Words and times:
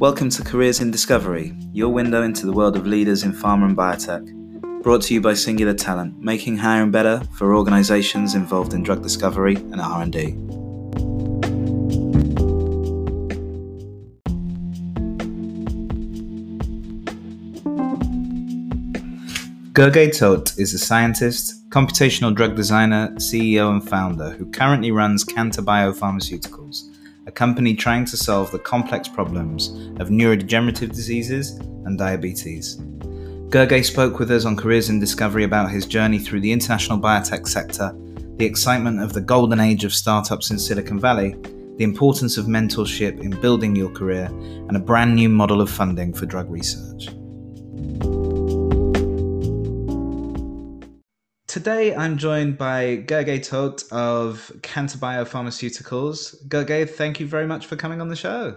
Welcome 0.00 0.30
to 0.30 0.44
Careers 0.44 0.78
in 0.78 0.92
Discovery, 0.92 1.56
your 1.72 1.88
window 1.88 2.22
into 2.22 2.46
the 2.46 2.52
world 2.52 2.76
of 2.76 2.86
leaders 2.86 3.24
in 3.24 3.32
pharma 3.32 3.64
and 3.64 3.76
biotech. 3.76 4.80
Brought 4.84 5.02
to 5.02 5.14
you 5.14 5.20
by 5.20 5.34
Singular 5.34 5.74
Talent, 5.74 6.20
making 6.20 6.58
hiring 6.58 6.92
better 6.92 7.20
for 7.36 7.56
organizations 7.56 8.36
involved 8.36 8.74
in 8.74 8.84
drug 8.84 9.02
discovery 9.02 9.56
and 9.56 9.80
R&D. 9.80 10.36
Gergely 19.72 20.16
Toth 20.16 20.56
is 20.60 20.74
a 20.74 20.78
scientist, 20.78 21.68
computational 21.70 22.32
drug 22.32 22.54
designer, 22.54 23.08
CEO, 23.16 23.68
and 23.72 23.88
founder 23.88 24.30
who 24.30 24.48
currently 24.52 24.92
runs 24.92 25.24
Cantabio 25.24 25.92
Pharmaceuticals, 25.92 26.84
a 27.28 27.30
company 27.30 27.74
trying 27.74 28.06
to 28.06 28.16
solve 28.16 28.50
the 28.50 28.58
complex 28.58 29.06
problems 29.06 29.68
of 30.00 30.08
neurodegenerative 30.08 30.88
diseases 30.88 31.58
and 31.84 31.98
diabetes. 31.98 32.78
Gergely 33.50 33.84
spoke 33.84 34.18
with 34.18 34.30
us 34.30 34.46
on 34.46 34.56
Careers 34.56 34.88
in 34.88 34.98
Discovery 34.98 35.44
about 35.44 35.70
his 35.70 35.84
journey 35.84 36.18
through 36.18 36.40
the 36.40 36.50
international 36.50 36.98
biotech 36.98 37.46
sector, 37.46 37.94
the 38.36 38.46
excitement 38.46 39.02
of 39.02 39.12
the 39.12 39.20
golden 39.20 39.60
age 39.60 39.84
of 39.84 39.92
startups 39.92 40.50
in 40.50 40.58
Silicon 40.58 40.98
Valley, 40.98 41.36
the 41.76 41.84
importance 41.84 42.38
of 42.38 42.46
mentorship 42.46 43.20
in 43.20 43.38
building 43.42 43.76
your 43.76 43.90
career, 43.90 44.24
and 44.68 44.74
a 44.74 44.80
brand 44.80 45.14
new 45.14 45.28
model 45.28 45.60
of 45.60 45.68
funding 45.68 46.14
for 46.14 46.24
drug 46.24 46.50
research. 46.50 47.10
Today, 51.58 51.92
I'm 51.92 52.18
joined 52.18 52.56
by 52.56 52.98
Gergely 53.08 53.42
Toth 53.42 53.92
of 53.92 54.52
Cantor 54.62 54.96
Pharmaceuticals. 54.96 56.46
Gergely, 56.46 56.88
thank 56.88 57.18
you 57.18 57.26
very 57.26 57.48
much 57.48 57.66
for 57.66 57.74
coming 57.74 58.00
on 58.00 58.06
the 58.06 58.14
show. 58.14 58.56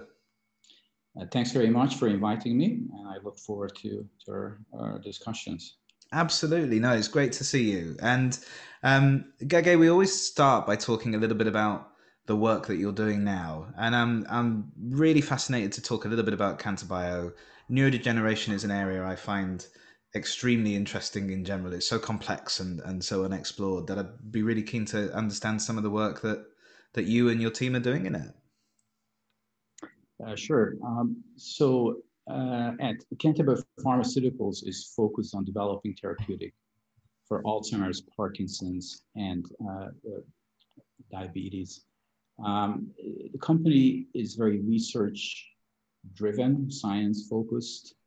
Uh, 1.20 1.26
thanks 1.32 1.52
very 1.52 1.72
much 1.72 1.96
for 1.96 2.08
inviting 2.08 2.60
me, 2.60 2.84
and 2.96 3.08
I 3.08 3.16
look 3.24 3.40
forward 3.40 3.76
to, 3.78 4.08
to 4.26 4.32
our, 4.32 4.60
our 4.74 5.00
discussions. 5.00 5.78
Absolutely. 6.14 6.80
No, 6.80 6.94
it's 6.94 7.08
great 7.08 7.32
to 7.32 7.44
see 7.44 7.72
you. 7.72 7.98
And 8.04 8.38
um, 8.84 9.34
we 9.42 9.90
always 9.90 10.14
start 10.14 10.68
by 10.68 10.76
talking 10.76 11.16
a 11.16 11.18
little 11.18 11.36
bit 11.36 11.48
about 11.48 11.90
the 12.28 12.36
work 12.36 12.68
that 12.68 12.76
you're 12.76 12.92
doing 12.92 13.24
now. 13.24 13.66
And 13.80 13.96
I'm, 13.96 14.28
I'm 14.30 14.72
really 14.80 15.22
fascinated 15.22 15.72
to 15.72 15.82
talk 15.82 16.06
a 16.06 16.08
little 16.08 16.24
bit 16.24 16.36
about 16.36 16.60
Cantabio. 16.60 17.34
Neurodegeneration 17.68 18.54
is 18.54 18.64
an 18.64 18.70
area 18.70 19.04
I 19.04 19.16
find 19.16 19.66
extremely 20.16 20.76
interesting 20.76 21.30
in 21.30 21.46
general. 21.46 21.74
It's 21.74 21.88
so 21.88 22.00
complex 22.00 22.60
and, 22.60 22.82
and 22.82 23.04
so 23.04 23.24
unexplored 23.24 23.88
that 23.88 23.98
I'd 23.98 24.32
be 24.32 24.44
really 24.44 24.64
keen 24.64 24.86
to 24.88 25.14
understand 25.14 25.62
some 25.62 25.78
of 25.78 25.84
the 25.84 25.90
work 25.90 26.22
that, 26.22 26.46
that 26.94 27.06
you 27.06 27.30
and 27.30 27.42
your 27.42 27.52
team 27.52 27.76
are 27.76 27.80
doing 27.80 28.06
in 28.06 28.16
it. 28.16 28.32
Uh, 30.26 30.36
sure. 30.36 30.76
Um, 30.86 31.24
so 31.36 31.98
uh, 32.30 32.72
at 32.80 32.96
Cantor 33.20 33.64
Pharmaceuticals 33.80 34.68
is 34.68 34.94
focused 34.96 35.34
on 35.34 35.44
developing 35.46 35.96
therapeutic 36.00 36.54
for 37.28 37.42
Alzheimer's, 37.44 38.02
Parkinson's, 38.16 39.04
and 39.16 39.46
uh, 39.70 39.88
diabetes. 41.12 41.86
Um, 42.46 42.92
the 43.32 43.40
company 43.40 44.08
is 44.14 44.36
very 44.36 44.60
research 44.60 45.48
driven, 46.14 46.70
science 46.72 47.28
focused, 47.30 47.94
uh, 47.94 48.01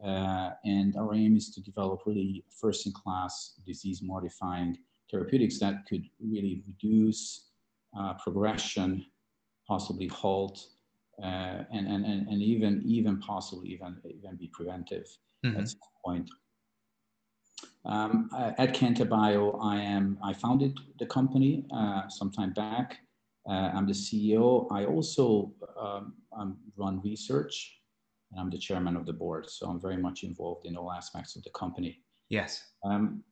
and 0.00 0.96
our 0.96 1.14
aim 1.14 1.36
is 1.36 1.50
to 1.50 1.60
develop 1.60 2.02
really 2.06 2.44
first 2.50 2.86
in 2.86 2.92
class 2.92 3.54
disease 3.66 4.00
modifying 4.02 4.76
therapeutics 5.10 5.58
that 5.60 5.86
could 5.88 6.04
really 6.20 6.62
reduce 6.66 7.46
uh, 7.98 8.14
progression, 8.14 9.04
possibly 9.66 10.08
halt, 10.08 10.66
uh, 11.22 11.62
and, 11.72 11.86
and, 11.86 12.04
and, 12.04 12.28
and 12.28 12.42
even, 12.42 12.82
even 12.84 13.18
possibly 13.20 13.70
even, 13.70 13.96
even 14.04 14.36
be 14.36 14.50
preventive 14.52 15.06
mm-hmm. 15.44 15.58
at 15.58 15.68
some 15.68 15.80
point. 16.04 16.30
Um, 17.86 18.28
at 18.58 18.74
Cantabio, 18.74 19.58
I 19.62 19.76
am 19.76 20.18
I 20.22 20.32
founded 20.32 20.76
the 20.98 21.06
company 21.06 21.64
uh, 21.72 22.08
some 22.08 22.30
time 22.30 22.52
back. 22.52 22.98
Uh, 23.48 23.70
I'm 23.72 23.86
the 23.86 23.92
CEO. 23.92 24.66
I 24.72 24.84
also 24.84 25.52
um, 25.80 26.14
um, 26.36 26.58
run 26.76 27.00
research 27.02 27.75
and 28.36 28.44
I'm 28.44 28.50
the 28.50 28.58
chairman 28.58 28.96
of 28.96 29.06
the 29.06 29.12
board. 29.14 29.48
So 29.48 29.66
I'm 29.66 29.80
very 29.80 29.96
much 29.96 30.22
involved 30.22 30.66
in 30.66 30.76
all 30.76 30.92
aspects 30.92 31.36
of 31.36 31.42
the 31.42 31.50
company. 31.50 32.02
Yes. 32.28 32.62
Um, 32.84 33.22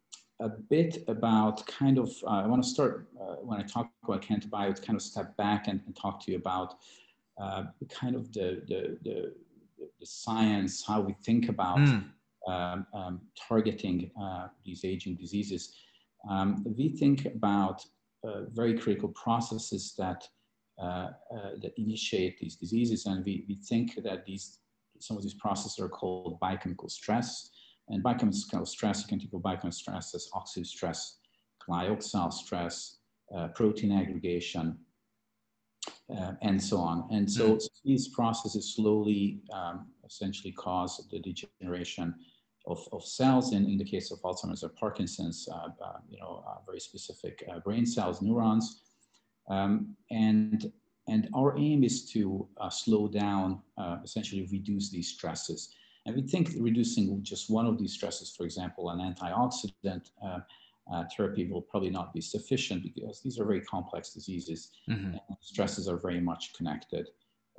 a 0.40 0.48
bit 0.48 1.04
about 1.08 1.64
kind 1.66 1.98
of, 1.98 2.10
uh, 2.26 2.42
I 2.42 2.46
want 2.46 2.62
to 2.62 2.68
start 2.68 3.08
uh, 3.20 3.36
when 3.36 3.60
I 3.60 3.64
talk 3.64 3.90
about 4.02 4.22
Cantabio, 4.22 4.74
to 4.74 4.82
kind 4.82 4.96
of 4.96 5.02
step 5.02 5.36
back 5.36 5.68
and, 5.68 5.80
and 5.86 5.94
talk 5.94 6.24
to 6.24 6.32
you 6.32 6.38
about 6.38 6.74
uh, 7.40 7.64
kind 7.90 8.16
of 8.16 8.32
the, 8.32 8.62
the, 8.66 8.98
the, 9.04 9.34
the, 10.00 10.06
science, 10.06 10.84
how 10.86 11.00
we 11.00 11.14
think 11.24 11.48
about 11.48 11.78
mm. 11.78 12.04
um, 12.48 12.86
um, 12.94 13.20
targeting 13.48 14.10
uh, 14.20 14.48
these 14.64 14.84
aging 14.84 15.16
diseases. 15.16 15.74
Um, 16.28 16.64
we 16.76 16.88
think 16.88 17.26
about 17.26 17.84
uh, 18.26 18.42
very 18.52 18.78
critical 18.78 19.10
processes 19.10 19.94
that 19.98 20.26
uh, 20.80 21.10
that 21.62 21.72
initiate 21.76 22.36
these 22.40 22.56
diseases, 22.56 23.06
and 23.06 23.24
we, 23.24 23.44
we 23.48 23.54
think 23.54 23.94
that 24.02 24.24
these 24.26 24.58
some 25.04 25.16
of 25.16 25.22
these 25.22 25.34
processes 25.34 25.78
are 25.78 25.88
called 25.88 26.40
biochemical 26.40 26.88
stress. 26.88 27.50
And 27.88 28.02
biochemical 28.02 28.64
stress, 28.64 29.02
you 29.02 29.08
can 29.08 29.20
think 29.20 29.32
of 29.34 29.42
biochemical 29.42 29.72
stress 29.72 30.14
as 30.14 30.28
oxidative 30.34 30.66
stress, 30.66 31.18
glyoxal 31.68 32.32
stress, 32.32 32.98
uh, 33.34 33.48
protein 33.48 33.92
aggregation, 33.92 34.78
uh, 36.16 36.32
and 36.40 36.62
so 36.62 36.78
on. 36.78 37.06
And 37.10 37.30
so 37.30 37.56
mm. 37.56 37.68
these 37.84 38.08
processes 38.08 38.74
slowly 38.74 39.40
um, 39.52 39.88
essentially 40.06 40.52
cause 40.52 41.06
the 41.10 41.20
degeneration 41.20 42.14
of, 42.66 42.88
of 42.92 43.04
cells. 43.04 43.52
And 43.52 43.68
in 43.68 43.76
the 43.76 43.84
case 43.84 44.10
of 44.10 44.20
Alzheimer's 44.22 44.64
or 44.64 44.70
Parkinson's, 44.70 45.46
uh, 45.52 45.68
uh 45.84 45.98
you 46.08 46.18
know, 46.18 46.42
uh, 46.48 46.58
very 46.66 46.80
specific 46.80 47.44
uh, 47.50 47.58
brain 47.60 47.84
cells, 47.84 48.22
neurons. 48.22 48.80
Um, 49.50 49.94
and 50.10 50.72
and 51.08 51.28
our 51.34 51.56
aim 51.58 51.84
is 51.84 52.04
to 52.12 52.48
uh, 52.58 52.70
slow 52.70 53.08
down, 53.08 53.60
uh, 53.76 53.98
essentially 54.02 54.48
reduce 54.50 54.90
these 54.90 55.08
stresses. 55.08 55.74
And 56.06 56.14
we 56.14 56.22
think 56.22 56.50
reducing 56.58 57.22
just 57.22 57.50
one 57.50 57.66
of 57.66 57.78
these 57.78 57.92
stresses, 57.92 58.34
for 58.34 58.44
example, 58.44 58.90
an 58.90 58.98
antioxidant 59.00 60.10
uh, 60.24 60.40
uh 60.92 61.04
therapy 61.16 61.46
will 61.50 61.62
probably 61.62 61.88
not 61.88 62.12
be 62.12 62.20
sufficient 62.20 62.82
because 62.82 63.22
these 63.22 63.38
are 63.38 63.46
very 63.46 63.62
complex 63.62 64.10
diseases 64.10 64.72
mm-hmm. 64.88 65.12
and 65.12 65.38
stresses 65.40 65.88
are 65.88 65.96
very 65.96 66.20
much 66.20 66.52
connected. 66.54 67.08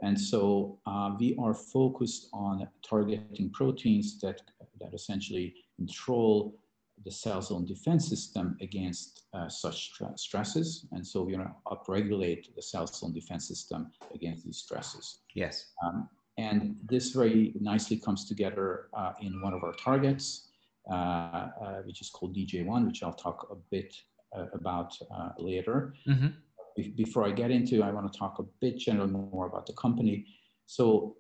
And 0.02 0.20
so 0.20 0.80
uh, 0.86 1.16
we 1.20 1.36
are 1.40 1.54
focused 1.54 2.28
on 2.34 2.68
targeting 2.88 3.50
proteins 3.52 4.20
that, 4.20 4.42
that 4.80 4.94
essentially 4.94 5.56
control 5.78 6.56
the 7.04 7.12
cell's 7.12 7.52
own 7.52 7.66
defense 7.66 8.08
system 8.08 8.58
against 8.62 9.24
uh, 9.34 9.50
such 9.50 9.92
stresses. 10.16 10.86
And 10.92 11.06
so 11.06 11.24
we're 11.24 11.36
going 11.36 11.48
to 11.48 11.54
upregulate 11.68 12.56
the 12.56 12.62
cell's 12.62 13.04
own 13.04 13.14
defense 13.14 13.48
system 13.48 13.92
against 14.14 14.46
these 14.46 14.58
stresses. 14.58 15.20
Yes. 15.34 15.74
Um, 15.84 16.10
and 16.38 16.76
this 16.84 17.12
very 17.12 17.54
nicely 17.60 17.98
comes 17.98 18.26
together 18.26 18.88
uh, 18.94 19.14
in 19.22 19.42
one 19.42 19.54
of 19.54 19.64
our 19.64 19.74
targets, 19.74 20.50
uh, 20.90 20.94
uh 20.94 21.82
which 21.86 22.02
is 22.02 22.10
called 22.10 22.36
DJ1, 22.36 22.86
which 22.86 23.04
I'll 23.04 23.14
talk 23.14 23.48
a 23.52 23.56
bit 23.72 23.96
uh, 24.36 24.46
about 24.54 24.98
uh, 25.16 25.30
later. 25.38 25.96
Mm-hmm. 26.08 26.28
Be- 26.76 26.94
before 26.96 27.26
I 27.26 27.32
get 27.32 27.52
into, 27.52 27.84
I 27.84 27.92
want 27.92 28.12
to 28.12 28.20
talk 28.20 28.40
a 28.40 28.44
bit 28.60 28.78
generally 28.78 29.12
more 29.12 29.48
about 29.48 29.66
the 29.66 29.74
company. 29.74 30.26
So 30.68 31.16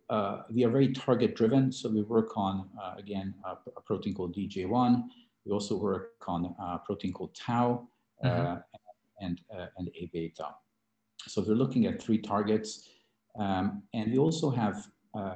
we 0.50 0.66
are 0.66 0.69
very 0.69 0.92
target 0.92 1.36
driven. 1.36 1.72
So 1.72 1.88
we 1.88 2.02
work 2.02 2.36
on, 2.36 2.68
again, 2.97 3.36
a, 3.46 3.52
a 3.78 3.81
protein 3.86 4.16
called 4.16 4.36
DJ1 4.36 5.03
we 5.45 5.51
also 5.51 5.78
work 5.78 6.13
on 6.28 6.56
a 6.59 6.79
protein 6.79 7.13
called 7.13 7.35
tau 7.35 7.88
uh, 8.23 8.28
mm-hmm. 8.28 9.25
and, 9.25 9.41
uh, 9.56 9.67
and 9.78 9.89
A 9.95 10.09
beta. 10.11 10.47
So 11.27 11.44
we're 11.47 11.56
looking 11.56 11.86
at 11.86 12.01
three 12.01 12.18
targets. 12.18 12.89
Um, 13.38 13.83
and 13.94 14.12
we 14.12 14.18
also 14.18 14.50
have 14.50 14.88
uh, 15.15 15.36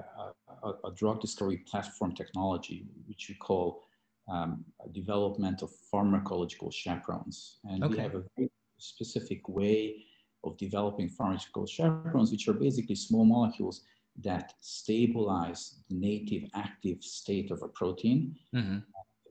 a, 0.63 0.67
a, 0.85 0.91
drug 0.95 1.19
discovery 1.21 1.57
platform 1.57 2.13
technology, 2.13 2.85
which 3.07 3.27
we 3.29 3.35
call 3.35 3.83
um, 4.31 4.63
development 4.93 5.61
of 5.61 5.71
pharmacological 5.93 6.71
chaperones. 6.71 7.57
And 7.65 7.83
okay. 7.83 7.95
we 7.95 7.99
have 8.01 8.15
a 8.15 8.23
very 8.37 8.49
specific 8.77 9.47
way 9.49 10.05
of 10.45 10.57
developing 10.57 11.09
pharmacological 11.09 11.67
chaperones, 11.69 12.31
which 12.31 12.47
are 12.47 12.53
basically 12.53 12.95
small 12.95 13.25
molecules 13.25 13.83
that 14.21 14.53
stabilize 14.61 15.75
the 15.89 15.95
native 15.95 16.49
active 16.55 17.03
state 17.03 17.51
of 17.51 17.61
a 17.63 17.67
protein 17.69 18.35
mm-hmm 18.55 18.79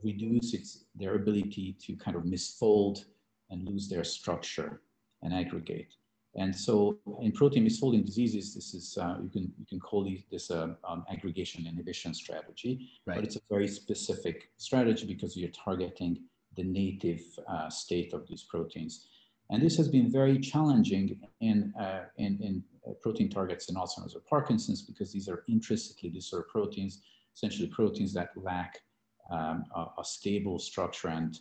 reduce 0.02 0.54
its, 0.54 0.84
their 0.94 1.14
ability 1.14 1.76
to 1.80 1.96
kind 1.96 2.16
of 2.16 2.24
misfold 2.24 3.04
and 3.50 3.66
lose 3.66 3.88
their 3.88 4.04
structure 4.04 4.80
and 5.22 5.32
aggregate. 5.34 5.94
And 6.36 6.54
so 6.54 6.98
in 7.20 7.32
protein 7.32 7.66
misfolding 7.66 8.04
diseases, 8.04 8.54
this 8.54 8.74
is, 8.74 8.98
uh, 9.00 9.16
you, 9.22 9.28
can, 9.28 9.52
you 9.58 9.66
can 9.68 9.80
call 9.80 10.08
this 10.30 10.50
a 10.50 10.76
um, 10.88 11.04
aggregation 11.10 11.66
inhibition 11.66 12.14
strategy, 12.14 12.90
right. 13.06 13.16
but 13.16 13.24
it's 13.24 13.36
a 13.36 13.40
very 13.50 13.66
specific 13.66 14.50
strategy 14.56 15.06
because 15.06 15.36
you're 15.36 15.50
targeting 15.50 16.20
the 16.56 16.62
native 16.62 17.22
uh, 17.48 17.68
state 17.68 18.12
of 18.12 18.28
these 18.28 18.44
proteins. 18.44 19.08
And 19.50 19.62
this 19.62 19.76
has 19.78 19.88
been 19.88 20.12
very 20.12 20.38
challenging 20.38 21.18
in, 21.40 21.72
uh, 21.80 22.04
in, 22.18 22.38
in 22.42 22.62
protein 23.02 23.30
targets 23.30 23.68
in 23.70 23.76
Alzheimer's 23.76 24.14
or 24.14 24.20
Parkinson's 24.28 24.82
because 24.82 25.10
these 25.10 25.28
are 25.28 25.44
intrinsically 25.48 26.10
disordered 26.10 26.50
proteins, 26.50 27.00
essentially 27.34 27.68
proteins 27.68 28.12
that 28.12 28.30
lack 28.36 28.82
um, 29.30 29.64
a, 29.74 29.86
a, 29.98 30.04
stable 30.04 30.58
structure 30.58 31.08
and 31.08 31.38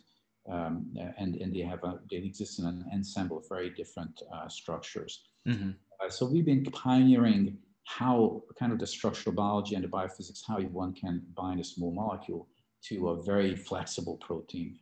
um, 0.50 0.94
and 1.18 1.36
and 1.36 1.54
they 1.54 1.60
have 1.60 1.84
a, 1.84 1.98
they 2.10 2.16
exist 2.16 2.58
in 2.58 2.66
an 2.66 2.84
ensemble 2.92 3.38
of 3.38 3.48
very 3.48 3.70
different 3.70 4.22
uh, 4.32 4.48
structures. 4.48 5.22
Mm-hmm. 5.46 5.70
Uh, 6.00 6.10
so 6.10 6.26
we've 6.26 6.46
been 6.46 6.64
pioneering 6.64 7.58
how 7.84 8.42
kind 8.58 8.70
of 8.72 8.78
the 8.78 8.86
structural 8.86 9.34
biology 9.34 9.74
and 9.74 9.82
the 9.82 9.88
biophysics 9.88 10.42
how 10.46 10.60
one 10.60 10.92
can 10.92 11.22
bind 11.34 11.58
a 11.60 11.64
small 11.64 11.90
molecule 11.90 12.46
to 12.82 13.08
a 13.08 13.22
very 13.22 13.56
flexible 13.56 14.16
protein. 14.18 14.78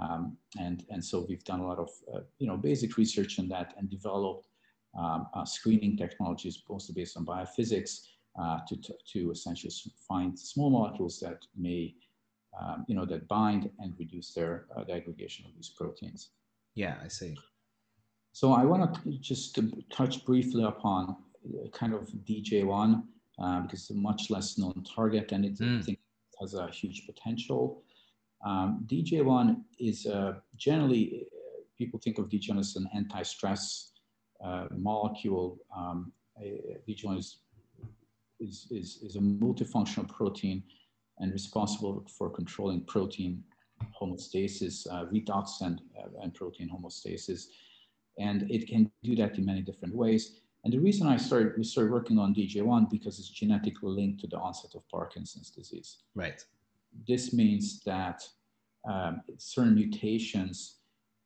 Um, 0.00 0.36
and, 0.58 0.84
and 0.90 1.04
so 1.04 1.26
we've 1.28 1.44
done 1.44 1.60
a 1.60 1.66
lot 1.66 1.78
of, 1.78 1.90
uh, 2.14 2.20
you 2.38 2.46
know, 2.46 2.56
basic 2.56 2.96
research 2.96 3.38
on 3.38 3.48
that 3.48 3.74
and 3.78 3.90
developed 3.90 4.48
um, 4.98 5.26
uh, 5.34 5.44
screening 5.44 5.96
technologies 5.96 6.62
mostly 6.68 6.94
based 6.94 7.16
on 7.16 7.26
biophysics 7.26 8.06
uh, 8.40 8.58
to, 8.68 8.76
to, 8.80 8.94
to, 9.12 9.30
essentially 9.30 9.72
find 10.06 10.38
small 10.38 10.70
molecules 10.70 11.18
that 11.20 11.38
may, 11.56 11.94
um, 12.60 12.84
you 12.88 12.94
know, 12.94 13.04
that 13.04 13.28
bind 13.28 13.70
and 13.78 13.94
reduce 13.98 14.32
their 14.32 14.66
uh, 14.76 14.84
the 14.84 14.92
aggregation 14.92 15.44
of 15.46 15.54
these 15.54 15.68
proteins. 15.68 16.30
Yeah, 16.74 16.96
I 17.02 17.08
see. 17.08 17.36
So 18.32 18.52
I 18.52 18.64
want 18.64 18.94
to 19.02 19.18
just 19.18 19.58
touch 19.90 20.24
briefly 20.24 20.64
upon 20.64 21.16
uh, 21.46 21.68
kind 21.70 21.94
of 21.94 22.08
DJ1 22.28 23.02
uh, 23.38 23.60
because 23.60 23.80
it's 23.80 23.90
a 23.90 23.94
much 23.94 24.30
less 24.30 24.58
known 24.58 24.84
target 24.84 25.32
and 25.32 25.44
it, 25.44 25.58
mm. 25.58 25.78
I 25.78 25.82
think 25.82 25.98
has 26.40 26.54
a 26.54 26.68
huge 26.68 27.06
potential. 27.06 27.82
Um, 28.44 28.86
DJ1 28.90 29.62
is 29.78 30.06
uh, 30.06 30.34
generally, 30.56 31.26
uh, 31.32 31.62
people 31.78 31.98
think 31.98 32.18
of 32.18 32.28
DJ1 32.28 32.58
as 32.58 32.76
an 32.76 32.88
anti-stress 32.94 33.92
uh, 34.44 34.66
molecule. 34.76 35.58
Um, 35.74 36.12
DJ1 36.86 37.18
is, 37.18 37.38
is, 38.38 38.66
is, 38.70 38.98
is, 39.02 39.16
a 39.16 39.20
multifunctional 39.20 40.06
protein 40.08 40.62
and 41.18 41.32
responsible 41.32 42.04
for 42.08 42.30
controlling 42.30 42.82
protein 42.84 43.42
homeostasis, 44.00 44.86
uh, 44.90 45.04
redox 45.06 45.60
and, 45.60 45.80
uh, 45.98 46.22
and 46.22 46.34
protein 46.34 46.68
homeostasis. 46.68 47.46
And 48.18 48.50
it 48.50 48.66
can 48.68 48.90
do 49.02 49.14
that 49.16 49.38
in 49.38 49.44
many 49.44 49.60
different 49.60 49.94
ways. 49.94 50.40
And 50.64 50.72
the 50.72 50.80
reason 50.80 51.06
I 51.06 51.16
started, 51.16 51.52
we 51.56 51.64
started 51.64 51.92
working 51.92 52.18
on 52.18 52.34
DJ1 52.34 52.90
because 52.90 53.18
it's 53.18 53.28
genetically 53.28 53.92
linked 53.92 54.20
to 54.22 54.26
the 54.26 54.38
onset 54.38 54.74
of 54.74 54.88
Parkinson's 54.88 55.50
disease. 55.50 55.98
Right. 56.14 56.44
This 57.06 57.32
means 57.32 57.82
that 57.84 58.26
um, 58.88 59.20
certain 59.36 59.74
mutations 59.74 60.76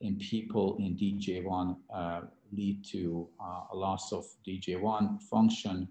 in 0.00 0.16
people 0.16 0.76
in 0.78 0.96
DJ1 0.96 1.76
uh, 1.94 2.20
lead 2.52 2.84
to 2.86 3.28
uh, 3.40 3.62
a 3.72 3.76
loss 3.76 4.12
of 4.12 4.26
DJ1 4.46 5.22
function 5.22 5.88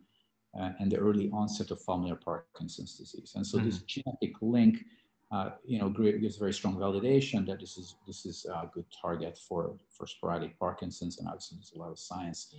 uh, 0.57 0.71
and 0.79 0.91
the 0.91 0.97
early 0.97 1.29
onset 1.31 1.71
of 1.71 1.81
familial 1.81 2.17
Parkinson's 2.17 2.95
disease. 2.95 3.33
And 3.35 3.45
so 3.45 3.57
mm-hmm. 3.57 3.67
this 3.67 3.81
genetic 3.83 4.33
link, 4.41 4.85
uh, 5.31 5.51
you 5.63 5.79
know, 5.79 5.89
gives 5.89 6.37
very 6.37 6.53
strong 6.53 6.75
validation 6.75 7.45
that 7.47 7.59
this 7.59 7.77
is 7.77 7.95
this 8.07 8.25
is 8.25 8.45
a 8.45 8.69
good 8.73 8.85
target 8.99 9.37
for 9.47 9.75
for 9.95 10.07
sporadic 10.07 10.57
Parkinson's, 10.57 11.19
and 11.19 11.27
obviously 11.27 11.57
there's 11.57 11.73
a 11.75 11.79
lot 11.79 11.91
of 11.91 11.99
science 11.99 12.55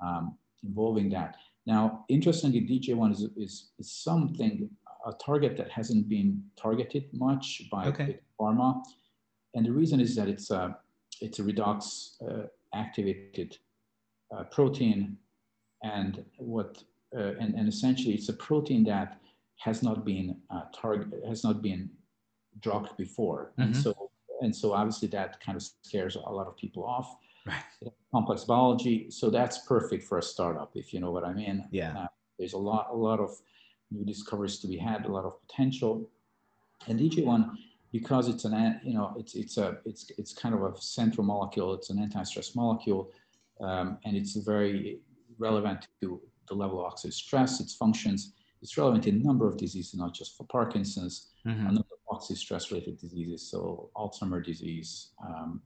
um, 0.00 0.36
involving 0.62 1.08
that. 1.10 1.36
Now, 1.64 2.04
interestingly, 2.08 2.60
DJ1 2.60 3.12
is, 3.12 3.20
is, 3.36 3.70
is 3.78 3.92
something 3.92 4.68
a 5.06 5.12
target 5.24 5.56
that 5.56 5.70
hasn't 5.70 6.08
been 6.08 6.42
targeted 6.56 7.04
much 7.12 7.62
by 7.70 7.86
okay. 7.86 8.18
pharma, 8.38 8.82
and 9.54 9.64
the 9.64 9.72
reason 9.72 10.00
is 10.00 10.14
that 10.16 10.28
it's 10.28 10.50
a 10.50 10.76
it's 11.20 11.38
a 11.38 11.42
redox 11.42 12.20
uh, 12.28 12.46
activated 12.74 13.56
uh, 14.36 14.44
protein, 14.44 15.16
and 15.82 16.24
what 16.36 16.82
uh, 17.16 17.34
and, 17.40 17.54
and 17.54 17.68
essentially 17.68 18.14
it's 18.14 18.28
a 18.28 18.32
protein 18.34 18.84
that 18.84 19.18
has 19.56 19.82
not 19.82 20.04
been 20.04 20.36
uh, 20.50 20.62
target 20.74 21.08
has 21.26 21.44
not 21.44 21.62
been 21.62 21.90
drugged 22.60 22.96
before, 22.96 23.52
mm-hmm. 23.52 23.62
and 23.62 23.76
so 23.76 24.10
and 24.40 24.54
so 24.54 24.72
obviously 24.72 25.08
that 25.08 25.40
kind 25.40 25.56
of 25.56 25.62
scares 25.82 26.16
a 26.16 26.18
lot 26.18 26.46
of 26.46 26.56
people 26.56 26.84
off. 26.84 27.16
Right. 27.46 27.92
Complex 28.12 28.44
biology, 28.44 29.10
so 29.10 29.30
that's 29.30 29.66
perfect 29.66 30.04
for 30.04 30.18
a 30.18 30.22
startup, 30.22 30.72
if 30.74 30.92
you 30.94 31.00
know 31.00 31.10
what 31.10 31.24
I 31.24 31.32
mean. 31.32 31.66
Yeah. 31.70 31.98
Uh, 31.98 32.06
there's 32.38 32.52
a 32.52 32.58
lot 32.58 32.88
a 32.90 32.96
lot 32.96 33.20
of 33.20 33.30
new 33.92 34.04
discoveries 34.04 34.58
to 34.60 34.66
be 34.66 34.76
had, 34.76 35.06
a 35.06 35.12
lot 35.12 35.24
of 35.24 35.40
potential. 35.46 36.08
And 36.88 36.98
DJ1, 36.98 37.50
because 37.92 38.28
it's 38.28 38.44
an, 38.44 38.80
you 38.82 38.94
know, 38.94 39.14
it's, 39.18 39.34
it's 39.34 39.58
a, 39.58 39.78
it's, 39.84 40.10
it's 40.18 40.32
kind 40.32 40.54
of 40.54 40.62
a 40.62 40.80
central 40.80 41.24
molecule. 41.24 41.74
It's 41.74 41.90
an 41.90 41.98
anti-stress 41.98 42.56
molecule. 42.56 43.12
Um, 43.60 43.98
and 44.04 44.16
it's 44.16 44.34
very 44.36 45.00
relevant 45.38 45.86
to 46.00 46.20
the 46.52 46.58
level 46.58 46.84
of 46.84 46.92
oxidative 46.92 47.14
stress, 47.14 47.60
its 47.60 47.74
functions. 47.74 48.34
It's 48.60 48.76
relevant 48.76 49.06
in 49.06 49.16
a 49.16 49.24
number 49.24 49.48
of 49.48 49.56
diseases, 49.56 49.94
not 49.94 50.14
just 50.14 50.36
for 50.36 50.44
Parkinson's, 50.44 51.30
mm-hmm. 51.46 51.66
a 51.66 51.72
number 51.72 51.94
of 51.94 52.18
oxidative 52.18 52.38
stress-related 52.38 52.98
diseases, 52.98 53.50
so 53.50 53.90
Alzheimer's 53.96 54.46
disease, 54.46 55.12
um, 55.26 55.62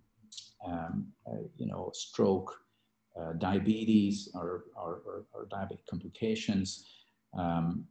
um, 0.67 1.07
uh, 1.29 1.43
you 1.57 1.67
know, 1.67 1.91
stroke, 1.93 2.51
uh, 3.21 3.33
diabetes, 3.35 4.29
or, 4.35 4.65
or, 4.77 5.01
or, 5.07 5.25
or, 5.33 5.47
diabetic 5.47 5.87
complications, 5.89 6.87
um, 7.39 7.85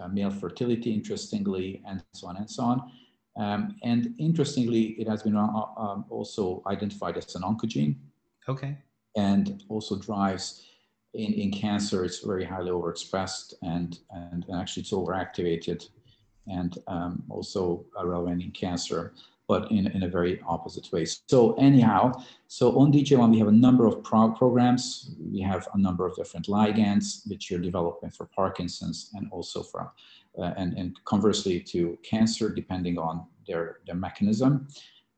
uh, 0.00 0.08
male 0.08 0.30
fertility, 0.30 0.92
interestingly, 0.92 1.82
and 1.86 2.02
so 2.12 2.26
on 2.28 2.36
and 2.36 2.50
so 2.50 2.62
on. 2.62 2.92
Um, 3.38 3.76
and 3.82 4.14
interestingly, 4.18 4.96
it 5.00 5.08
has 5.08 5.22
been 5.22 5.36
uh, 5.36 5.46
um, 5.76 6.04
also 6.10 6.62
identified 6.66 7.16
as 7.16 7.34
an 7.34 7.42
oncogene. 7.42 7.96
Okay. 8.48 8.76
And 9.16 9.62
also 9.68 9.98
drives 9.98 10.68
in, 11.18 11.32
in 11.34 11.50
cancer, 11.50 12.04
it's 12.04 12.20
very 12.20 12.44
highly 12.44 12.70
overexpressed 12.70 13.54
and, 13.62 13.98
and, 14.10 14.44
and 14.48 14.60
actually 14.60 14.82
it's 14.82 14.92
overactivated 14.92 15.88
and 16.46 16.78
um, 16.86 17.22
also 17.28 17.84
relevant 18.02 18.42
in 18.42 18.52
cancer 18.52 19.12
but 19.48 19.70
in, 19.70 19.86
in 19.88 20.02
a 20.02 20.08
very 20.08 20.40
opposite 20.46 20.92
way. 20.92 21.06
So 21.26 21.54
anyhow, 21.54 22.12
so 22.48 22.78
on 22.78 22.92
DJ1, 22.92 23.30
we 23.30 23.38
have 23.38 23.48
a 23.48 23.52
number 23.66 23.86
of 23.86 24.04
pro 24.04 24.30
programs. 24.30 25.14
We 25.32 25.40
have 25.40 25.66
a 25.72 25.78
number 25.78 26.06
of 26.06 26.14
different 26.14 26.46
ligands, 26.46 27.26
which 27.26 27.50
are 27.50 27.58
developing 27.58 28.10
for 28.10 28.26
Parkinson's 28.26 29.10
and 29.14 29.26
also 29.32 29.62
for, 29.62 29.90
uh, 30.38 30.52
and, 30.58 30.76
and 30.76 31.02
conversely 31.06 31.60
to 31.60 31.98
cancer, 32.02 32.50
depending 32.50 32.98
on 32.98 33.24
their, 33.46 33.78
their 33.86 33.96
mechanism 33.96 34.68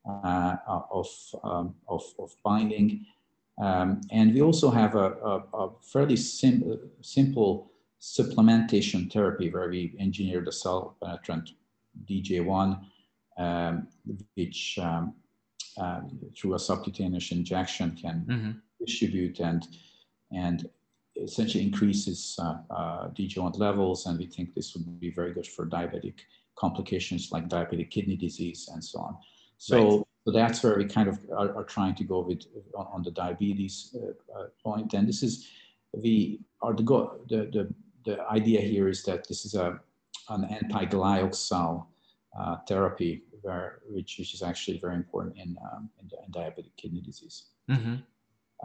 uh, 0.09 0.57
of, 0.67 1.09
um, 1.43 1.75
of, 1.89 2.05
of 2.21 2.31
binding. 2.45 3.05
Um, 3.61 4.01
and 4.11 4.33
we 4.35 4.41
also 4.41 4.71
have 4.71 4.95
a, 4.95 5.13
a, 5.23 5.43
a 5.55 5.71
fairly 5.83 6.17
sim 6.17 6.79
simple 7.03 7.71
supplementation 8.01 9.13
therapy 9.13 9.51
where 9.51 9.69
we 9.69 9.95
engineer 9.99 10.43
the 10.43 10.53
cell 10.53 10.97
penetrant 11.03 11.51
DJ1 12.09 12.81
um, 13.41 13.89
which 14.35 14.79
um, 14.81 15.15
uh, 15.79 16.01
through 16.37 16.55
a 16.55 16.59
subcutaneous 16.59 17.33
injection 17.33 17.97
can 18.01 18.25
mm-hmm. 18.29 18.51
distribute 18.85 19.41
and 19.41 19.67
and 20.33 20.69
essentially 21.21 21.65
increases 21.65 22.39
uh, 22.41 22.57
uh, 22.71 23.09
DJ1 23.11 23.59
levels, 23.59 24.07
and 24.07 24.19
we 24.19 24.27
think 24.27 24.55
this 24.55 24.75
would 24.75 25.01
be 25.01 25.11
very 25.11 25.33
good 25.33 25.47
for 25.47 25.67
diabetic 25.67 26.15
complications 26.57 27.33
like 27.33 27.49
diabetic 27.49 27.91
kidney 27.91 28.17
disease 28.17 28.69
and 28.73 28.83
so 28.83 29.01
on. 29.01 29.17
So, 29.59 29.97
right. 29.97 30.05
So 30.31 30.39
that's 30.39 30.63
where 30.63 30.77
we 30.77 30.85
kind 30.85 31.09
of 31.09 31.19
are, 31.37 31.57
are 31.57 31.65
trying 31.65 31.95
to 31.97 32.05
go 32.05 32.21
with 32.21 32.43
on, 32.77 32.87
on 32.93 33.03
the 33.03 33.11
diabetes 33.11 33.97
uh, 33.97 34.39
uh, 34.39 34.47
point. 34.63 34.95
And 34.95 35.09
this 35.09 35.23
is 35.23 35.49
are 36.63 36.75
the 36.75 36.83
go 36.85 37.21
the, 37.29 37.37
the 37.53 37.75
the 38.05 38.21
idea 38.29 38.61
here 38.61 38.89
is 38.89 39.03
that 39.05 39.27
this 39.27 39.45
is 39.45 39.55
a 39.55 39.81
an 40.29 40.45
anti-glyoxal 40.45 41.87
uh, 42.39 42.57
therapy 42.69 43.23
where, 43.43 43.81
which, 43.89 44.17
which 44.19 44.33
is 44.33 44.43
actually 44.43 44.79
very 44.79 44.95
important 44.95 45.37
in, 45.37 45.57
um, 45.73 45.91
in, 45.99 46.09
in, 46.25 46.33
diabetic 46.33 46.71
kidney 46.77 47.01
disease. 47.01 47.47
Mm-hmm. 47.69 47.97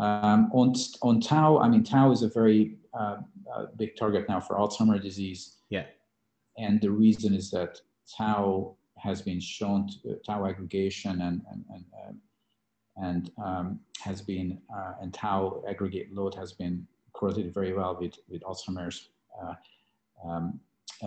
Um, 0.04 0.52
on, 0.54 0.76
on 1.02 1.20
tau, 1.22 1.58
I 1.58 1.68
mean, 1.68 1.84
tau 1.84 2.12
is 2.12 2.22
a 2.22 2.30
very 2.30 2.78
uh, 2.94 3.18
uh, 3.52 3.66
big 3.78 3.96
target 3.96 4.30
now 4.30 4.40
for 4.40 4.58
Alzheimer's 4.58 5.02
disease. 5.02 5.58
Yeah. 5.70 5.86
And 6.60 6.80
the 6.82 6.92
reason 6.92 7.34
is 7.34 7.50
that 7.52 7.82
tau 8.16 8.76
has 8.98 9.22
been 9.22 9.40
shown 9.40 9.88
to, 9.88 10.12
uh, 10.12 10.16
tau 10.26 10.46
aggregation 10.46 11.22
and, 11.22 11.42
and, 11.52 11.66
and, 11.74 11.86
um, 12.08 12.22
and 12.98 13.32
um, 13.44 13.80
has 14.00 14.22
been, 14.22 14.60
uh, 14.76 14.94
and 15.02 15.14
tau 15.14 15.62
aggregate 15.68 16.14
load 16.14 16.34
has 16.34 16.54
been 16.54 16.88
correlated 17.14 17.54
very 17.54 17.74
well 17.74 17.98
with, 18.00 18.16
with 18.30 18.42
Alzheimer's 18.44 19.10
uh, 19.42 19.54
um, 20.28 20.60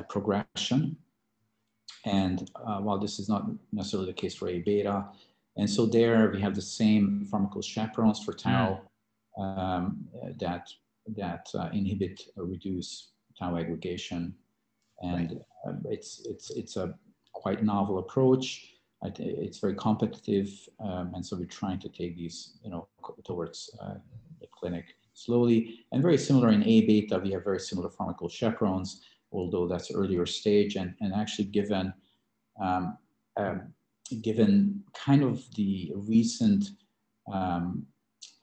progression. 0.09 0.97
And 2.05 2.51
uh, 2.55 2.79
while 2.79 2.99
this 2.99 3.19
is 3.19 3.29
not 3.29 3.47
necessarily 3.73 4.09
the 4.09 4.21
case 4.21 4.35
for 4.35 4.49
A 4.49 4.61
beta, 4.61 5.07
and 5.57 5.69
so 5.69 5.87
there 5.87 6.31
we 6.31 6.41
have 6.41 6.55
the 6.55 6.63
same 6.63 7.27
pharmacochaperones 7.31 8.25
for 8.25 8.33
tau 8.33 8.81
mm. 9.37 9.59
um, 9.59 10.07
that 10.39 10.69
that 11.17 11.49
uh, 11.55 11.69
inhibit 11.73 12.23
or 12.37 12.45
reduce 12.45 13.09
tau 13.39 13.57
aggregation, 13.57 14.35
and 15.03 15.33
right. 15.65 15.75
uh, 15.75 15.91
it's 15.91 16.25
it's 16.27 16.51
it's 16.51 16.77
a 16.77 16.95
quite 17.39 17.63
novel 17.63 17.99
approach. 17.99 18.75
It's 19.03 19.61
very 19.61 19.77
competitive, 19.77 20.51
um, 20.81 21.13
and 21.15 21.25
so 21.25 21.37
we're 21.37 21.57
trying 21.63 21.79
to 21.81 21.89
take 21.89 22.17
these, 22.17 22.59
you 22.65 22.71
know, 22.71 22.89
towards 23.25 23.71
uh, 23.81 23.95
the 24.41 24.49
clinic 24.51 24.87
slowly. 25.15 25.59
And 25.93 26.03
very 26.03 26.19
similar 26.19 26.49
in 26.51 26.65
A 26.65 26.85
beta, 26.85 27.19
we 27.19 27.31
have 27.33 27.45
very 27.45 27.61
similar 27.61 27.91
pharmaceutical 27.91 28.29
chaperones, 28.29 29.03
although 29.31 29.69
that's 29.69 29.93
earlier 29.93 30.27
stage. 30.27 30.75
And, 30.75 30.95
and 31.01 31.15
actually 31.15 31.45
given, 31.45 31.93
um, 32.61 32.99
um, 33.37 33.73
given 34.21 34.83
kind 34.95 35.23
of 35.23 35.45
the 35.55 35.93
recent 35.95 36.71
um, 37.33 37.87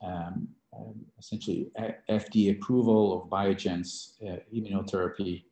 um, 0.02 0.48
um 0.78 0.94
essentially 1.18 1.68
FDA 2.08 2.52
approval 2.56 3.02
of 3.16 3.28
Biogen's 3.28 4.16
uh, 4.26 4.36
immunotherapy 4.54 5.44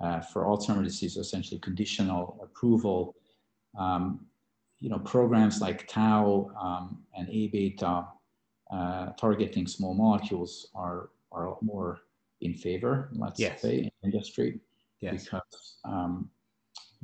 uh, 0.00 0.20
for 0.20 0.44
Alzheimer's 0.44 0.88
disease, 0.88 1.16
essentially 1.16 1.60
conditional 1.60 2.38
approval. 2.42 3.16
Um, 3.78 4.26
you 4.78 4.88
know, 4.88 4.98
programs 4.98 5.60
like 5.60 5.86
tau 5.88 6.50
um, 6.60 7.02
and 7.14 7.28
A 7.28 7.48
beta 7.48 8.06
uh, 8.72 9.10
targeting 9.18 9.66
small 9.66 9.94
molecules 9.94 10.68
are 10.74 11.10
are 11.32 11.56
more 11.60 12.00
in 12.40 12.54
favor, 12.54 13.10
let's 13.12 13.38
yes. 13.38 13.60
say, 13.60 13.78
in 13.78 13.90
industry, 14.02 14.58
yes. 15.00 15.24
because 15.24 15.76
um, 15.84 16.30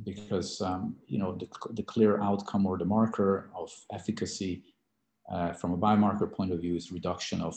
because 0.03 0.61
um, 0.61 0.95
you 1.07 1.19
know 1.19 1.35
the, 1.35 1.47
the 1.73 1.83
clear 1.83 2.21
outcome 2.21 2.65
or 2.65 2.77
the 2.77 2.85
marker 2.85 3.49
of 3.55 3.71
efficacy 3.93 4.63
uh, 5.31 5.53
from 5.53 5.73
a 5.73 5.77
biomarker 5.77 6.31
point 6.31 6.51
of 6.51 6.59
view 6.59 6.75
is 6.75 6.91
reduction 6.91 7.41
of 7.41 7.55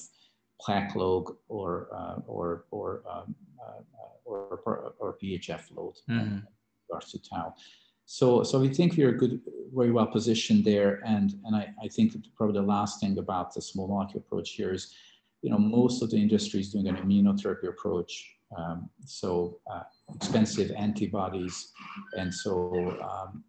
plaque 0.61 0.95
load 0.95 1.25
or 1.49 1.89
uh, 1.95 2.21
or 2.27 2.65
or, 2.71 3.03
um, 3.11 3.35
uh, 3.65 3.81
or, 4.31 4.95
or, 4.99 5.17
VEGF 5.23 5.77
load 5.77 5.95
mm-hmm. 6.09 6.19
in 6.19 6.47
regards 6.89 7.13
to 7.13 7.19
tau. 7.19 7.55
So, 8.07 8.43
so 8.43 8.59
we 8.59 8.69
think 8.69 8.97
we 8.97 9.05
are 9.05 9.13
good, 9.13 9.41
very 9.75 9.93
well 9.93 10.07
positioned 10.07 10.65
there. 10.65 11.01
And, 11.07 11.35
and 11.45 11.55
I, 11.55 11.69
I 11.83 11.89
think 11.89 12.15
probably 12.37 12.61
the 12.61 12.67
last 12.67 13.01
thing 13.01 13.19
about 13.19 13.55
the 13.55 13.63
small 13.63 13.87
molecule 13.87 14.25
approach 14.27 14.51
here 14.51 14.73
is, 14.73 14.93
you 15.43 15.51
know, 15.51 15.59
most 15.59 16.03
of 16.03 16.11
the 16.11 16.17
industry 16.17 16.61
is 16.61 16.73
doing 16.73 16.89
an 16.89 16.97
immunotherapy 16.97 17.69
approach. 17.69 18.37
Um, 18.57 18.91
so 19.05 19.61
uh, 19.73 19.83
expensive 20.15 20.73
antibodies. 20.73 21.73
And 22.17 22.35
so, 22.35 22.99
um, 23.01 23.45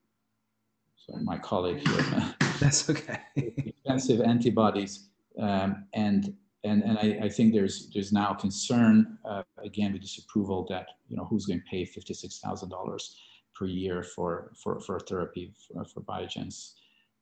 so 0.96 1.18
my 1.24 1.38
colleague 1.38 1.88
here. 1.88 2.36
That's 2.60 2.88
okay. 2.90 3.20
expensive 3.36 4.22
antibodies. 4.22 5.10
Um, 5.40 5.86
and 5.94 6.36
and, 6.64 6.84
and 6.84 6.98
I, 6.98 7.26
I, 7.26 7.30
think 7.30 7.54
there's 7.54 7.90
there's 7.94 8.12
now 8.12 8.34
concern 8.34 9.18
uh, 9.26 9.44
again 9.64 9.94
with 9.94 10.02
this 10.02 10.20
approval 10.20 10.66
that 10.70 10.88
you 11.08 11.18
know 11.18 11.26
who's 11.26 11.46
going 11.46 11.60
to 11.60 11.66
pay 11.70 11.86
fifty 11.86 12.14
six 12.14 12.40
thousand 12.40 12.70
dollars 12.70 13.16
per 13.56 13.66
year 13.66 14.04
for 14.04 14.52
for, 14.62 14.80
for 14.80 15.00
therapy 15.00 15.54
for, 15.68 15.84
for 15.86 16.02
Biogen's 16.02 16.76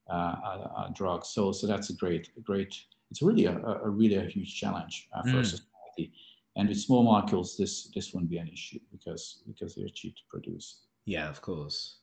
uh, 0.10 0.36
uh, 0.44 0.68
uh, 0.78 0.88
drug. 0.90 1.26
So 1.26 1.52
so 1.52 1.68
that's 1.68 1.90
a 1.90 1.94
great 1.94 2.30
great. 2.44 2.76
It's 3.12 3.22
really 3.22 3.46
a, 3.46 3.58
a 3.58 3.90
really 3.90 4.16
a 4.16 4.26
huge 4.26 4.60
challenge 4.60 5.08
uh, 5.14 5.24
for 5.24 5.40
mm. 5.40 5.46
society. 5.46 6.12
And 6.56 6.68
with 6.68 6.80
small 6.80 7.04
molecules, 7.04 7.56
this 7.58 7.90
this 7.96 8.14
wouldn't 8.14 8.30
be 8.30 8.38
an 8.38 8.50
issue 8.50 8.80
because 8.92 9.44
because 9.48 9.76
they're 9.76 9.88
cheap 9.94 10.16
to 10.16 10.24
produce. 10.30 10.82
Yeah, 11.06 11.30
of 11.30 11.42
course. 11.42 12.00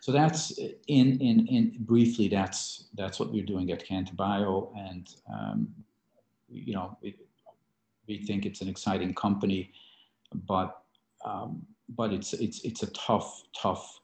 So 0.00 0.12
that's 0.12 0.56
in 0.58 1.20
in 1.20 1.46
in 1.48 1.76
briefly. 1.80 2.28
That's 2.28 2.88
that's 2.94 3.18
what 3.18 3.32
we're 3.32 3.44
doing 3.44 3.72
at 3.72 3.84
Cantabio, 3.86 4.72
and 4.76 5.08
um, 5.32 5.68
you 6.48 6.74
know 6.74 6.96
we, 7.02 7.16
we 8.06 8.18
think 8.18 8.46
it's 8.46 8.60
an 8.60 8.68
exciting 8.68 9.14
company, 9.14 9.72
but 10.46 10.82
um, 11.24 11.62
but 11.88 12.12
it's 12.12 12.32
it's 12.34 12.64
it's 12.64 12.82
a 12.82 12.90
tough 12.92 13.42
tough 13.54 14.00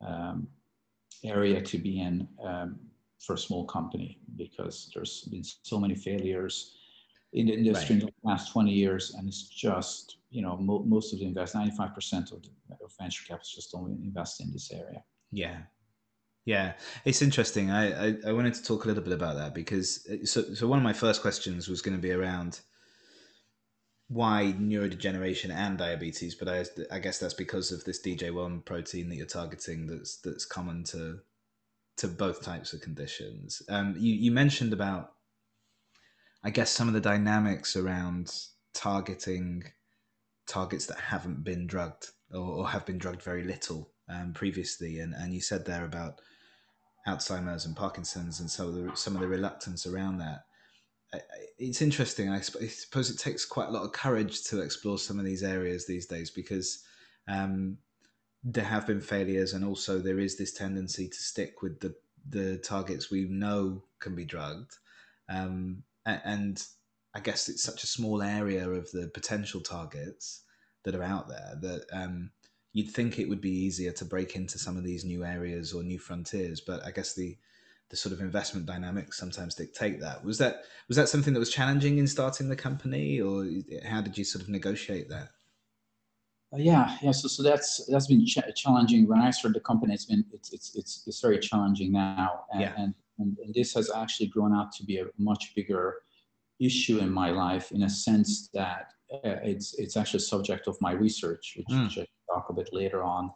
um, 0.00 0.48
area 1.24 1.60
to 1.60 1.78
be 1.78 2.00
in 2.00 2.28
um, 2.44 2.78
for 3.18 3.34
a 3.34 3.38
small 3.38 3.64
company 3.64 4.18
because 4.36 4.90
there's 4.94 5.22
been 5.30 5.44
so 5.44 5.78
many 5.78 5.94
failures 5.94 6.76
in 7.32 7.46
the 7.46 7.52
industry 7.52 7.96
right. 7.96 8.02
in 8.04 8.10
the 8.10 8.28
last 8.28 8.52
20 8.52 8.70
years 8.70 9.14
and 9.14 9.26
it's 9.26 9.48
just 9.48 10.18
you 10.30 10.42
know 10.42 10.56
mo- 10.56 10.84
most 10.86 11.12
of 11.12 11.18
the 11.18 11.24
invest 11.24 11.54
95% 11.54 12.32
of, 12.32 12.42
the, 12.42 12.48
of 12.82 12.92
venture 12.98 13.24
capitalists 13.24 13.54
just 13.54 13.72
don't 13.72 13.98
invest 14.02 14.40
in 14.40 14.52
this 14.52 14.70
area 14.70 15.02
yeah 15.32 15.58
yeah 16.44 16.74
it's 17.04 17.22
interesting 17.22 17.70
I, 17.70 18.08
I, 18.08 18.16
I 18.28 18.32
wanted 18.32 18.54
to 18.54 18.62
talk 18.62 18.84
a 18.84 18.88
little 18.88 19.02
bit 19.02 19.12
about 19.12 19.36
that 19.36 19.54
because 19.54 20.06
uh, 20.10 20.24
so, 20.24 20.54
so 20.54 20.66
one 20.66 20.78
of 20.78 20.84
my 20.84 20.92
first 20.92 21.22
questions 21.22 21.68
was 21.68 21.82
going 21.82 21.96
to 21.96 22.02
be 22.02 22.12
around 22.12 22.60
why 24.08 24.54
neurodegeneration 24.58 25.50
and 25.50 25.78
diabetes, 25.78 26.34
but 26.34 26.48
I, 26.48 26.64
I 26.90 26.98
guess 26.98 27.18
that's 27.18 27.34
because 27.34 27.72
of 27.72 27.84
this 27.84 28.02
DJ1 28.02 28.64
protein 28.64 29.08
that 29.08 29.16
you're 29.16 29.26
targeting 29.26 29.86
that's 29.86 30.18
that's 30.18 30.44
common 30.44 30.84
to 30.84 31.20
to 31.96 32.08
both 32.08 32.42
types 32.42 32.72
of 32.72 32.80
conditions. 32.80 33.62
Um, 33.68 33.94
you, 33.96 34.14
you 34.14 34.32
mentioned 34.32 34.72
about, 34.72 35.12
I 36.42 36.50
guess, 36.50 36.70
some 36.70 36.88
of 36.88 36.94
the 36.94 37.00
dynamics 37.00 37.76
around 37.76 38.34
targeting 38.74 39.62
targets 40.48 40.86
that 40.86 40.98
haven't 40.98 41.44
been 41.44 41.68
drugged 41.68 42.08
or, 42.32 42.40
or 42.40 42.68
have 42.68 42.84
been 42.84 42.98
drugged 42.98 43.22
very 43.22 43.44
little 43.44 43.90
um, 44.08 44.32
previously, 44.32 44.98
and, 44.98 45.14
and 45.14 45.32
you 45.32 45.40
said 45.40 45.64
there 45.64 45.84
about 45.84 46.20
Alzheimer's 47.06 47.66
and 47.66 47.76
Parkinson's 47.76 48.40
and 48.40 48.50
some 48.50 48.68
of 48.68 48.74
the 48.74 48.96
some 48.96 49.14
of 49.14 49.20
the 49.20 49.28
reluctance 49.28 49.86
around 49.86 50.18
that 50.18 50.44
it's 51.58 51.82
interesting. 51.82 52.30
I 52.30 52.40
suppose 52.40 53.10
it 53.10 53.18
takes 53.18 53.44
quite 53.44 53.68
a 53.68 53.72
lot 53.72 53.84
of 53.84 53.92
courage 53.92 54.44
to 54.44 54.60
explore 54.60 54.98
some 54.98 55.18
of 55.18 55.24
these 55.24 55.42
areas 55.42 55.86
these 55.86 56.06
days 56.06 56.30
because 56.30 56.84
um, 57.28 57.78
there 58.42 58.64
have 58.64 58.86
been 58.86 59.00
failures, 59.00 59.52
and 59.52 59.64
also 59.64 59.98
there 59.98 60.18
is 60.18 60.36
this 60.36 60.52
tendency 60.52 61.08
to 61.08 61.16
stick 61.16 61.62
with 61.62 61.80
the 61.80 61.94
the 62.28 62.58
targets 62.58 63.10
we 63.10 63.24
know 63.24 63.82
can 64.00 64.14
be 64.14 64.24
drugged. 64.24 64.76
Um, 65.28 65.82
and 66.06 66.62
I 67.14 67.20
guess 67.20 67.48
it's 67.48 67.62
such 67.62 67.82
a 67.84 67.88
small 67.88 68.22
area 68.22 68.68
of 68.68 68.90
the 68.92 69.10
potential 69.12 69.60
targets 69.60 70.42
that 70.84 70.94
are 70.94 71.02
out 71.02 71.28
there 71.28 71.56
that 71.60 71.86
um, 71.92 72.30
you'd 72.74 72.90
think 72.90 73.18
it 73.18 73.28
would 73.28 73.40
be 73.40 73.50
easier 73.50 73.92
to 73.92 74.04
break 74.04 74.36
into 74.36 74.58
some 74.58 74.76
of 74.76 74.84
these 74.84 75.04
new 75.04 75.24
areas 75.24 75.72
or 75.72 75.82
new 75.82 75.98
frontiers. 75.98 76.60
But 76.60 76.84
I 76.84 76.90
guess 76.90 77.14
the 77.14 77.38
the 77.90 77.96
sort 77.96 78.12
of 78.12 78.20
investment 78.20 78.66
dynamics 78.66 79.18
sometimes 79.18 79.54
dictate 79.54 80.00
that. 80.00 80.24
Was 80.24 80.38
that 80.38 80.64
was 80.88 80.96
that 80.96 81.08
something 81.08 81.32
that 81.32 81.40
was 81.40 81.50
challenging 81.50 81.98
in 81.98 82.06
starting 82.06 82.48
the 82.48 82.56
company, 82.56 83.20
or 83.20 83.46
how 83.86 84.00
did 84.02 84.18
you 84.18 84.24
sort 84.24 84.42
of 84.42 84.48
negotiate 84.48 85.08
that? 85.08 85.28
Uh, 86.52 86.58
yeah, 86.58 86.96
yeah. 87.00 87.12
So, 87.12 87.28
so 87.28 87.42
that's 87.42 87.86
that's 87.86 88.08
been 88.08 88.26
ch- 88.26 88.38
challenging. 88.56 89.06
When 89.06 89.20
I 89.20 89.30
started 89.30 89.56
the 89.56 89.64
company, 89.64 89.94
it's 89.94 90.06
been 90.06 90.24
it's 90.32 90.52
it's 90.52 90.74
it's, 90.74 91.04
it's 91.06 91.20
very 91.20 91.38
challenging 91.38 91.92
now, 91.92 92.44
and, 92.52 92.60
yeah. 92.60 92.72
and, 92.76 92.94
and 93.18 93.38
and 93.38 93.54
this 93.54 93.74
has 93.74 93.90
actually 93.94 94.26
grown 94.26 94.54
out 94.54 94.72
to 94.72 94.84
be 94.84 94.98
a 94.98 95.06
much 95.18 95.52
bigger 95.54 96.02
issue 96.60 96.98
in 96.98 97.10
my 97.10 97.30
life 97.30 97.72
in 97.72 97.82
a 97.82 97.90
sense 97.90 98.48
that 98.54 98.92
uh, 99.12 99.36
it's 99.42 99.74
it's 99.74 99.96
actually 99.96 100.18
a 100.18 100.20
subject 100.20 100.66
of 100.66 100.76
my 100.80 100.92
research, 100.92 101.54
which, 101.56 101.66
mm. 101.68 101.84
which 101.84 101.98
I'll 101.98 102.13
talk 102.34 102.50
a 102.50 102.52
bit 102.52 102.70
later 102.72 103.02
on. 103.02 103.30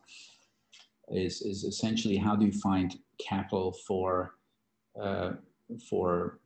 Is 1.10 1.40
is 1.42 1.64
essentially 1.64 2.16
how 2.16 2.36
do 2.36 2.44
you 2.44 2.52
find 2.52 2.98
capital 3.18 3.72
for 3.86 4.34
uh, 5.02 5.32
for 5.88 6.40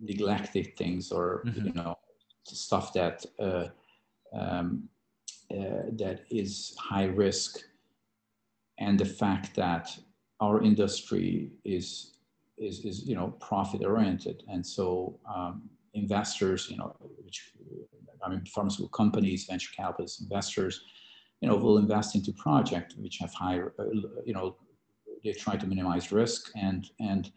neglected 0.00 0.76
things 0.76 1.10
or 1.10 1.42
mm-hmm. 1.46 1.66
you 1.66 1.72
know 1.72 1.98
stuff 2.44 2.92
that 2.92 3.24
uh, 3.40 3.66
um, 4.32 4.88
uh, 5.50 5.90
that 5.92 6.24
is 6.30 6.74
high 6.78 7.06
risk, 7.06 7.58
and 8.78 8.98
the 8.98 9.04
fact 9.04 9.54
that 9.56 9.96
our 10.40 10.62
industry 10.62 11.50
is 11.64 12.14
is, 12.58 12.84
is 12.84 13.06
you 13.08 13.16
know 13.16 13.28
profit 13.40 13.84
oriented, 13.84 14.44
and 14.48 14.64
so 14.64 15.18
um, 15.34 15.68
investors, 15.94 16.68
you 16.70 16.76
know, 16.76 16.94
which 17.24 17.52
I 18.24 18.28
mean, 18.30 18.44
pharmaceutical 18.46 18.88
companies, 18.88 19.44
venture 19.44 19.72
capitalists, 19.76 20.20
investors, 20.20 20.82
you 21.44 21.50
know, 21.50 21.56
will 21.56 21.76
invest 21.76 22.14
into 22.14 22.32
projects 22.32 22.96
which 22.96 23.18
have 23.18 23.34
high, 23.34 23.60
uh, 23.60 23.84
you 24.24 24.32
know, 24.32 24.56
they 25.22 25.32
try 25.32 25.56
to 25.56 25.66
minimize 25.66 26.10
risk 26.10 26.50
and 26.56 26.88
and 26.98 27.30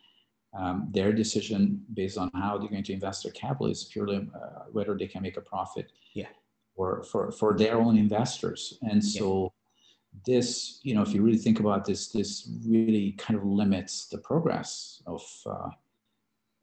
um, 0.57 0.87
their 0.91 1.11
decision 1.11 1.83
based 1.93 2.17
on 2.17 2.31
how 2.33 2.57
they're 2.57 2.69
going 2.69 2.85
to 2.85 2.93
invest 2.93 3.23
their 3.23 3.33
capital 3.33 3.67
is 3.67 3.83
purely 3.91 4.15
uh, 4.33 4.63
whether 4.71 4.97
they 4.97 5.07
can 5.07 5.21
make 5.21 5.35
a 5.35 5.41
profit 5.41 5.91
yeah. 6.13 6.31
or 6.75 7.03
for, 7.03 7.31
for 7.31 7.57
their 7.57 7.75
own 7.75 7.97
investors. 7.97 8.79
And 8.89 9.03
so 9.03 9.27
yeah. 9.33 10.19
this, 10.25 10.79
you 10.83 10.95
know, 10.95 11.01
if 11.01 11.13
you 11.13 11.21
really 11.21 11.37
think 11.37 11.59
about 11.59 11.83
this, 11.83 12.07
this 12.07 12.49
really 12.65 13.11
kind 13.17 13.37
of 13.37 13.45
limits 13.45 14.07
the 14.07 14.19
progress 14.19 15.03
of, 15.05 15.21
uh, 15.45 15.69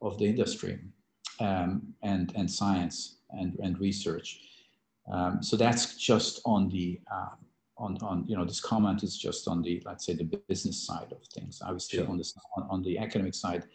of 0.01 0.17
the 0.17 0.25
industry 0.25 0.79
um, 1.39 1.93
and, 2.01 2.33
and 2.35 2.49
science 2.49 3.17
and, 3.29 3.55
and 3.63 3.79
research. 3.79 4.54
Um, 5.11 5.43
so 5.43 5.55
that's 5.55 5.95
just 5.95 6.41
on 6.45 6.69
the 6.69 6.99
uh, 7.11 7.35
on, 7.77 7.97
on 8.01 8.25
you 8.27 8.35
know 8.37 8.45
this 8.45 8.61
comment 8.61 9.03
is 9.03 9.17
just 9.17 9.47
on 9.47 9.61
the 9.61 9.81
let's 9.85 10.05
say 10.05 10.13
the 10.13 10.23
business 10.47 10.85
side 10.85 11.11
of 11.11 11.23
things 11.33 11.61
obviously 11.63 11.99
sure. 11.99 12.09
on 12.09 12.17
this 12.17 12.37
on, 12.55 12.67
on, 12.69 12.83
the 12.83 12.97
academic 12.97 13.33
side 13.33 13.65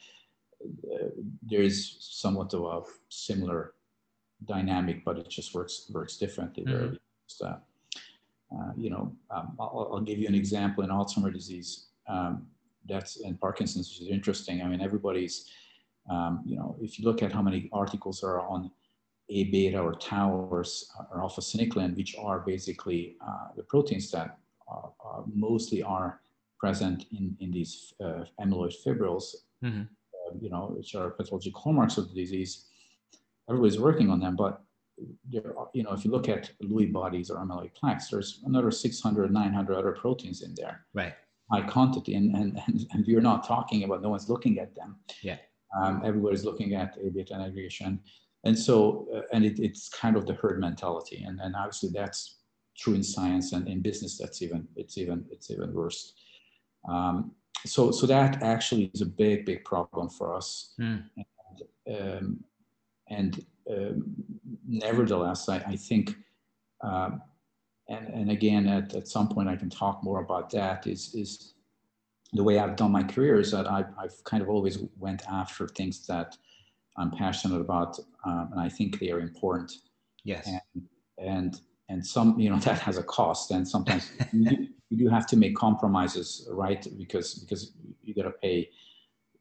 uh, 0.65 1.09
there 1.43 1.63
is 1.63 1.97
somewhat 2.01 2.53
of 2.55 2.65
a 2.65 2.83
similar 3.09 3.75
dynamic 4.47 5.05
but 5.05 5.19
it 5.19 5.29
just 5.29 5.55
works 5.55 5.91
works 5.93 6.17
differently 6.17 6.65
mm-hmm. 6.65 6.95
just, 7.29 7.43
uh, 7.43 7.57
uh, 8.57 8.73
you 8.77 8.91
know 8.91 9.13
um, 9.31 9.57
I'll, 9.61 9.91
I'll, 9.93 10.01
give 10.01 10.19
you 10.19 10.27
an 10.27 10.35
example 10.35 10.83
in 10.83 10.91
alzheimer's 10.91 11.35
disease 11.35 11.89
um, 12.09 12.47
that's 12.89 13.21
and 13.21 13.39
parkinson's 13.39 13.91
which 13.91 14.01
is 14.01 14.09
interesting 14.09 14.63
i 14.63 14.67
mean 14.67 14.81
everybody's 14.81 15.51
um, 16.09 16.43
you 16.47 16.57
know 16.57 16.75
if 16.81 16.99
you 16.99 17.05
look 17.05 17.23
at 17.23 17.33
how 17.33 17.43
many 17.43 17.69
articles 17.73 18.25
are 18.25 18.41
on 18.41 18.71
A 19.31 19.45
beta 19.45 19.79
or 19.79 19.95
tau 19.95 20.49
or, 20.51 20.65
or 21.13 21.21
alpha 21.21 21.41
synuclein, 21.41 21.97
which 21.97 22.17
are 22.19 22.41
basically 22.41 23.17
uh, 23.27 23.49
the 23.57 23.63
proteins 23.63 24.11
that 24.11 24.39
are, 24.69 24.93
are 25.01 25.25
mostly 25.33 25.83
are 25.83 26.21
present 26.59 27.07
in, 27.13 27.37
in 27.41 27.51
these 27.51 27.95
uh, 28.05 28.25
amyloid 28.41 28.75
fibrils, 28.85 29.45
mm-hmm. 29.65 29.83
uh, 29.83 30.35
you 30.41 30.51
know, 30.51 30.73
which 30.77 30.95
are 30.95 31.11
pathologic 31.11 31.57
hallmarks 31.57 31.97
of 31.97 32.09
the 32.09 32.15
disease. 32.15 32.67
Everybody's 33.49 33.81
working 33.81 34.11
on 34.11 34.21
them, 34.21 34.37
but 34.37 34.63
there 35.33 35.59
are, 35.59 35.69
you 35.73 35.83
know, 35.83 35.93
if 35.93 36.05
you 36.05 36.11
look 36.11 36.29
at 36.29 36.51
Lewy 36.63 36.93
bodies 36.93 37.31
or 37.31 37.39
amyloid 37.39 37.75
plaques, 37.75 38.09
there's 38.09 38.43
another 38.45 38.71
600, 38.71 39.33
900 39.33 39.75
other 39.75 39.93
proteins 39.93 40.43
in 40.43 40.55
there. 40.55 40.85
Right. 40.93 41.15
High 41.51 41.63
quantity, 41.63 42.15
and, 42.15 42.35
and, 42.37 42.61
and, 42.67 42.87
and 42.93 43.05
we're 43.07 43.21
not 43.21 43.45
talking 43.45 43.83
about, 43.83 44.03
no 44.03 44.11
one's 44.11 44.29
looking 44.29 44.59
at 44.59 44.75
them. 44.77 44.97
Yeah. 45.23 45.39
Um, 45.77 46.03
everybody's 46.05 46.45
looking 46.45 46.75
at 46.75 46.97
A 47.03 47.11
beta 47.11 47.35
and 47.35 47.43
aggregation. 47.43 48.01
And 48.45 48.59
so, 48.59 49.07
uh, 49.15 49.23
and 49.33 49.45
it, 49.45 49.59
it's 49.59 49.89
kind 49.89 50.17
of 50.17 50.27
the 50.27 50.35
herd 50.35 50.61
mentality. 50.61 51.25
And, 51.27 51.41
and 51.41 51.55
obviously 51.55 51.91
that's 51.93 52.39
true 52.77 52.95
in 52.95 53.03
science 53.03 53.53
and 53.53 53.69
in 53.69 53.83
business, 53.83 54.17
that's 54.17 54.41
even, 54.41 54.67
it's 54.77 54.97
even, 54.97 55.27
it's 55.31 55.51
even 55.51 55.75
worse. 55.75 56.15
Um, 56.89 57.33
so, 57.67 57.91
so 57.91 58.07
that 58.07 58.43
actually 58.43 58.91
is 58.95 59.03
a 59.03 59.07
big, 59.07 59.45
big 59.45 59.65
problem 59.65 60.09
for 60.09 60.35
us. 60.35 60.75
Mm. 60.81 61.05
And, 61.87 62.01
um, 62.01 62.45
and 63.09 63.45
um, 63.71 64.05
nevertheless, 64.67 65.49
I, 65.49 65.57
I 65.59 65.77
think, 65.77 66.17
um, 66.83 67.21
and, 67.89 68.09
and 68.09 68.31
again, 68.31 68.67
at, 68.67 68.95
at 68.95 69.09
some 69.09 69.29
point 69.29 69.49
I 69.49 69.57
can 69.57 69.69
talk 69.69 70.03
more 70.03 70.23
about 70.23 70.49
that, 70.51 70.87
is, 70.87 71.15
is 71.15 71.55
the 72.33 72.43
way 72.43 72.59
I've 72.59 72.77
done 72.77 72.93
my 72.93 73.03
career 73.03 73.41
is 73.41 73.51
that 73.51 73.71
I've, 73.71 73.93
I've 73.99 74.25
kind 74.25 74.43
of 74.43 74.49
always 74.49 74.79
went 74.99 75.23
after 75.29 75.69
things 75.69 76.07
that 76.07 76.39
I'm 76.97 77.11
passionate 77.11 77.61
about, 77.61 77.99
um, 78.25 78.51
and 78.53 78.61
I 78.61 78.69
think 78.69 78.99
they 78.99 79.11
are 79.11 79.21
important. 79.21 79.73
Yes. 80.25 80.49
And, 80.49 80.89
and, 81.19 81.61
and 81.89 82.07
some, 82.07 82.39
you 82.39 82.51
know, 82.51 82.59
that 82.69 82.79
has 82.81 82.99
a 82.99 83.03
cost, 83.03 83.51
and 83.51 83.67
sometimes 83.67 84.11
you, 84.33 84.69
you 84.91 84.97
do 84.97 85.09
have 85.09 85.27
to 85.29 85.37
make 85.37 85.57
compromises, 85.57 86.49
right? 86.51 86.87
Because 86.97 87.35
because 87.35 87.73
you 88.03 88.15
got 88.15 88.23
to 88.23 88.31
pay, 88.31 88.69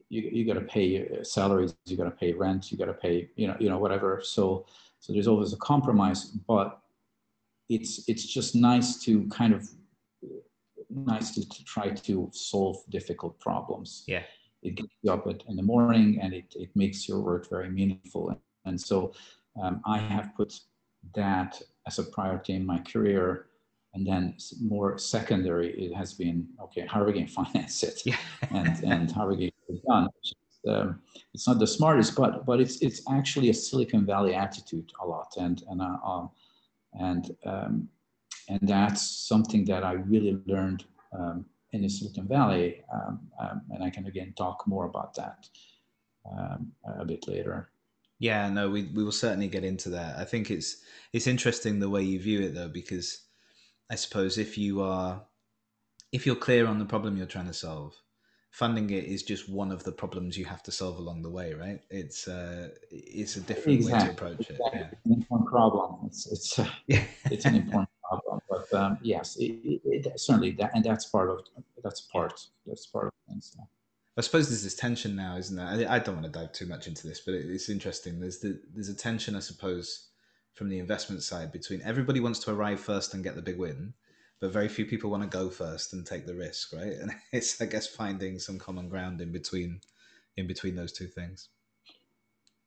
you, 0.10 0.30
you 0.32 0.46
got 0.46 0.60
to 0.60 0.66
pay 0.66 1.24
salaries, 1.24 1.76
you 1.86 1.98
got 1.98 2.06
to 2.06 2.12
pay 2.12 2.34
rent, 2.34 2.72
you 2.72 2.78
got 2.78 2.86
to 2.86 2.94
pay, 2.94 3.30
you 3.36 3.48
know, 3.48 3.56
you 3.60 3.70
know, 3.70 3.78
whatever. 3.78 4.22
So 4.24 4.66
so 5.00 5.14
there's 5.14 5.28
always 5.28 5.54
a 5.54 5.58
compromise, 5.58 6.26
but 6.26 6.80
it's 7.70 8.08
it's 8.08 8.26
just 8.26 8.56
nice 8.56 9.02
to 9.04 9.28
kind 9.28 9.54
of 9.54 9.68
nice 10.90 11.32
to, 11.32 11.48
to 11.48 11.64
try 11.66 11.90
to 11.90 12.30
solve 12.34 12.78
difficult 12.90 13.40
problems. 13.40 14.04
Yeah, 14.08 14.24
it 14.62 14.76
gets 14.76 14.94
you 15.02 15.12
up 15.12 15.28
at, 15.28 15.44
in 15.48 15.56
the 15.56 15.64
morning, 15.64 16.20
and 16.22 16.34
it 16.34 16.54
it 16.56 16.70
makes 16.76 17.08
your 17.08 17.22
work 17.22 17.50
very 17.50 17.70
meaningful. 17.70 18.40
And 18.66 18.80
so 18.80 19.14
um, 19.62 19.82
I 19.86 19.98
have 19.98 20.36
put 20.36 20.54
that 21.16 21.62
as 21.88 22.00
a 22.00 22.04
priority 22.04 22.54
in 22.54 22.66
my 22.66 22.80
career 22.80 23.50
and 23.94 24.06
then 24.06 24.36
more 24.62 24.98
secondary, 24.98 25.72
it 25.72 25.96
has 25.96 26.14
been 26.14 26.48
okay. 26.62 26.86
How 26.88 27.02
are 27.02 27.06
we 27.06 27.14
going 27.14 27.28
to 27.32 27.34
finance 27.34 27.84
it? 27.84 28.02
Yeah. 28.06 28.18
and 28.52 28.84
and 28.84 29.12
how 29.12 29.26
are 29.26 29.30
we 29.30 29.38
going 29.38 29.52
to 29.52 29.74
get 29.74 29.78
it 29.78 29.86
done? 29.88 30.08
Um, 30.68 31.02
it's 31.34 31.48
not 31.48 31.60
the 31.60 31.68
smartest, 31.68 32.16
but 32.16 32.46
but 32.46 32.60
it's 32.60 32.82
it's 32.82 33.02
actually 33.10 33.50
a 33.50 33.54
Silicon 33.54 34.06
Valley 34.06 34.36
attitude 34.36 34.92
a 35.02 35.06
lot, 35.06 35.34
and 35.38 35.64
and 35.70 35.82
uh, 35.82 35.98
um, 36.04 36.30
and 36.94 37.36
um, 37.46 37.90
and 38.50 38.60
that's 38.62 39.02
something 39.02 39.66
that 39.66 39.84
I 39.84 39.94
really 39.94 40.38
learned 40.46 40.86
um, 41.18 41.46
in 41.72 41.82
the 41.82 41.90
Silicon 41.90 42.28
Valley, 42.28 42.84
um, 42.94 43.20
um, 43.40 43.62
and 43.72 43.84
I 43.84 43.90
can 43.90 44.08
again 44.08 44.34
talk 44.36 44.64
more 44.68 44.86
about 44.86 45.16
that 45.16 45.48
um, 46.30 46.72
a 47.00 47.06
bit 47.06 47.28
later. 47.28 47.70
Yeah, 48.20 48.50
no, 48.50 48.70
we 48.70 48.84
we 48.94 49.04
will 49.04 49.12
certainly 49.12 49.48
get 49.48 49.64
into 49.64 49.90
that. 49.92 50.18
I 50.18 50.26
think 50.26 50.52
it's 50.52 50.78
it's 51.14 51.28
interesting 51.28 51.80
the 51.80 51.90
way 51.90 52.04
you 52.04 52.20
view 52.20 52.42
it 52.42 52.54
though, 52.54 52.70
because 52.70 53.22
I 53.90 53.96
suppose 53.96 54.38
if 54.38 54.58
you 54.58 54.82
are 54.82 55.22
if 56.12 56.26
you're 56.26 56.36
clear 56.36 56.68
on 56.68 56.80
the 56.80 56.86
problem 56.86 57.18
you're 57.18 57.28
trying 57.28 57.48
to 57.48 57.54
solve, 57.54 57.96
funding 58.52 58.90
it 58.90 59.06
is 59.06 59.24
just 59.24 59.48
one 59.48 59.72
of 59.72 59.84
the 59.84 59.92
problems 59.92 60.38
you 60.38 60.46
have 60.46 60.64
to 60.64 60.72
solve 60.72 60.98
along 60.98 61.22
the 61.22 61.30
way, 61.30 61.54
right? 61.54 61.82
It's 61.90 62.28
uh, 62.28 62.70
it's 62.92 63.36
a 63.36 63.42
different 63.42 63.80
exactly. 63.80 64.00
way 64.00 64.06
to 64.06 64.12
approach 64.12 64.50
exactly. 64.50 64.80
it. 64.80 64.82
Yeah. 64.82 64.88
It's 64.92 65.06
an 65.06 65.14
important 65.14 65.50
problem. 65.50 66.00
It's 66.08 66.32
it's 66.32 66.60
uh, 66.60 66.70
it's 67.32 67.46
an 67.46 67.56
important 67.56 67.90
but 68.50 68.74
um, 68.74 68.98
yes, 69.02 69.38
it, 69.38 69.82
it, 69.86 70.20
certainly 70.20 70.52
that, 70.52 70.72
and 70.74 70.84
that's 70.84 71.06
part 71.06 71.30
of 71.30 71.42
that's 71.84 72.02
part 72.02 72.40
that's 72.66 72.88
part 72.88 73.08
of 73.08 73.12
things. 73.28 73.56
Yeah. 73.58 73.66
I 74.18 74.22
suppose 74.22 74.50
there's 74.50 74.64
this 74.64 74.76
tension 74.76 75.16
now, 75.16 75.38
isn't 75.38 75.56
there? 75.56 75.66
I, 75.90 75.96
I 75.96 76.00
don't 76.00 76.16
want 76.16 76.26
to 76.26 76.40
dive 76.40 76.52
too 76.52 76.66
much 76.66 76.88
into 76.88 77.08
this, 77.08 77.22
but 77.22 77.36
it's 77.36 77.70
interesting. 77.70 78.20
There's 78.20 78.40
the 78.40 78.60
there's 78.74 78.90
a 78.90 78.96
tension, 78.96 79.36
I 79.36 79.40
suppose, 79.40 80.10
from 80.56 80.70
the 80.70 80.80
investment 80.80 81.24
side 81.24 81.52
between 81.52 81.82
everybody 81.84 82.20
wants 82.20 82.40
to 82.40 82.52
arrive 82.52 82.80
first 82.80 83.14
and 83.14 83.24
get 83.24 83.36
the 83.36 83.42
big 83.42 83.58
win, 83.58 83.94
but 84.42 84.52
very 84.52 84.68
few 84.68 84.86
people 84.86 85.10
want 85.10 85.24
to 85.24 85.30
go 85.30 85.50
first 85.50 85.94
and 85.94 86.06
take 86.06 86.26
the 86.26 86.36
risk, 86.36 86.74
right? 86.74 86.94
And 86.94 87.12
it's 87.32 87.62
I 87.62 87.66
guess 87.66 87.88
finding 87.88 88.40
some 88.40 88.58
common 88.58 88.90
ground 88.90 89.22
in 89.22 89.32
between 89.32 89.82
in 90.38 90.48
between 90.48 90.76
those 90.76 90.92
two 90.92 91.08
things. 91.08 91.50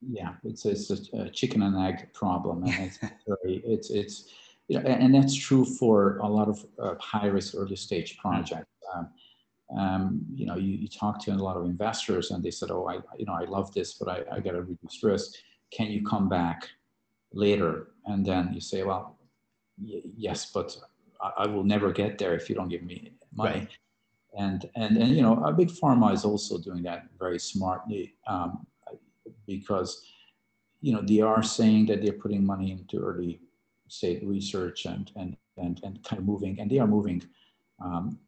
Yeah, 0.01 0.35
it's 0.45 0.65
it's 0.65 0.91
a 1.13 1.29
chicken 1.29 1.63
and 1.63 1.77
egg 1.77 2.13
problem, 2.13 2.65
and 2.65 2.75
it's 2.87 2.99
very 3.27 3.63
it's 3.65 3.91
it's 3.91 4.33
you 4.69 4.81
know, 4.81 4.89
and 4.89 5.15
that's 5.15 5.35
true 5.35 5.65
for 5.65 6.19
a 6.19 6.29
lot 6.29 6.49
of 6.49 6.65
uh, 6.79 6.95
high 6.99 7.27
risk 7.27 7.55
early 7.57 7.77
stage 7.77 8.19
projects. 8.19 8.71
Um, 8.95 9.09
um, 9.77 10.21
you 10.35 10.45
know, 10.45 10.57
you, 10.57 10.77
you, 10.77 10.89
talk 10.89 11.19
to 11.25 11.31
a 11.31 11.35
lot 11.35 11.57
of 11.57 11.65
investors, 11.65 12.31
and 12.31 12.43
they 12.43 12.51
said, 12.51 12.71
"Oh, 12.71 12.87
I 12.89 12.99
you 13.17 13.25
know 13.25 13.33
I 13.33 13.45
love 13.45 13.73
this, 13.73 13.95
but 13.95 14.09
I, 14.09 14.37
I 14.37 14.41
got 14.41 14.53
to 14.53 14.63
reduce 14.63 15.03
risk. 15.03 15.33
Can 15.71 15.91
you 15.91 16.05
come 16.05 16.29
back 16.29 16.69
later 17.35 17.89
and 18.07 18.25
then 18.25 18.51
you 18.53 18.61
say 18.61 18.83
well 18.83 19.19
yes 19.79 20.51
but 20.53 20.77
I, 21.21 21.45
I, 21.45 21.47
will 21.47 21.65
never 21.65 21.93
get 21.93 22.19
there 22.19 22.35
if 22.35 22.49
you 22.49 22.55
don't 22.55 22.69
give 22.69 22.83
me 22.83 23.13
money 23.35 23.61
right. 23.61 23.69
and 24.39 24.69
and 24.77 24.97
and 24.97 25.17
you 25.17 25.23
know 25.23 25.43
a 25.45 25.53
big 25.53 25.69
pharma 25.69 26.13
is 26.13 26.25
also 26.25 26.59
doing 26.59 26.83
that 26.83 27.07
very 27.19 27.39
smartly 27.39 28.15
um, 28.27 28.67
because 29.47 30.05
you 30.81 30.93
know 30.93 31.03
they 31.03 31.21
are 31.21 31.43
saying 31.43 31.87
that 31.87 32.03
they're 32.03 32.13
putting 32.13 32.45
money 32.45 32.73
into 32.73 32.99
early 32.99 33.41
state 33.93 34.21
research 34.25 34.87
and 34.87 35.13
and 35.17 35.37
and, 35.59 35.81
and 35.85 36.03
kind 36.03 36.19
of 36.19 36.25
moving 36.25 36.59
and 36.59 36.71
they 36.71 36.79
are 36.79 36.87
moving 36.87 37.23
um, 37.85 38.19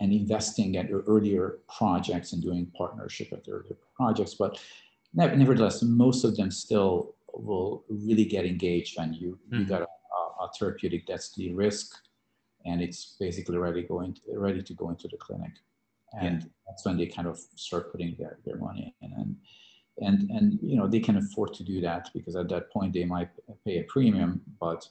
and 0.00 0.12
investing 0.12 0.76
at 0.76 0.88
earlier 0.92 1.58
projects 1.76 2.32
and 2.32 2.40
doing 2.40 2.70
partnership 2.76 3.28
at 3.32 3.42
earlier 3.48 3.76
projects 3.96 4.34
but 4.34 4.60
nevertheless 5.14 5.82
most 5.82 6.22
of 6.24 6.36
them 6.36 6.50
still 6.50 7.16
will 7.34 7.84
really 7.88 8.24
get 8.24 8.44
engaged 8.46 8.96
and 8.98 9.16
you 9.16 9.30
mm-hmm. 9.30 9.60
you 9.60 9.64
got 9.66 9.82
a, 9.82 10.44
a, 10.44 10.48
therapeutic 10.56 11.04
that's 11.06 11.34
the 11.34 11.52
risk 11.52 11.96
and 12.64 12.80
it's 12.80 13.16
basically 13.18 13.58
ready 13.58 13.82
going 13.82 14.14
to, 14.14 14.20
ready 14.38 14.62
to 14.62 14.74
go 14.74 14.90
into 14.90 15.08
the 15.08 15.16
clinic 15.16 15.54
and 16.20 16.42
yeah. 16.42 16.48
that's 16.66 16.84
when 16.86 16.96
they 16.96 17.06
kind 17.06 17.26
of 17.26 17.36
start 17.56 17.90
putting 17.90 18.14
their, 18.18 18.38
their 18.46 18.56
money 18.56 18.94
in 19.02 19.12
and 19.14 19.36
and 20.00 20.30
and 20.30 20.58
you 20.62 20.76
know 20.76 20.86
they 20.86 21.00
can 21.00 21.16
afford 21.16 21.52
to 21.54 21.62
do 21.62 21.80
that 21.80 22.08
because 22.14 22.36
at 22.36 22.48
that 22.48 22.70
point 22.70 22.92
they 22.92 23.04
might 23.04 23.30
pay 23.64 23.78
a 23.78 23.84
premium 23.84 24.40
but 24.60 24.88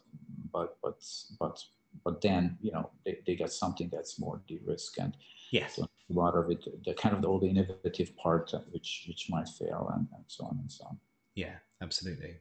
but 0.53 0.77
but 0.81 1.03
but 1.39 1.63
but 2.03 2.21
then 2.21 2.57
you 2.61 2.71
know 2.71 2.89
they, 3.05 3.19
they 3.25 3.35
get 3.35 3.51
something 3.51 3.89
that's 3.91 4.19
more 4.19 4.41
de-risk 4.47 4.99
and 4.99 5.15
yes 5.51 5.75
so 5.75 5.83
a 5.83 6.13
lot 6.13 6.35
of 6.35 6.49
it 6.49 6.63
the 6.85 6.93
kind 6.93 7.15
of 7.15 7.21
the, 7.21 7.27
all 7.27 7.39
the 7.39 7.47
innovative 7.47 8.15
part 8.17 8.51
which 8.71 9.05
which 9.07 9.27
might 9.29 9.47
fail 9.47 9.91
and, 9.95 10.07
and 10.15 10.23
so 10.27 10.45
on 10.45 10.57
and 10.61 10.71
so 10.71 10.85
on 10.85 10.97
yeah, 11.37 11.53
absolutely. 11.83 12.39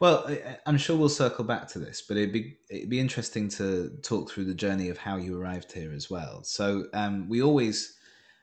Well, 0.00 0.34
I'm 0.66 0.78
sure 0.78 0.96
we'll 0.96 1.10
circle 1.10 1.44
back 1.44 1.68
to 1.68 1.78
this, 1.78 2.02
but 2.02 2.16
it'd 2.16 2.32
be 2.32 2.56
it'd 2.70 2.88
be 2.88 2.98
interesting 2.98 3.48
to 3.50 3.90
talk 4.02 4.30
through 4.30 4.46
the 4.46 4.54
journey 4.54 4.88
of 4.88 4.96
how 4.96 5.16
you 5.16 5.38
arrived 5.38 5.70
here 5.70 5.92
as 5.92 6.10
well. 6.10 6.42
So 6.42 6.86
um, 6.94 7.28
we 7.28 7.42
always 7.42 7.98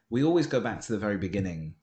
we 0.10 0.24
always 0.24 0.46
go 0.46 0.62
back 0.62 0.80
to 0.82 0.92
the 0.94 1.00
very 1.00 1.18
beginning, 1.18 1.74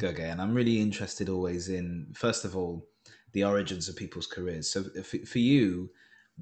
Gergely, 0.00 0.30
and 0.32 0.40
I'm 0.40 0.54
really 0.54 0.80
interested 0.80 1.28
always 1.28 1.68
in 1.68 2.06
first 2.14 2.44
of 2.44 2.56
all 2.56 2.86
the 3.32 3.44
origins 3.44 3.88
of 3.88 3.96
people's 3.96 4.26
careers. 4.26 4.68
So 4.68 4.84
for, 5.04 5.18
for 5.26 5.38
you, 5.38 5.90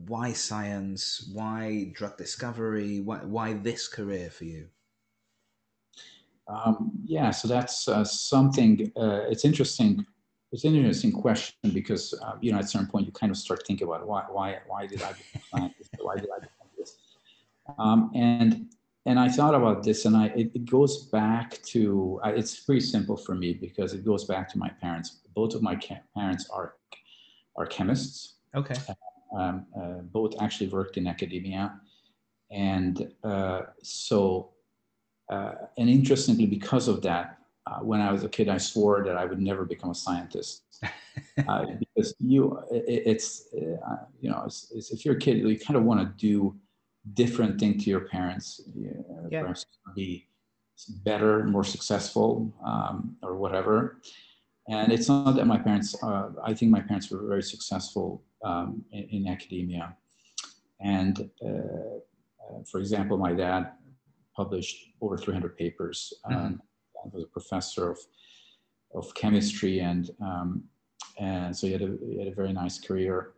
why 0.07 0.33
science? 0.33 1.31
Why 1.33 1.91
drug 1.93 2.17
discovery? 2.17 3.01
Why 3.01 3.19
why 3.19 3.55
this 3.55 3.89
career 3.89 4.31
for 4.31 4.45
you? 4.45 4.69
Um, 6.47 6.93
yeah, 7.05 7.31
so 7.31 7.49
that's 7.49 7.89
uh, 7.89 8.05
something. 8.05 8.91
Uh, 8.97 9.25
it's 9.29 9.45
interesting 9.45 10.07
it's 10.53 10.65
an 10.65 10.75
interesting 10.75 11.13
question 11.13 11.71
because 11.75 12.15
uh, 12.23 12.33
you 12.41 12.53
know 12.53 12.59
at 12.59 12.65
a 12.65 12.69
certain 12.69 12.87
point 12.87 13.07
you 13.07 13.13
kind 13.13 13.31
of 13.31 13.37
start 13.37 13.67
thinking 13.67 13.87
about 13.87 14.07
why 14.07 14.23
why 14.31 14.59
why 14.67 14.87
did 14.87 15.03
I 15.03 15.13
become 15.13 15.43
scientist? 15.53 15.91
Why 16.01 16.17
did 16.17 16.29
I 16.35 16.41
become 16.41 16.69
this? 16.79 16.97
Um, 17.79 18.11
and 18.15 18.73
and 19.09 19.19
I 19.19 19.29
thought 19.29 19.55
about 19.55 19.83
this, 19.83 20.05
and 20.05 20.15
I 20.15 20.27
it, 20.27 20.51
it 20.55 20.67
goes 20.67 21.07
back 21.07 21.63
to 21.73 22.21
uh, 22.25 22.29
it's 22.29 22.61
pretty 22.61 22.83
simple 22.83 23.17
for 23.17 23.35
me 23.35 23.55
because 23.55 23.95
it 23.95 24.05
goes 24.05 24.25
back 24.25 24.49
to 24.53 24.59
my 24.59 24.69
parents. 24.69 25.21
Both 25.35 25.55
of 25.55 25.63
my 25.63 25.77
parents 26.15 26.49
are 26.51 26.75
are 27.57 27.67
chemists. 27.67 28.35
Okay. 28.55 28.77
Um, 29.37 29.67
uh, 29.79 30.01
both 30.19 30.35
actually 30.43 30.69
worked 30.69 30.99
in 30.99 31.07
academia, 31.07 31.81
and 32.51 33.11
uh, 33.25 33.63
so 33.83 34.51
uh, 35.31 35.53
and 35.79 35.89
interestingly, 35.89 36.47
because 36.47 36.87
of 36.87 37.01
that, 37.03 37.39
uh, 37.67 37.81
when 37.81 38.01
I 38.01 38.13
was 38.13 38.25
a 38.25 38.29
kid, 38.29 38.49
I 38.51 38.59
swore 38.59 39.05
that 39.05 39.17
I 39.17 39.25
would 39.25 39.41
never 39.41 39.65
become 39.65 39.91
a 39.91 39.95
scientist 39.95 40.65
uh, 41.49 41.65
because 41.79 42.15
you, 42.19 42.59
it, 42.71 43.03
it's, 43.07 43.49
uh, 43.55 44.05
you 44.21 44.31
know, 44.31 44.43
it's, 44.47 44.73
it's, 44.75 44.91
if 44.91 45.05
you're 45.05 45.17
a 45.17 45.19
kid, 45.19 45.37
you 45.37 45.59
kind 45.59 45.77
of 45.77 45.85
want 45.85 46.01
to 46.01 46.07
do 46.27 46.57
different 47.15 47.59
thing 47.61 47.79
to 47.79 47.91
your 47.91 48.01
parents. 48.01 48.61
Know, 48.75 49.29
yeah. 49.31 49.43
Perhaps 49.43 49.67
be 49.95 50.29
better, 51.05 51.45
more 51.45 51.65
successful, 51.65 52.53
um, 52.65 53.17
or 53.23 53.37
whatever. 53.37 54.01
And 54.69 54.93
it's 54.93 55.09
not 55.09 55.33
that 55.37 55.47
my 55.47 55.59
parents, 55.59 55.97
uh, 56.03 56.31
I 56.45 56.55
think 56.55 56.71
my 56.71 56.81
parents 56.81 57.11
were 57.11 57.27
very 57.27 57.43
successful 57.43 58.23
um, 58.45 58.85
in, 58.93 59.05
in, 59.11 59.29
academia. 59.29 59.97
And 60.81 61.31
uh, 61.43 61.49
uh, 61.49 62.63
for 62.71 62.79
example, 62.79 63.17
my 63.17 63.33
dad 63.33 63.73
published 64.37 64.93
over 65.01 65.17
300 65.17 65.57
papers. 65.57 66.13
Um, 66.25 66.35
mm-hmm. 66.35 66.55
I 67.05 67.09
was 67.13 67.25
a 67.25 67.29
professor 67.29 67.91
of, 67.91 67.99
of 68.95 69.13
chemistry 69.15 69.81
and, 69.81 70.11
um, 70.21 70.65
and 71.19 71.57
so 71.57 71.67
he 71.67 71.73
had, 71.73 71.83
a, 71.83 71.97
he 72.07 72.19
had 72.19 72.29
a 72.29 72.35
very 72.35 72.53
nice 72.53 72.79
career. 72.79 73.33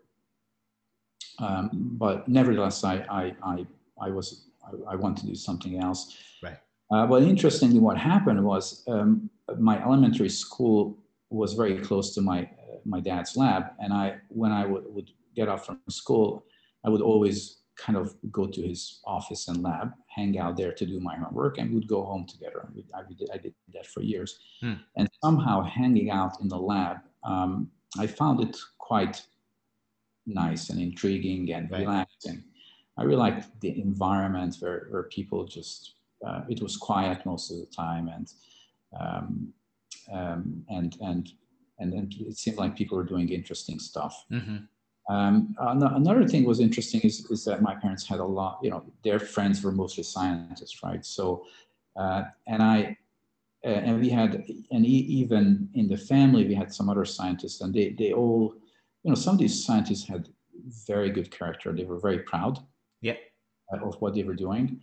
Um, 1.39 1.71
but 1.73 2.29
nevertheless, 2.29 2.85
I, 2.85 2.97
I, 3.11 3.35
I, 3.43 3.67
I 4.01 4.11
was, 4.11 4.47
I, 4.65 4.93
I 4.93 4.97
wanted 4.97 5.23
to 5.23 5.27
do 5.29 5.35
something 5.35 5.79
else. 5.79 6.17
Right. 6.43 6.59
Uh, 6.91 7.07
but 7.07 7.23
interestingly, 7.23 7.79
what 7.79 7.97
happened 7.97 8.45
was 8.45 8.85
um, 8.89 9.31
my 9.59 9.83
elementary 9.83 10.29
school 10.29 10.99
was 11.31 11.55
very 11.55 11.79
close 11.79 12.15
to 12.15 12.21
my 12.21 12.43
uh, 12.43 12.79
my 12.85 13.01
dad's 13.01 13.37
lab, 13.37 13.71
and 13.79 13.93
I 13.93 14.17
when 14.29 14.51
I 14.51 14.67
would, 14.67 14.85
would 14.89 15.11
get 15.37 15.49
off 15.49 15.67
from 15.67 15.81
school, 15.89 16.45
I 16.85 16.89
would 16.91 17.01
always 17.01 17.59
kind 17.77 17.97
of 17.97 18.15
go 18.31 18.47
to 18.47 18.61
his 18.61 19.01
office 19.07 19.49
and 19.49 19.63
lab, 19.63 19.93
hang 20.09 20.39
out 20.39 20.57
there 20.57 20.73
to 20.73 20.85
do 20.85 21.01
my 21.01 21.17
homework, 21.17 21.59
and 21.59 21.73
we'd 21.73 21.89
go 21.89 22.05
home 22.05 22.27
together. 22.27 22.69
I 22.95 23.03
did, 23.09 23.31
I 23.33 23.39
did 23.39 23.55
that 23.73 23.87
for 23.87 24.03
years, 24.03 24.41
hmm. 24.61 24.75
and 24.97 25.09
somehow 25.23 25.63
hanging 25.63 26.11
out 26.11 26.41
in 26.41 26.49
the 26.49 26.59
lab, 26.59 26.99
um, 27.23 27.71
I 27.99 28.07
found 28.07 28.41
it 28.41 28.57
quite 28.79 29.23
nice 30.27 30.71
and 30.71 30.81
intriguing 30.81 31.53
and 31.53 31.71
right. 31.71 31.81
relaxing. 31.81 32.45
I 32.97 33.05
really 33.05 33.17
liked 33.17 33.61
the 33.61 33.81
environment 33.81 34.57
where, 34.61 34.87
where 34.91 35.05
people 35.05 35.45
just 35.47 35.95
uh, 36.27 36.43
it 36.49 36.61
was 36.61 36.77
quiet 36.77 37.25
most 37.25 37.51
of 37.51 37.59
the 37.59 37.67
time 37.67 38.09
and 38.09 38.33
um, 39.01 39.53
um, 40.13 40.65
and 40.69 40.97
and 41.01 41.33
and 41.79 41.95
and 41.95 42.15
it 42.21 42.37
seemed 42.37 42.59
like 42.59 42.77
people 42.77 42.97
were 42.97 43.05
doing 43.05 43.29
interesting 43.29 43.79
stuff. 43.79 44.25
Mm-hmm. 44.31 44.59
Um, 45.11 45.57
another 45.59 46.27
thing 46.29 46.45
was 46.45 46.61
interesting 46.61 47.01
is, 47.01 47.25
is 47.31 47.45
that 47.45 47.63
my 47.63 47.75
parents 47.75 48.07
had 48.07 48.21
a 48.21 48.25
lot, 48.25 48.61
you 48.63 48.71
know, 48.71 48.85
their 49.03 49.19
friends 49.19 49.63
were 49.63 49.73
mostly 49.73 50.05
scientists, 50.05 50.83
right? 50.85 51.05
So, 51.05 51.47
uh, 51.97 52.25
and 52.47 52.63
I, 52.63 52.97
uh, 53.65 53.69
and 53.69 54.01
we 54.01 54.09
had, 54.09 54.45
and 54.71 54.87
even 54.87 55.69
in 55.75 55.89
the 55.89 55.97
family, 55.97 56.47
we 56.47 56.55
had 56.55 56.73
some 56.73 56.89
other 56.89 57.05
scientists, 57.05 57.61
and 57.61 57.75
they, 57.75 57.91
they 57.99 58.13
all, 58.13 58.55
you 59.03 59.11
know, 59.11 59.15
some 59.15 59.35
of 59.35 59.39
these 59.39 59.65
scientists 59.65 60.07
had 60.07 60.29
very 60.87 61.11
good 61.11 61.31
character. 61.31 61.73
They 61.73 61.85
were 61.85 61.99
very 61.99 62.21
proud 62.21 62.59
yeah. 63.01 63.15
of 63.73 64.01
what 64.01 64.15
they 64.15 64.23
were 64.23 64.35
doing. 64.35 64.81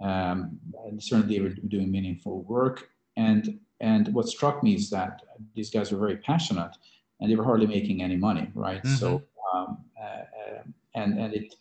Um, 0.00 0.58
and 0.86 1.02
certainly 1.02 1.36
they 1.36 1.42
were 1.42 1.50
doing 1.50 1.90
meaningful 1.90 2.42
work. 2.42 2.88
And 3.16 3.58
and 3.80 4.12
what 4.12 4.28
struck 4.28 4.62
me 4.62 4.74
is 4.74 4.90
that 4.90 5.22
these 5.54 5.70
guys 5.70 5.92
were 5.92 5.98
very 5.98 6.16
passionate, 6.16 6.76
and 7.20 7.30
they 7.30 7.36
were 7.36 7.44
hardly 7.44 7.66
making 7.66 8.02
any 8.02 8.16
money, 8.16 8.50
right? 8.54 8.82
Mm-hmm. 8.82 8.94
So 8.96 9.22
um, 9.52 9.78
uh, 10.00 10.04
uh, 10.04 10.62
and 10.94 11.18
and 11.18 11.34
it 11.34 11.54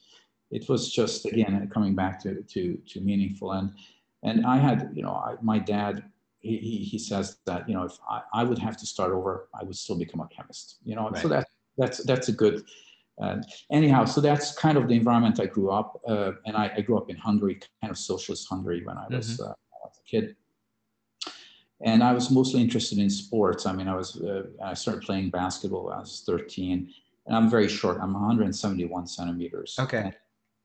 it 0.51 0.69
was 0.69 0.91
just 0.91 1.25
again 1.25 1.69
coming 1.73 1.95
back 1.95 2.21
to 2.23 2.41
to 2.43 2.77
to 2.87 3.01
meaningful 3.01 3.51
and 3.53 3.71
and 4.23 4.45
I 4.45 4.57
had 4.57 4.91
you 4.93 5.03
know 5.03 5.11
I, 5.11 5.35
my 5.41 5.59
dad 5.59 6.03
he, 6.39 6.57
he, 6.57 6.97
says 6.97 7.37
that 7.45 7.67
you 7.67 7.75
know 7.75 7.83
if 7.83 7.97
I, 8.09 8.21
I 8.33 8.43
would 8.43 8.59
have 8.59 8.77
to 8.77 8.85
start 8.85 9.11
over 9.11 9.49
I 9.59 9.63
would 9.63 9.75
still 9.75 9.97
become 9.97 10.21
a 10.21 10.27
chemist 10.27 10.77
you 10.85 10.95
know 10.95 11.09
right. 11.09 11.21
so 11.21 11.27
that 11.27 11.47
that's 11.77 12.03
that's 12.03 12.29
a 12.29 12.33
good 12.33 12.63
uh, 13.21 13.37
anyhow, 13.71 14.05
so 14.05 14.21
that's 14.21 14.53
kind 14.53 14.77
of 14.77 14.87
the 14.87 14.95
environment 14.95 15.39
I 15.39 15.47
grew 15.47 15.71
up, 15.71 15.99
uh, 16.07 16.33
and 16.45 16.55
I, 16.55 16.71
I, 16.75 16.81
grew 16.81 16.97
up 16.97 17.09
in 17.09 17.15
Hungary, 17.17 17.59
kind 17.81 17.89
of 17.89 17.97
socialist 17.97 18.47
Hungary 18.47 18.83
when 18.85 18.95
I 18.95 19.07
was, 19.09 19.39
mm-hmm. 19.39 19.49
uh, 19.49 19.53
was, 19.83 19.99
a 20.05 20.09
kid. 20.09 20.35
And 21.81 22.03
I 22.03 22.13
was 22.13 22.29
mostly 22.29 22.61
interested 22.61 22.99
in 22.99 23.09
sports. 23.09 23.65
I 23.65 23.73
mean, 23.73 23.87
I 23.87 23.95
was 23.95 24.21
uh, 24.21 24.43
I 24.63 24.73
started 24.75 25.01
playing 25.01 25.31
basketball 25.31 25.85
when 25.85 25.93
I 25.93 25.99
was 25.99 26.23
13, 26.27 26.93
and 27.25 27.35
I'm 27.35 27.49
very 27.49 27.67
short. 27.67 27.97
I'm 28.01 28.13
171 28.13 29.07
centimeters. 29.07 29.75
Okay. 29.79 30.11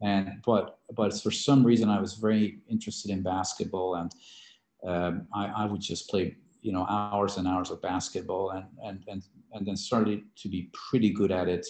And, 0.00 0.28
and 0.28 0.42
but 0.44 0.78
but 0.94 1.18
for 1.20 1.30
some 1.30 1.64
reason 1.64 1.88
I 1.88 2.00
was 2.00 2.14
very 2.14 2.58
interested 2.68 3.10
in 3.10 3.22
basketball, 3.22 3.94
and 3.96 4.12
um, 4.86 5.26
I, 5.34 5.46
I 5.46 5.64
would 5.66 5.80
just 5.80 6.08
play 6.10 6.36
you 6.60 6.72
know 6.72 6.86
hours 6.88 7.36
and 7.38 7.48
hours 7.48 7.70
of 7.70 7.80
basketball, 7.80 8.50
and 8.50 8.66
and 8.82 9.04
and 9.08 9.22
and 9.52 9.66
then 9.66 9.76
started 9.76 10.22
to 10.36 10.48
be 10.48 10.70
pretty 10.72 11.10
good 11.10 11.30
at 11.30 11.48
it 11.48 11.66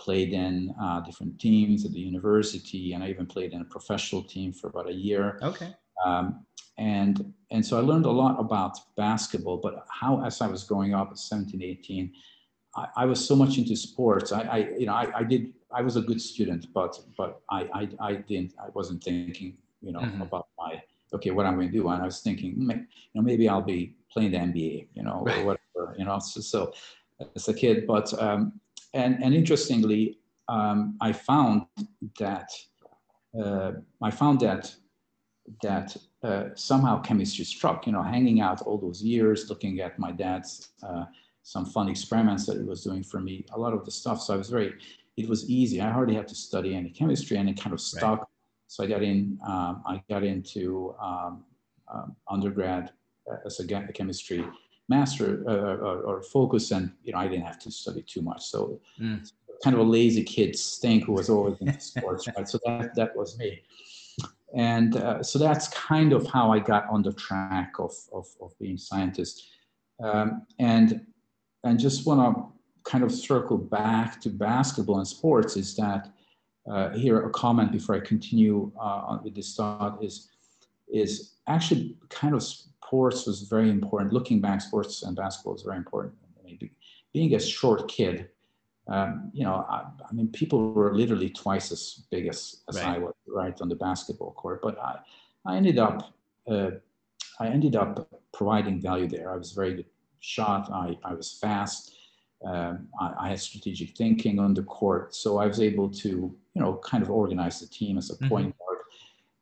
played 0.00 0.32
in 0.32 0.74
uh, 0.82 1.00
different 1.00 1.38
teams 1.38 1.84
at 1.84 1.92
the 1.92 2.00
university, 2.00 2.94
and 2.94 3.04
I 3.04 3.08
even 3.08 3.26
played 3.26 3.52
in 3.52 3.60
a 3.60 3.64
professional 3.64 4.22
team 4.22 4.52
for 4.52 4.68
about 4.68 4.88
a 4.88 4.92
year. 4.92 5.38
Okay. 5.42 5.74
Um, 6.04 6.46
and 6.78 7.34
and 7.50 7.64
so 7.64 7.76
I 7.78 7.82
learned 7.82 8.06
a 8.06 8.10
lot 8.10 8.40
about 8.40 8.78
basketball, 8.96 9.58
but 9.58 9.84
how 10.00 10.24
as 10.24 10.40
I 10.40 10.46
was 10.46 10.64
growing 10.64 10.94
up 10.94 11.08
at 11.10 11.18
17, 11.18 11.62
18, 11.62 12.12
I, 12.76 12.86
I 12.96 13.04
was 13.04 13.24
so 13.24 13.36
much 13.36 13.58
into 13.58 13.76
sports. 13.76 14.32
I, 14.32 14.40
I 14.40 14.56
you 14.78 14.86
know 14.86 14.94
I, 14.94 15.06
I, 15.14 15.24
did 15.24 15.52
I 15.70 15.82
was 15.82 15.96
a 15.96 16.00
good 16.00 16.20
student, 16.20 16.66
but 16.72 16.98
but 17.18 17.42
I 17.50 17.60
I, 17.80 17.88
I 18.00 18.14
didn't 18.14 18.54
I 18.58 18.68
wasn't 18.72 19.04
thinking 19.04 19.58
you 19.82 19.92
know 19.92 20.00
mm-hmm. 20.00 20.22
about 20.22 20.48
my 20.58 20.82
okay 21.12 21.30
what 21.32 21.44
I'm 21.44 21.56
going 21.56 21.70
to 21.70 21.72
do, 21.72 21.86
and 21.88 22.00
I 22.02 22.06
was 22.06 22.20
thinking 22.20 22.54
you 22.58 22.86
know 23.14 23.22
maybe 23.22 23.46
I'll 23.46 23.60
be 23.76 23.96
playing 24.10 24.32
the 24.32 24.38
NBA, 24.38 24.88
you 24.94 25.02
know, 25.02 25.22
right. 25.24 25.38
or 25.38 25.44
whatever, 25.44 25.69
you 25.98 26.04
know. 26.04 26.18
So, 26.18 26.40
so 26.40 26.72
as 27.36 27.48
a 27.48 27.54
kid, 27.54 27.86
but 27.86 28.12
um, 28.20 28.60
and, 28.94 29.22
and 29.22 29.34
interestingly, 29.34 30.18
um, 30.48 30.96
I 31.00 31.12
found 31.12 31.66
that 32.18 32.50
uh, 33.38 33.72
I 34.02 34.10
found 34.10 34.40
that 34.40 34.74
that 35.62 35.96
uh, 36.22 36.44
somehow 36.54 37.00
chemistry 37.00 37.44
struck. 37.44 37.86
You 37.86 37.92
know, 37.92 38.02
hanging 38.02 38.40
out 38.40 38.62
all 38.62 38.78
those 38.78 39.02
years, 39.02 39.48
looking 39.48 39.80
at 39.80 39.98
my 39.98 40.12
dad's 40.12 40.70
uh, 40.82 41.04
some 41.42 41.66
fun 41.66 41.88
experiments 41.88 42.46
that 42.46 42.56
he 42.58 42.64
was 42.64 42.82
doing 42.82 43.02
for 43.02 43.20
me, 43.20 43.44
a 43.52 43.58
lot 43.58 43.72
of 43.72 43.84
the 43.84 43.90
stuff. 43.90 44.20
So 44.20 44.34
I 44.34 44.36
was 44.36 44.50
very, 44.50 44.74
it 45.16 45.28
was 45.28 45.48
easy. 45.48 45.80
I 45.80 45.90
hardly 45.90 46.14
had 46.14 46.28
to 46.28 46.34
study 46.34 46.74
any 46.74 46.90
chemistry, 46.90 47.36
and 47.36 47.48
it 47.48 47.60
kind 47.60 47.72
of 47.72 47.80
stuck. 47.80 48.18
Right. 48.18 48.28
So 48.66 48.84
I 48.84 48.86
got 48.86 49.02
in. 49.02 49.38
Um, 49.46 49.82
I 49.86 50.02
got 50.08 50.24
into 50.24 50.94
um, 51.00 51.44
um 51.92 52.16
undergrad 52.28 52.90
uh, 53.30 53.36
as 53.44 53.60
a 53.60 53.92
chemistry 53.92 54.44
master 54.90 55.44
uh, 55.48 55.76
or, 55.88 55.96
or, 56.08 56.22
focus 56.22 56.72
and 56.72 56.92
you 57.04 57.12
know 57.12 57.18
i 57.18 57.28
didn't 57.28 57.46
have 57.46 57.60
to 57.60 57.70
study 57.70 58.02
too 58.02 58.20
much. 58.20 58.42
So 58.44 58.80
mm. 59.00 59.18
kind 59.62 59.74
of 59.74 59.80
a 59.80 59.90
lazy 59.98 60.24
kid 60.24 60.58
stink 60.58 61.04
who 61.04 61.12
was 61.12 61.30
always 61.30 61.56
into 61.60 61.80
sports 61.80 62.28
right? 62.36 62.48
So 62.48 62.58
that, 62.66 62.94
that 62.96 63.16
was 63.16 63.38
me. 63.38 63.62
And 64.52 64.96
uh, 64.96 65.22
so 65.22 65.38
that's 65.38 65.68
kind 65.68 66.12
of 66.12 66.26
how 66.26 66.52
i 66.52 66.58
got 66.58 66.84
on 66.90 67.02
the 67.02 67.12
track 67.12 67.70
of, 67.78 67.94
of, 68.12 68.26
of 68.42 68.58
being 68.58 68.76
scientist. 68.76 69.34
Um, 70.02 70.46
and 70.58 71.06
and 71.64 71.78
just 71.78 72.06
want 72.06 72.20
to 72.20 72.30
kind 72.90 73.04
of 73.04 73.12
circle 73.12 73.58
back 73.58 74.20
to 74.22 74.28
basketball 74.28 74.98
and 74.98 75.06
sports 75.06 75.56
is 75.56 75.76
that 75.76 76.02
uh, 76.70 76.90
here 76.90 77.16
a 77.26 77.30
comment 77.30 77.70
before 77.70 77.94
i 77.94 78.00
continue 78.00 78.72
uh, 78.80 79.18
with 79.22 79.34
this 79.34 79.54
thought 79.56 80.02
is 80.02 80.30
is 80.92 81.12
actually 81.46 81.96
kind 82.08 82.34
of 82.34 82.42
sports 82.90 83.24
was 83.24 83.42
very 83.42 83.70
important. 83.70 84.12
Looking 84.12 84.40
back, 84.40 84.60
sports 84.60 85.04
and 85.04 85.14
basketball 85.14 85.52
was 85.52 85.62
very 85.62 85.76
important. 85.76 86.12
I 86.40 86.44
mean, 86.44 86.70
being 87.12 87.32
a 87.36 87.38
short 87.38 87.86
kid, 87.86 88.28
um, 88.88 89.30
you 89.32 89.44
know, 89.44 89.64
I, 89.70 89.84
I, 90.08 90.12
mean, 90.12 90.26
people 90.32 90.72
were 90.72 90.92
literally 90.92 91.30
twice 91.30 91.70
as 91.70 92.02
big 92.10 92.26
as, 92.26 92.62
as 92.68 92.76
right. 92.78 92.96
I 92.96 92.98
was, 92.98 93.14
right, 93.28 93.56
on 93.60 93.68
the 93.68 93.76
basketball 93.76 94.32
court. 94.32 94.60
But 94.60 94.76
I, 94.80 94.98
I 95.46 95.56
ended 95.56 95.78
up, 95.78 96.12
uh, 96.50 96.70
I 97.38 97.46
ended 97.46 97.76
up 97.76 98.08
providing 98.32 98.80
value 98.80 99.06
there. 99.06 99.32
I 99.32 99.36
was 99.36 99.52
very 99.52 99.74
good 99.74 99.90
shot. 100.18 100.68
I, 100.72 100.98
I 101.04 101.14
was 101.14 101.38
fast. 101.40 101.94
Um, 102.44 102.88
I, 103.00 103.12
I, 103.20 103.28
had 103.28 103.38
strategic 103.38 103.96
thinking 103.96 104.40
on 104.40 104.54
the 104.54 104.62
court, 104.62 105.14
so 105.14 105.38
I 105.38 105.46
was 105.46 105.60
able 105.60 105.90
to, 105.90 106.08
you 106.08 106.60
know, 106.62 106.80
kind 106.82 107.02
of 107.04 107.10
organize 107.10 107.60
the 107.60 107.66
team 107.66 107.98
as 107.98 108.10
a 108.10 108.14
mm-hmm. 108.14 108.28
point 108.28 108.58
guard 108.58 108.69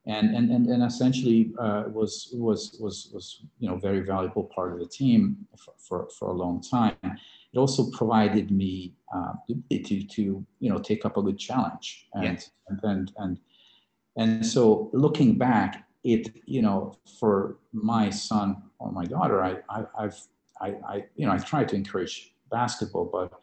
and 0.09 0.35
and 0.35 0.51
and, 0.51 0.67
and 0.67 0.83
essentially 0.83 1.53
uh, 1.61 1.85
was 1.93 2.31
was 2.33 2.77
was 2.81 3.11
was 3.13 3.43
you 3.59 3.69
know 3.69 3.77
very 3.77 4.01
valuable 4.01 4.45
part 4.45 4.73
of 4.73 4.79
the 4.79 4.87
team 4.87 5.37
for, 5.57 5.75
for, 5.79 6.09
for 6.19 6.29
a 6.31 6.33
long 6.33 6.61
time. 6.63 6.97
It 7.53 7.59
also 7.59 7.91
provided 7.91 8.51
me 8.51 8.95
uh, 9.15 9.33
the 9.47 9.55
ability 9.55 10.05
to 10.05 10.45
you 10.61 10.71
know 10.71 10.79
take 10.79 11.05
up 11.05 11.17
a 11.17 11.23
good 11.23 11.39
challenge 11.39 12.09
and 12.15 12.25
yes. 12.25 12.51
and, 12.69 12.81
and 12.83 13.13
and 13.19 13.39
and 14.17 14.47
so 14.47 14.91
looking 14.93 15.37
back, 15.37 15.87
it 16.05 16.31
you 16.47 16.63
know 16.63 16.97
for 17.21 17.59
my 17.73 18.09
son 18.09 18.63
or 18.79 18.91
my 18.91 19.05
daughter, 19.05 19.45
I, 19.45 19.59
I 19.69 19.85
I've 19.99 20.21
I, 20.61 20.69
I 20.89 21.05
you 21.17 21.27
know 21.27 21.33
I 21.33 21.39
try 21.39 21.65
to 21.65 21.77
encourage 21.77 22.33
basketball, 22.51 23.05
but 23.05 23.41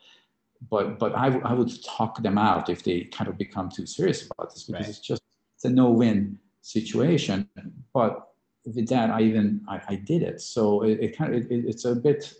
but 0.69 0.97
but 0.97 1.15
I, 1.15 1.27
I 1.39 1.53
would 1.53 1.71
talk 1.83 2.23
them 2.23 2.39
out 2.39 2.69
if 2.69 2.83
they 2.83 3.01
kind 3.01 3.29
of 3.29 3.37
become 3.37 3.69
too 3.69 3.85
serious 3.85 4.27
about 4.27 4.51
this 4.51 4.63
because 4.63 4.81
right. 4.81 4.89
it's 4.89 4.99
just 4.99 5.21
it's 5.55 5.65
a 5.65 5.69
no-win 5.69 6.39
situation. 6.65 7.47
But 7.93 8.27
with 8.65 8.87
that, 8.89 9.09
I 9.11 9.21
even 9.21 9.61
I, 9.67 9.79
I 9.87 9.95
did 9.95 10.23
it. 10.23 10.41
So 10.41 10.83
it, 10.83 10.99
it 10.99 11.17
kind 11.17 11.33
of 11.35 11.43
it, 11.51 11.65
it's 11.65 11.85
a 11.85 11.95
bit 11.95 12.33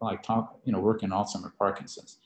like 0.00 0.22
talk, 0.22 0.58
you 0.64 0.72
know, 0.72 0.80
working 0.80 1.10
Alzheimer's, 1.10 1.52
Parkinson's. 1.58 2.18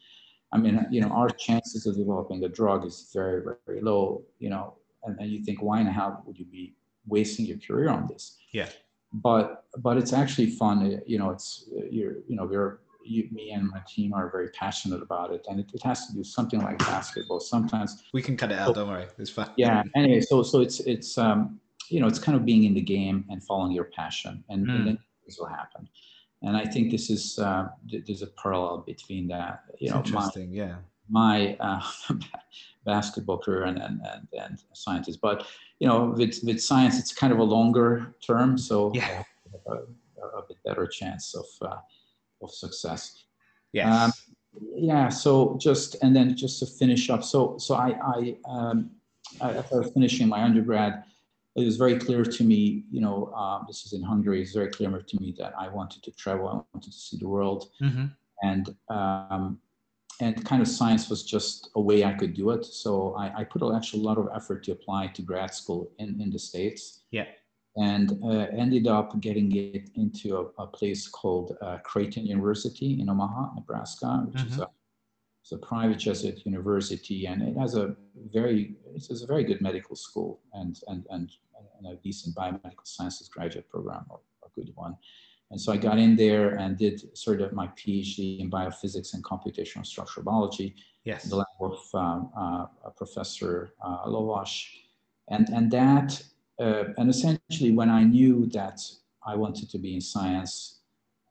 I 0.53 0.59
mean, 0.59 0.87
you 0.91 1.01
know, 1.01 1.09
our 1.09 1.29
chances 1.29 1.87
of 1.87 1.97
developing 1.97 2.41
the 2.41 2.49
drug 2.49 2.87
is 2.87 3.11
very, 3.13 3.43
very 3.67 3.81
low. 3.81 4.23
You 4.39 4.51
know, 4.51 4.75
and 5.05 5.19
then 5.19 5.29
you 5.29 5.45
think, 5.45 5.61
why 5.61 5.81
in 5.81 5.87
the 5.87 5.93
hell 5.93 6.23
would 6.27 6.39
you 6.39 6.47
be 6.47 6.75
wasting 7.07 7.47
your 7.47 7.59
career 7.59 7.91
on 7.91 8.07
this? 8.07 8.37
Yeah. 8.53 8.69
But 9.13 9.65
but 9.79 9.97
it's 9.97 10.13
actually 10.13 10.51
fun. 10.51 11.03
You 11.07 11.19
know, 11.19 11.31
it's 11.31 11.69
you're 11.91 12.19
you 12.29 12.37
know 12.37 12.47
we're 12.47 12.79
you, 13.11 13.29
me 13.33 13.51
and 13.51 13.69
my 13.69 13.83
team 13.89 14.13
are 14.15 14.31
very 14.31 14.49
passionate 14.51 15.03
about 15.03 15.33
it, 15.33 15.45
and 15.49 15.61
it, 15.61 15.71
it, 15.75 15.83
has 15.83 16.07
to 16.07 16.15
do 16.15 16.23
something 16.23 16.61
like 16.61 16.79
basketball. 16.79 17.41
Sometimes 17.41 18.03
we 18.13 18.23
can 18.23 18.37
cut 18.37 18.53
it 18.53 18.59
out. 18.59 18.75
Don't 18.75 18.89
worry, 18.89 19.07
it's 19.19 19.31
fine. 19.31 19.51
Yeah. 19.57 19.83
Anyway, 19.97 20.21
so 20.21 20.43
so 20.43 20.61
it's 20.61 20.81
it's 20.81 21.19
um 21.19 21.61
you 21.89 22.01
know 22.01 22.07
it's 22.07 22.19
kind 22.19 22.37
of 22.37 22.45
being 22.45 22.65
in 22.65 22.75
the 22.75 22.81
game 22.81 23.25
and 23.29 23.43
following 23.43 23.73
your 23.73 23.85
passion, 23.85 24.45
and, 24.49 24.67
mm. 24.67 24.75
and 24.75 24.87
then 24.87 24.99
things 25.25 25.39
will 25.39 25.49
happen. 25.49 25.89
And 26.43 26.57
I 26.57 26.65
think 26.65 26.91
this 26.91 27.11
is 27.11 27.39
uh, 27.39 27.69
there's 28.07 28.23
a 28.23 28.29
parallel 28.29 28.85
between 28.87 29.29
that. 29.29 29.65
You 29.79 29.87
it's 29.87 29.93
know, 29.93 29.99
interesting. 29.99 30.51
My, 30.51 30.57
yeah. 30.57 30.77
My 31.09 31.57
uh, 31.59 31.83
basketball 32.87 33.39
career 33.39 33.65
and, 33.65 33.79
and 33.79 34.01
and 34.13 34.29
and 34.33 34.63
scientist, 34.73 35.21
but 35.21 35.47
you 35.81 35.89
know, 35.89 36.15
with 36.17 36.39
with 36.45 36.63
science, 36.63 36.99
it's 36.99 37.13
kind 37.13 37.33
of 37.33 37.41
a 37.41 37.43
longer 37.43 38.15
term, 38.25 38.57
so 38.57 38.93
yeah. 38.95 39.25
a, 39.67 39.73
a, 39.73 40.43
bit 40.47 40.59
better 40.65 40.87
chance 40.87 41.35
of 41.35 41.47
uh, 41.69 41.77
of 42.43 42.53
success. 42.53 43.25
Yes. 43.73 43.87
Um, 43.87 44.13
yeah. 44.75 45.09
So 45.09 45.57
just 45.61 45.97
and 46.03 46.15
then 46.15 46.37
just 46.37 46.59
to 46.61 46.67
finish 46.67 47.11
up, 47.11 47.23
so 47.23 47.57
so 47.59 47.75
I 47.75 47.97
I 48.03 48.37
um, 48.47 48.91
after 49.41 49.83
finishing 49.83 50.29
my 50.29 50.43
undergrad, 50.43 51.05
it 51.57 51.65
was 51.65 51.77
very 51.77 51.99
clear 51.99 52.25
to 52.25 52.45
me, 52.45 52.85
you 52.91 53.01
know, 53.01 53.33
um, 53.35 53.65
this 53.67 53.85
is 53.85 53.93
in 53.93 54.03
Hungary, 54.03 54.43
it's 54.43 54.53
very 54.53 54.69
clear 54.69 54.91
to 54.91 55.21
me 55.21 55.35
that 55.39 55.53
I 55.59 55.69
wanted 55.69 56.03
to 56.05 56.13
travel, 56.13 56.49
I 56.49 56.55
wanted 56.73 56.93
to 56.93 56.99
see 56.99 57.19
the 57.19 57.29
world. 57.29 57.71
Mm-hmm. 57.83 58.07
And, 58.43 58.75
um, 58.89 59.59
and 60.21 60.45
kind 60.45 60.63
of 60.63 60.69
science 60.69 61.11
was 61.11 61.25
just 61.25 61.71
a 61.77 61.81
way 61.81 62.05
I 62.05 62.13
could 62.15 62.35
do 62.35 62.51
it. 62.51 62.65
So 62.65 63.15
I, 63.15 63.41
I 63.41 63.45
put 63.45 63.63
actually 63.75 64.03
a 64.03 64.07
lot 64.07 64.19
of 64.19 64.29
effort 64.35 64.65
to 64.65 64.73
apply 64.73 65.09
to 65.09 65.23
grad 65.23 65.55
school 65.55 65.91
in, 65.99 66.21
in 66.21 66.31
the 66.31 66.39
States. 66.39 67.01
Yeah. 67.11 67.27
And 67.77 68.19
uh, 68.25 68.47
ended 68.53 68.89
up 68.89 69.21
getting 69.21 69.55
it 69.55 69.91
into 69.95 70.37
a, 70.37 70.63
a 70.63 70.67
place 70.67 71.07
called 71.07 71.57
uh, 71.63 71.79
Creighton 71.85 72.27
University 72.27 73.01
in 73.01 73.09
Omaha, 73.09 73.55
Nebraska, 73.55 74.25
which 74.27 74.43
mm-hmm. 74.43 74.53
is 74.55 74.59
a 74.59 74.69
it's 75.43 75.53
a 75.53 75.59
private 75.59 75.99
Jesuit 75.99 76.45
university, 76.45 77.27
and 77.27 77.43
it 77.43 77.57
has 77.57 77.75
a 77.75 77.97
very 78.31 78.77
it's 78.95 79.23
a 79.23 79.27
very 79.27 79.45
good 79.45 79.61
medical 79.61 79.97
school 79.97 80.41
and 80.53 80.79
and 80.89 81.07
and, 81.11 81.31
and 81.79 81.93
a 81.93 81.97
decent 82.03 82.37
biomedical 82.37 82.85
sciences 82.85 83.29
graduate 83.29 83.69
program, 83.69 84.05
or 84.11 84.21
a 84.45 84.49
good 84.55 84.71
one. 84.75 84.97
And 85.51 85.61
so 85.61 85.73
I 85.73 85.77
got 85.77 85.99
in 85.99 86.15
there 86.15 86.51
and 86.57 86.77
did 86.77 87.17
sort 87.17 87.41
of 87.41 87.53
my 87.53 87.67
PhD 87.69 88.39
in 88.39 88.51
biophysics 88.51 89.15
and 89.15 89.25
computational 89.25 89.85
structural 89.85 90.25
biology. 90.25 90.77
Yes. 91.05 91.25
The 91.25 91.37
lab 91.37 91.47
of 91.61 91.81
um, 91.95 92.31
uh, 92.37 92.67
Professor 92.97 93.73
uh, 93.85 94.05
Lovash, 94.07 94.67
and 95.29 95.49
and 95.49 95.71
that 95.71 96.23
uh, 96.61 96.85
and 96.99 97.09
essentially 97.09 97.73
when 97.73 97.91
I 97.91 98.05
knew 98.05 98.47
that 98.53 98.81
I 99.27 99.35
wanted 99.37 99.71
to 99.71 99.79
be 99.79 99.95
in 99.95 100.01
science. 100.01 100.81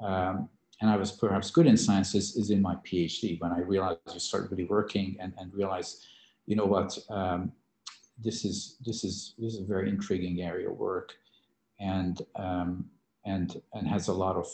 Um, 0.02 0.50
and 0.82 0.90
I 0.90 0.96
was 0.96 1.12
perhaps 1.12 1.52
good 1.52 1.68
in 1.68 1.76
science 1.76 2.16
is, 2.16 2.38
is 2.38 2.52
in 2.52 2.62
my 2.62 2.76
PhD 2.76 3.40
when 3.42 3.52
I 3.52 3.60
realized 3.60 4.00
you 4.14 4.20
start 4.20 4.50
really 4.50 4.64
working 4.64 5.18
and, 5.20 5.34
and 5.38 5.54
realize, 5.54 6.06
you 6.46 6.56
know 6.56 6.66
what, 6.66 6.98
um, 7.10 7.52
this 8.22 8.46
is 8.46 8.78
this 8.86 9.04
is 9.04 9.36
this 9.38 9.54
is 9.54 9.62
a 9.62 9.66
very 9.66 9.90
intriguing 9.90 10.42
area 10.42 10.70
of 10.70 10.78
work, 10.78 11.14
and 11.80 12.22
um, 12.36 12.86
and 13.26 13.62
and 13.74 13.88
has 13.88 14.08
a 14.08 14.14
lot 14.14 14.36
of 14.36 14.48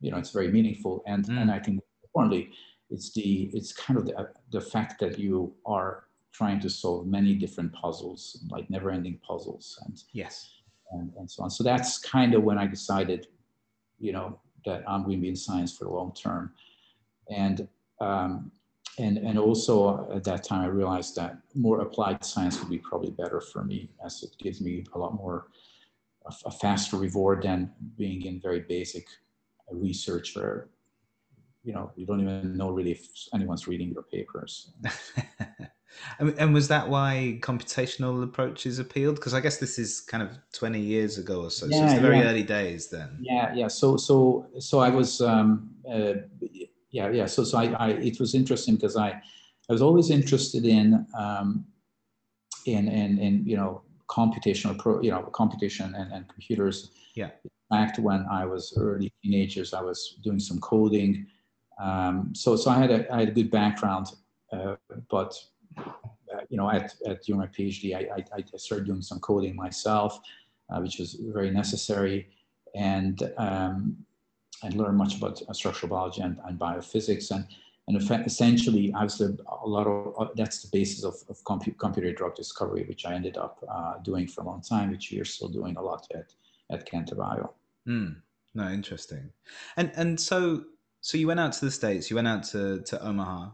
you 0.00 0.10
know 0.10 0.16
it's 0.16 0.30
very 0.30 0.50
meaningful 0.50 1.02
and 1.06 1.24
mm. 1.26 1.40
and 1.40 1.50
I 1.50 1.58
think 1.58 1.80
importantly 2.02 2.50
it's 2.90 3.12
the 3.12 3.50
it's 3.52 3.72
kind 3.72 3.98
of 3.98 4.06
the 4.06 4.30
the 4.50 4.60
fact 4.60 4.98
that 5.00 5.18
you 5.18 5.54
are 5.64 6.04
trying 6.34 6.60
to 6.60 6.68
solve 6.68 7.06
many 7.06 7.34
different 7.34 7.72
puzzles 7.72 8.44
like 8.50 8.68
never-ending 8.68 9.18
puzzles 9.26 9.78
and 9.86 10.02
yes 10.12 10.50
and, 10.92 11.12
and 11.16 11.30
so 11.30 11.42
on 11.44 11.50
so 11.50 11.62
that's 11.64 11.98
kind 11.98 12.34
of 12.34 12.42
when 12.42 12.58
I 12.58 12.66
decided 12.66 13.28
you 13.98 14.12
know 14.12 14.38
that 14.64 14.82
I'm 14.88 15.04
going 15.04 15.16
to 15.16 15.22
be 15.22 15.28
in 15.28 15.36
science 15.36 15.76
for 15.76 15.84
the 15.84 15.90
long 15.90 16.12
term. 16.14 16.52
And, 17.30 17.68
um, 18.00 18.50
and, 18.98 19.18
and 19.18 19.38
also 19.38 20.08
at 20.14 20.24
that 20.24 20.44
time, 20.44 20.62
I 20.62 20.68
realized 20.68 21.16
that 21.16 21.38
more 21.54 21.80
applied 21.80 22.24
science 22.24 22.60
would 22.60 22.70
be 22.70 22.78
probably 22.78 23.10
better 23.10 23.40
for 23.40 23.64
me 23.64 23.90
as 24.04 24.22
it 24.22 24.36
gives 24.38 24.60
me 24.60 24.84
a 24.94 24.98
lot 24.98 25.14
more, 25.14 25.48
a, 26.26 26.34
a 26.46 26.50
faster 26.50 26.96
reward 26.96 27.42
than 27.42 27.72
being 27.96 28.22
in 28.22 28.40
very 28.40 28.60
basic 28.60 29.06
research 29.70 30.36
where, 30.36 30.68
you 31.64 31.72
know, 31.72 31.90
you 31.96 32.06
don't 32.06 32.20
even 32.20 32.56
know 32.56 32.70
really 32.70 32.92
if 32.92 33.08
anyone's 33.32 33.66
reading 33.66 33.90
your 33.90 34.02
papers. 34.02 34.72
And 36.18 36.34
and 36.38 36.54
was 36.54 36.68
that 36.68 36.88
why 36.88 37.38
computational 37.40 38.22
approaches 38.22 38.78
appealed? 38.78 39.16
Because 39.16 39.34
I 39.34 39.40
guess 39.40 39.58
this 39.58 39.78
is 39.78 40.00
kind 40.00 40.22
of 40.22 40.30
20 40.52 40.80
years 40.80 41.18
ago 41.18 41.42
or 41.42 41.50
so. 41.50 41.66
Yeah, 41.66 41.78
so 41.78 41.84
it's 41.84 41.94
the 41.94 42.00
very 42.00 42.18
yeah. 42.18 42.24
early 42.24 42.42
days 42.42 42.88
then. 42.88 43.18
Yeah, 43.20 43.54
yeah. 43.54 43.68
So, 43.68 43.96
so, 43.96 44.46
so 44.58 44.80
I 44.80 44.90
was, 44.90 45.20
um, 45.20 45.70
uh, 45.90 46.14
yeah, 46.90 47.10
yeah. 47.10 47.26
So, 47.26 47.44
so 47.44 47.58
I, 47.58 47.66
I, 47.72 47.88
it 47.90 48.20
was 48.20 48.34
interesting 48.34 48.76
because 48.76 48.96
I, 48.96 49.10
I 49.10 49.72
was 49.72 49.82
always 49.82 50.10
interested 50.10 50.64
in, 50.64 51.06
um, 51.18 51.64
in, 52.66 52.88
in, 52.88 53.18
in, 53.18 53.46
you 53.46 53.56
know, 53.56 53.82
computational, 54.08 54.78
pro, 54.78 55.00
you 55.00 55.10
know, 55.10 55.22
computation 55.32 55.94
and, 55.94 56.12
and 56.12 56.28
computers. 56.28 56.90
Yeah. 57.14 57.30
In 57.44 57.50
fact, 57.70 57.98
when 57.98 58.26
I 58.30 58.44
was 58.44 58.74
early 58.76 59.12
teenagers, 59.22 59.74
I 59.74 59.80
was 59.80 60.18
doing 60.22 60.38
some 60.38 60.60
coding. 60.60 61.26
Um, 61.80 62.32
so, 62.34 62.56
so 62.56 62.70
I 62.70 62.78
had 62.78 62.90
a, 62.90 63.12
I 63.12 63.20
had 63.20 63.28
a 63.28 63.32
good 63.32 63.50
background, 63.50 64.12
uh, 64.52 64.76
but 65.10 65.34
you 66.50 66.56
know, 66.56 66.70
at, 66.70 66.94
at 67.06 67.22
during 67.22 67.40
my 67.40 67.46
PhD, 67.46 67.94
I, 67.94 68.16
I, 68.16 68.24
I 68.36 68.56
started 68.56 68.86
doing 68.86 69.02
some 69.02 69.20
coding 69.20 69.54
myself, 69.56 70.20
uh, 70.70 70.80
which 70.80 70.98
was 70.98 71.14
very 71.14 71.50
necessary, 71.50 72.28
and 72.74 73.32
um, 73.38 73.96
I 74.62 74.68
learned 74.70 74.96
much 74.96 75.16
about 75.16 75.42
uh, 75.48 75.52
structural 75.52 75.90
biology 75.90 76.22
and, 76.22 76.38
and 76.46 76.58
biophysics, 76.58 77.30
and 77.30 77.46
and 77.86 77.98
essentially, 78.26 78.94
I 78.94 79.04
was 79.04 79.20
a, 79.20 79.36
lot 79.66 79.86
of 79.86 80.14
uh, 80.18 80.30
that's 80.36 80.62
the 80.62 80.68
basis 80.72 81.04
of, 81.04 81.16
of 81.28 81.42
compu 81.44 81.76
computer 81.76 82.12
drug 82.12 82.34
discovery, 82.34 82.84
which 82.84 83.04
I 83.04 83.12
ended 83.12 83.36
up 83.36 83.62
uh, 83.70 83.98
doing 83.98 84.26
for 84.26 84.40
a 84.40 84.44
long 84.44 84.62
time, 84.62 84.90
which 84.90 85.10
we 85.10 85.20
are 85.20 85.24
still 85.26 85.48
doing 85.48 85.76
a 85.76 85.82
lot 85.82 86.06
at 86.14 86.32
at 86.70 86.90
Cantabio. 86.90 87.50
Mm. 87.86 88.16
No, 88.54 88.68
interesting. 88.70 89.30
And 89.76 89.92
and 89.96 90.18
so 90.18 90.64
so 91.02 91.18
you 91.18 91.26
went 91.26 91.40
out 91.40 91.52
to 91.52 91.64
the 91.66 91.70
states. 91.70 92.08
You 92.08 92.16
went 92.16 92.28
out 92.28 92.44
to 92.44 92.80
to 92.80 93.02
Omaha. 93.04 93.50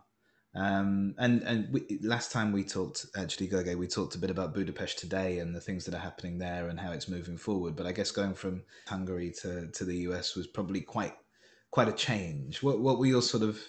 Um, 0.54 1.14
and 1.18 1.42
and 1.42 1.72
we, 1.72 2.00
last 2.02 2.32
time 2.32 2.52
we 2.52 2.64
talked, 2.64 3.06
actually, 3.16 3.48
Gergely, 3.48 3.76
we 3.76 3.86
talked 3.86 4.16
a 4.16 4.18
bit 4.18 4.30
about 4.30 4.54
Budapest 4.54 4.98
today 4.98 5.38
and 5.38 5.54
the 5.54 5.60
things 5.60 5.84
that 5.84 5.94
are 5.94 5.98
happening 5.98 6.38
there 6.38 6.68
and 6.68 6.80
how 6.80 6.90
it's 6.90 7.08
moving 7.08 7.36
forward. 7.36 7.76
But 7.76 7.86
I 7.86 7.92
guess 7.92 8.10
going 8.10 8.34
from 8.34 8.62
Hungary 8.88 9.32
to, 9.42 9.68
to 9.68 9.84
the 9.84 9.96
US 10.08 10.34
was 10.34 10.48
probably 10.48 10.80
quite 10.80 11.14
quite 11.70 11.88
a 11.88 11.92
change. 11.92 12.62
What 12.62 12.80
what 12.80 12.98
were 12.98 13.06
your 13.06 13.22
sort 13.22 13.44
of 13.44 13.60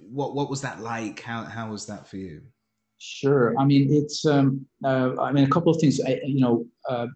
what 0.00 0.34
what 0.34 0.48
was 0.48 0.62
that 0.62 0.80
like? 0.80 1.20
How 1.20 1.44
how 1.44 1.70
was 1.70 1.84
that 1.86 2.08
for 2.08 2.16
you? 2.16 2.42
Sure. 2.96 3.56
I 3.58 3.64
mean, 3.64 3.88
it's 3.92 4.24
um, 4.24 4.66
uh, 4.84 5.20
I 5.20 5.30
mean 5.30 5.44
a 5.44 5.50
couple 5.50 5.72
of 5.72 5.80
things. 5.80 6.00
I, 6.00 6.20
you 6.24 6.40
know, 6.40 6.64
uh, 6.88 7.08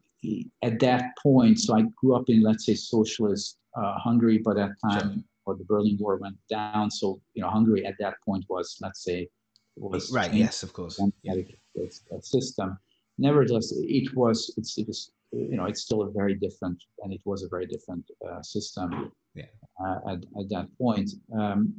at 0.62 0.78
that 0.81 1.16
point, 1.20 1.61
so 1.61 1.76
I 1.76 1.85
grew 1.96 2.14
up 2.14 2.28
in 2.28 2.42
let's 2.42 2.66
say 2.66 2.74
socialist 2.74 3.57
uh, 3.74 3.98
Hungary, 3.98 4.38
but 4.38 4.59
at 4.59 4.68
that 4.68 5.00
time. 5.00 5.14
Sure 5.14 5.24
or 5.46 5.57
the 5.57 5.64
Berlin 5.64 5.96
Wall 6.00 6.18
went 6.20 6.37
down. 6.48 6.90
So 6.90 7.20
you 7.35 7.42
know, 7.42 7.50
Hungary 7.50 7.85
at 7.87 7.94
that 7.98 8.14
point 8.24 8.44
was, 8.48 8.76
let's 8.81 9.05
say, 9.05 9.28
was 9.76 10.12
right. 10.12 10.33
Yes, 10.33 10.62
of 10.62 10.72
course. 10.72 11.00
That 11.24 12.24
system. 12.24 12.78
Nevertheless, 13.18 13.72
it 13.76 14.14
was 14.14 14.52
it's 14.57 14.78
it 14.78 14.87
was 14.87 15.11
you 15.33 15.57
know 15.57 15.66
it's 15.66 15.83
still 15.83 16.02
a 16.02 16.11
very 16.11 16.35
different 16.35 16.83
and 17.02 17.12
it 17.12 17.20
was 17.24 17.42
a 17.42 17.48
very 17.48 17.66
different 17.66 18.05
uh, 18.28 18.42
system. 18.42 19.12
Yeah. 19.35 19.46
Uh, 19.83 20.12
at 20.12 20.18
at 20.38 20.48
that 20.50 20.68
point. 20.78 21.11
Um, 21.35 21.74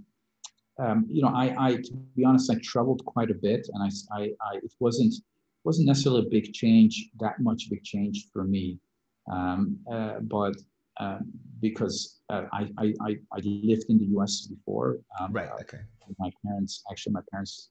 um, 0.79 1.05
you 1.07 1.21
know, 1.21 1.27
I, 1.27 1.55
I, 1.59 1.75
to 1.75 1.93
be 2.15 2.25
honest, 2.25 2.49
I 2.49 2.55
traveled 2.63 3.05
quite 3.05 3.29
a 3.29 3.35
bit, 3.35 3.69
and 3.71 3.83
I, 3.83 3.89
I, 4.17 4.21
I 4.41 4.55
it 4.57 4.73
wasn't 4.79 5.13
wasn't 5.63 5.87
necessarily 5.87 6.25
a 6.25 6.29
big 6.29 6.51
change, 6.53 7.09
that 7.19 7.39
much 7.39 7.69
big 7.69 7.83
change 7.83 8.27
for 8.33 8.43
me. 8.43 8.79
Um, 9.31 9.79
uh, 9.89 10.19
but 10.21 10.55
um, 10.99 11.31
because 11.61 12.21
uh, 12.29 12.43
I, 12.51 12.69
I, 12.77 12.93
I, 13.31 13.41
lived 13.43 13.85
in 13.89 13.97
the 13.97 14.05
US 14.17 14.47
before. 14.47 14.99
Um, 15.19 15.31
right, 15.31 15.49
okay. 15.61 15.79
My 16.19 16.31
parents, 16.45 16.83
actually, 16.91 17.13
my 17.13 17.21
parents 17.31 17.69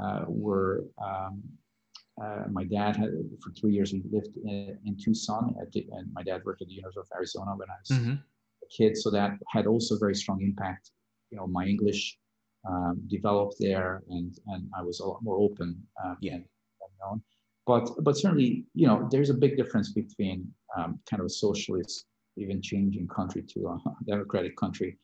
uh, 0.00 0.24
were, 0.26 0.84
um, 1.04 1.42
uh, 2.22 2.44
my 2.50 2.64
dad 2.64 2.96
had, 2.96 3.10
for 3.42 3.50
three 3.52 3.72
years, 3.72 3.90
he 3.90 4.02
lived 4.10 4.36
in, 4.44 4.78
in 4.84 4.96
Tucson, 4.96 5.54
the, 5.72 5.86
and 5.92 6.12
my 6.12 6.22
dad 6.22 6.42
worked 6.44 6.62
at 6.62 6.68
the 6.68 6.74
University 6.74 7.00
of 7.00 7.16
Arizona 7.16 7.52
when 7.56 7.68
I 7.70 7.74
was 7.80 7.98
mm-hmm. 7.98 8.12
a 8.12 8.66
kid. 8.76 8.96
So 8.96 9.10
that 9.10 9.32
had 9.48 9.66
also 9.66 9.98
very 9.98 10.14
strong 10.14 10.42
impact. 10.42 10.90
You 11.30 11.38
know, 11.38 11.46
my 11.46 11.66
English 11.66 12.18
um, 12.68 13.02
developed 13.08 13.56
there, 13.60 14.02
and, 14.08 14.36
and 14.46 14.68
I 14.76 14.82
was 14.82 15.00
a 15.00 15.06
lot 15.06 15.22
more 15.22 15.38
open. 15.38 15.82
Um, 16.02 16.16
yeah. 16.20 16.34
And, 16.34 16.44
known. 17.04 17.22
but 17.66 17.90
but 18.02 18.16
certainly, 18.16 18.64
you 18.74 18.86
know, 18.86 19.08
there's 19.10 19.30
a 19.30 19.34
big 19.34 19.56
difference 19.56 19.92
between 19.92 20.52
um, 20.76 20.98
kind 21.08 21.20
of 21.20 21.26
a 21.26 21.30
socialist, 21.30 22.06
even 22.36 22.60
changing 22.62 23.08
country 23.08 23.42
to 23.42 23.68
a 23.68 23.78
democratic 24.06 24.56
country, 24.56 24.98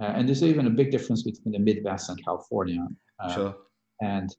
uh, 0.00 0.06
and 0.06 0.28
there's 0.28 0.42
even 0.42 0.66
a 0.66 0.70
big 0.70 0.90
difference 0.90 1.22
between 1.22 1.52
the 1.52 1.58
Midwest 1.58 2.08
and 2.08 2.22
California. 2.24 2.86
Uh, 3.20 3.34
sure. 3.34 3.56
And 4.00 4.34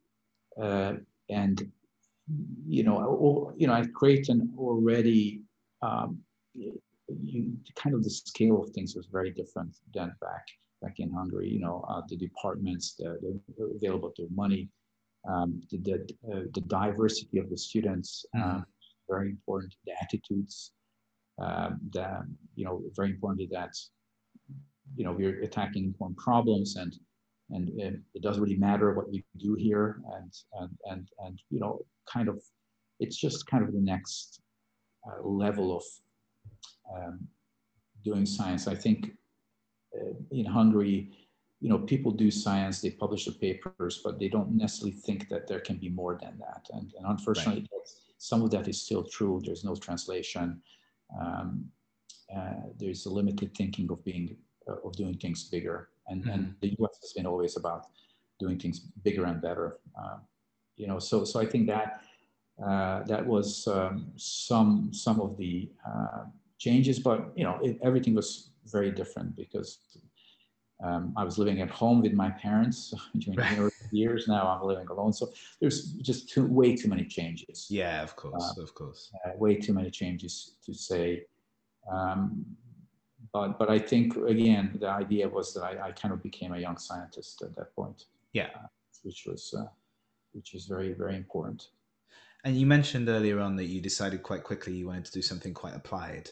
uh, 0.60 0.94
and 1.30 1.70
you 2.66 2.82
know, 2.82 3.54
you 3.56 3.66
know, 3.66 3.74
at 3.74 3.92
Creighton 3.94 4.52
already, 4.58 5.42
um, 5.82 6.18
you, 6.54 6.80
kind 7.76 7.94
of 7.94 8.02
the 8.02 8.10
scale 8.10 8.62
of 8.62 8.70
things 8.70 8.96
was 8.96 9.06
very 9.06 9.30
different 9.30 9.76
than 9.94 10.14
back 10.20 10.44
back 10.82 10.98
in 10.98 11.10
Hungary. 11.10 11.48
You 11.48 11.60
know, 11.60 11.84
uh, 11.88 12.02
the 12.08 12.16
departments, 12.16 12.94
the, 12.98 13.18
the 13.56 13.64
available 13.76 14.12
to 14.16 14.28
money, 14.34 14.68
um, 15.28 15.62
the 15.70 15.78
the, 15.78 15.94
uh, 16.32 16.40
the, 16.54 16.62
diversity 16.62 17.38
of 17.38 17.48
the 17.48 17.56
students, 17.56 18.26
mm-hmm. 18.34 18.60
very 19.08 19.30
important. 19.30 19.74
The 19.86 19.92
attitudes, 20.02 20.72
um, 21.38 21.80
the 21.92 22.26
you 22.54 22.64
know, 22.64 22.82
very 22.94 23.10
important 23.10 23.50
that 23.52 23.74
you 24.96 25.04
know 25.04 25.12
we're 25.12 25.42
attacking 25.42 25.94
one 25.98 26.14
problems 26.14 26.76
and 26.76 26.96
and 27.50 27.70
it 27.78 28.22
doesn't 28.22 28.42
really 28.42 28.56
matter 28.56 28.92
what 28.94 29.12
you 29.12 29.22
do 29.38 29.54
here 29.54 30.00
and 30.16 30.32
and 30.60 30.70
and 30.86 31.08
and 31.24 31.42
you 31.50 31.60
know 31.60 31.80
kind 32.12 32.28
of 32.28 32.42
it's 32.98 33.16
just 33.16 33.46
kind 33.46 33.62
of 33.62 33.72
the 33.72 33.80
next 33.80 34.40
uh, 35.06 35.22
level 35.22 35.76
of 35.76 35.84
um, 36.94 37.20
doing 38.04 38.24
science. 38.24 38.66
I 38.66 38.74
think 38.74 39.12
uh, 39.94 40.14
in 40.30 40.46
hungary 40.46 41.10
you 41.60 41.68
know 41.68 41.78
people 41.78 42.12
do 42.12 42.30
science 42.30 42.80
they 42.80 42.90
publish 42.90 43.24
the 43.24 43.32
papers 43.32 44.00
but 44.04 44.18
they 44.18 44.28
don't 44.28 44.54
necessarily 44.54 44.94
think 45.06 45.28
that 45.28 45.46
there 45.48 45.60
can 45.60 45.76
be 45.76 45.88
more 45.88 46.18
than 46.22 46.38
that. 46.38 46.66
And, 46.72 46.92
and 46.96 47.06
unfortunately 47.06 47.66
right. 47.72 47.88
some 48.18 48.42
of 48.42 48.50
that 48.50 48.68
is 48.68 48.82
still 48.82 49.04
true. 49.04 49.40
There's 49.44 49.64
no 49.64 49.74
translation 49.74 50.62
um, 51.20 51.64
uh, 52.34 52.62
there's 52.78 53.06
a 53.06 53.10
limited 53.10 53.54
thinking 53.56 53.90
of 53.90 54.04
being 54.04 54.36
uh, 54.68 54.76
of 54.84 54.92
doing 54.96 55.16
things 55.16 55.44
bigger 55.44 55.90
and, 56.08 56.22
mm-hmm. 56.22 56.30
and 56.30 56.54
the 56.60 56.70
us 56.80 56.98
has 57.00 57.12
been 57.12 57.26
always 57.26 57.56
about 57.56 57.86
doing 58.38 58.58
things 58.58 58.80
bigger 59.04 59.24
and 59.24 59.40
better 59.40 59.78
uh, 60.00 60.16
you 60.76 60.86
know 60.86 60.98
so 60.98 61.24
so 61.24 61.40
i 61.40 61.46
think 61.46 61.66
that 61.66 62.00
uh, 62.66 63.02
that 63.04 63.24
was 63.24 63.66
um, 63.68 64.10
some 64.16 64.90
some 64.92 65.20
of 65.20 65.36
the 65.36 65.70
uh, 65.86 66.24
changes 66.58 66.98
but 66.98 67.32
you 67.36 67.44
know 67.44 67.58
it, 67.62 67.78
everything 67.82 68.14
was 68.14 68.50
very 68.64 68.90
different 68.90 69.36
because 69.36 69.78
um, 70.82 71.14
I 71.16 71.24
was 71.24 71.38
living 71.38 71.60
at 71.62 71.70
home 71.70 72.02
with 72.02 72.12
my 72.12 72.30
parents 72.30 72.92
during 73.18 73.38
right. 73.38 73.72
years. 73.90 74.28
Now 74.28 74.46
I'm 74.48 74.66
living 74.66 74.86
alone, 74.88 75.12
so 75.12 75.32
there's 75.60 75.92
just 75.94 76.28
too, 76.28 76.46
way 76.46 76.76
too 76.76 76.88
many 76.88 77.04
changes. 77.04 77.66
Yeah, 77.70 78.02
of 78.02 78.14
course, 78.14 78.54
uh, 78.58 78.62
of 78.62 78.74
course. 78.74 79.10
Uh, 79.24 79.30
way 79.36 79.56
too 79.56 79.72
many 79.72 79.90
changes 79.90 80.56
to 80.64 80.74
say. 80.74 81.24
Um, 81.90 82.44
but 83.32 83.58
but 83.58 83.70
I 83.70 83.78
think 83.78 84.16
again 84.16 84.76
the 84.80 84.88
idea 84.88 85.28
was 85.28 85.54
that 85.54 85.62
I, 85.62 85.88
I, 85.88 85.92
kind 85.92 86.12
of 86.12 86.22
became 86.22 86.52
a 86.52 86.58
young 86.58 86.76
scientist 86.76 87.42
at 87.42 87.56
that 87.56 87.74
point. 87.74 88.04
Yeah, 88.32 88.48
uh, 88.54 88.66
which 89.02 89.24
was 89.26 89.54
uh, 89.58 89.66
which 90.32 90.54
is 90.54 90.66
very 90.66 90.92
very 90.92 91.16
important. 91.16 91.68
And 92.44 92.56
you 92.56 92.66
mentioned 92.66 93.08
earlier 93.08 93.40
on 93.40 93.56
that 93.56 93.64
you 93.64 93.80
decided 93.80 94.22
quite 94.22 94.44
quickly 94.44 94.74
you 94.74 94.86
wanted 94.86 95.06
to 95.06 95.12
do 95.12 95.22
something 95.22 95.52
quite 95.52 95.74
applied 95.74 96.30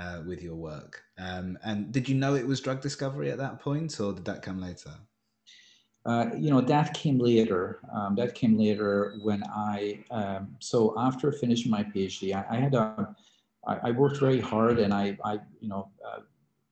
uh, 0.00 0.22
with 0.26 0.42
your 0.42 0.54
work. 0.54 1.02
Um, 1.18 1.58
and 1.64 1.92
did 1.92 2.08
you 2.08 2.14
know 2.14 2.34
it 2.34 2.46
was 2.46 2.60
drug 2.60 2.80
discovery 2.80 3.30
at 3.30 3.38
that 3.38 3.60
point, 3.60 4.00
or 4.00 4.12
did 4.12 4.24
that 4.24 4.42
come 4.42 4.60
later? 4.60 4.92
Uh, 6.06 6.26
you 6.36 6.50
know, 6.50 6.62
that 6.62 6.94
came 6.94 7.18
later. 7.18 7.80
Um, 7.92 8.16
that 8.16 8.34
came 8.34 8.56
later 8.56 9.16
when 9.22 9.42
I, 9.44 10.02
um, 10.10 10.56
so 10.58 10.94
after 10.96 11.30
finishing 11.30 11.70
my 11.70 11.84
PhD, 11.84 12.34
I, 12.34 12.56
I 12.56 12.60
had 12.60 12.74
a, 12.74 13.14
I, 13.66 13.88
I 13.88 13.90
worked 13.90 14.18
very 14.18 14.40
hard 14.40 14.78
and 14.78 14.94
I, 14.94 15.18
I 15.24 15.34
you 15.60 15.68
know, 15.68 15.90
uh, 16.06 16.20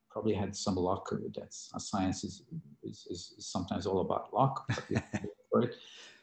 probably 0.09 0.33
had 0.33 0.55
some 0.55 0.75
luck. 0.75 1.13
That's 1.35 1.71
science 1.77 2.23
is, 2.23 2.43
is, 2.81 3.07
is 3.11 3.35
sometimes 3.37 3.85
all 3.85 4.01
about 4.01 4.33
luck. 4.33 4.67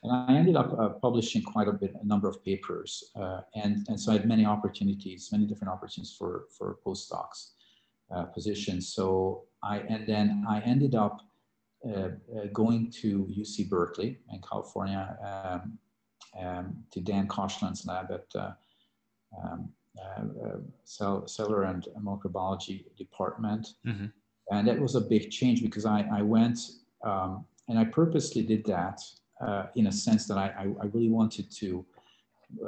And 0.06 0.14
I 0.30 0.38
ended 0.38 0.56
up 0.56 0.72
uh, 0.78 0.90
publishing 0.90 1.42
quite 1.42 1.66
a 1.66 1.72
bit, 1.72 1.94
a 2.00 2.06
number 2.06 2.28
of 2.28 2.44
papers. 2.44 3.10
Uh, 3.16 3.40
and, 3.56 3.84
and 3.88 3.98
so 3.98 4.12
I 4.12 4.14
had 4.14 4.28
many 4.28 4.44
opportunities, 4.46 5.30
many 5.32 5.46
different 5.46 5.72
opportunities 5.72 6.14
for, 6.16 6.44
for 6.56 6.78
postdocs 6.86 7.50
uh, 8.14 8.24
positions. 8.24 8.94
So 8.94 9.44
I, 9.64 9.80
and 9.80 10.06
then 10.06 10.44
I 10.48 10.60
ended 10.60 10.94
up 10.94 11.22
uh, 11.84 11.90
uh, 11.90 12.10
going 12.52 12.90
to 13.02 13.26
UC 13.36 13.68
Berkeley 13.68 14.18
in 14.32 14.40
California 14.48 15.18
um, 15.24 15.78
um, 16.40 16.76
to 16.92 17.00
Dan 17.00 17.26
Koshland's 17.26 17.84
lab 17.84 18.12
at 18.12 18.26
uh, 18.40 18.52
um, 19.42 19.68
cell, 20.84 21.26
cellular 21.26 21.64
and 21.64 21.88
microbiology 22.00 22.84
department. 22.96 23.74
Mm-hmm. 23.84 24.06
And 24.52 24.68
that 24.68 24.78
was 24.78 24.94
a 24.94 25.00
big 25.00 25.30
change 25.32 25.62
because 25.62 25.84
I, 25.84 26.06
I 26.12 26.22
went 26.22 26.60
um, 27.02 27.44
and 27.68 27.78
I 27.78 27.84
purposely 27.84 28.42
did 28.42 28.64
that 28.66 29.00
uh, 29.40 29.66
in 29.74 29.86
a 29.88 29.92
sense 29.92 30.26
that 30.28 30.38
I, 30.38 30.48
I, 30.58 30.62
I 30.82 30.86
really 30.92 31.10
wanted 31.10 31.50
to. 31.50 31.84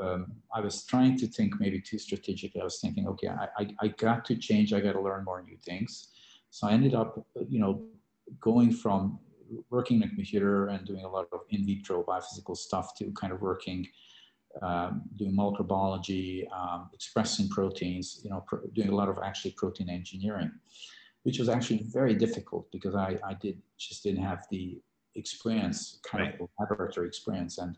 Um, 0.00 0.33
I 0.52 0.61
was 0.61 0.85
trying 0.85 1.16
to 1.18 1.26
think 1.26 1.61
maybe 1.61 1.81
too 1.81 1.98
strategically. 1.98 2.61
I 2.61 2.64
was 2.64 2.81
thinking, 2.81 3.07
okay, 3.07 3.28
I, 3.28 3.48
I, 3.57 3.70
I 3.81 3.88
got 3.88 4.24
to 4.26 4.37
change. 4.37 4.72
I 4.72 4.81
got 4.81 4.92
to 4.92 5.00
learn 5.00 5.24
more 5.24 5.40
new 5.40 5.57
things. 5.57 6.09
So 6.50 6.66
I 6.66 6.72
ended 6.72 6.94
up, 6.94 7.24
you 7.48 7.61
know, 7.61 7.83
going 8.40 8.72
from 8.72 9.20
working 9.70 10.02
in 10.02 10.09
a 10.09 10.14
computer 10.14 10.66
and 10.66 10.87
doing 10.87 11.04
a 11.04 11.09
lot 11.09 11.28
of 11.33 11.40
in 11.50 11.64
vitro 11.64 12.02
biophysical 12.02 12.57
stuff 12.57 12.94
to 12.98 13.11
kind 13.12 13.33
of 13.33 13.40
working, 13.40 13.87
um, 14.62 15.02
doing 15.16 15.35
molecular 15.35 15.66
biology, 15.66 16.48
um, 16.54 16.90
expressing 16.92 17.48
proteins, 17.48 18.20
you 18.24 18.31
know, 18.31 18.44
pro- 18.46 18.66
doing 18.74 18.88
a 18.88 18.94
lot 18.94 19.09
of 19.09 19.18
actually 19.24 19.52
protein 19.52 19.88
engineering, 19.88 20.50
which 21.22 21.38
was 21.38 21.48
actually 21.48 21.85
very 21.85 22.14
difficult 22.14 22.70
because 22.72 22.94
I, 22.94 23.18
I 23.24 23.35
did 23.35 23.62
just 23.78 24.02
didn't 24.02 24.22
have 24.22 24.44
the 24.50 24.81
experience, 25.18 25.98
kind 26.04 26.24
right. 26.24 26.40
of 26.40 26.48
laboratory 26.59 27.09
experience. 27.09 27.59
And 27.59 27.76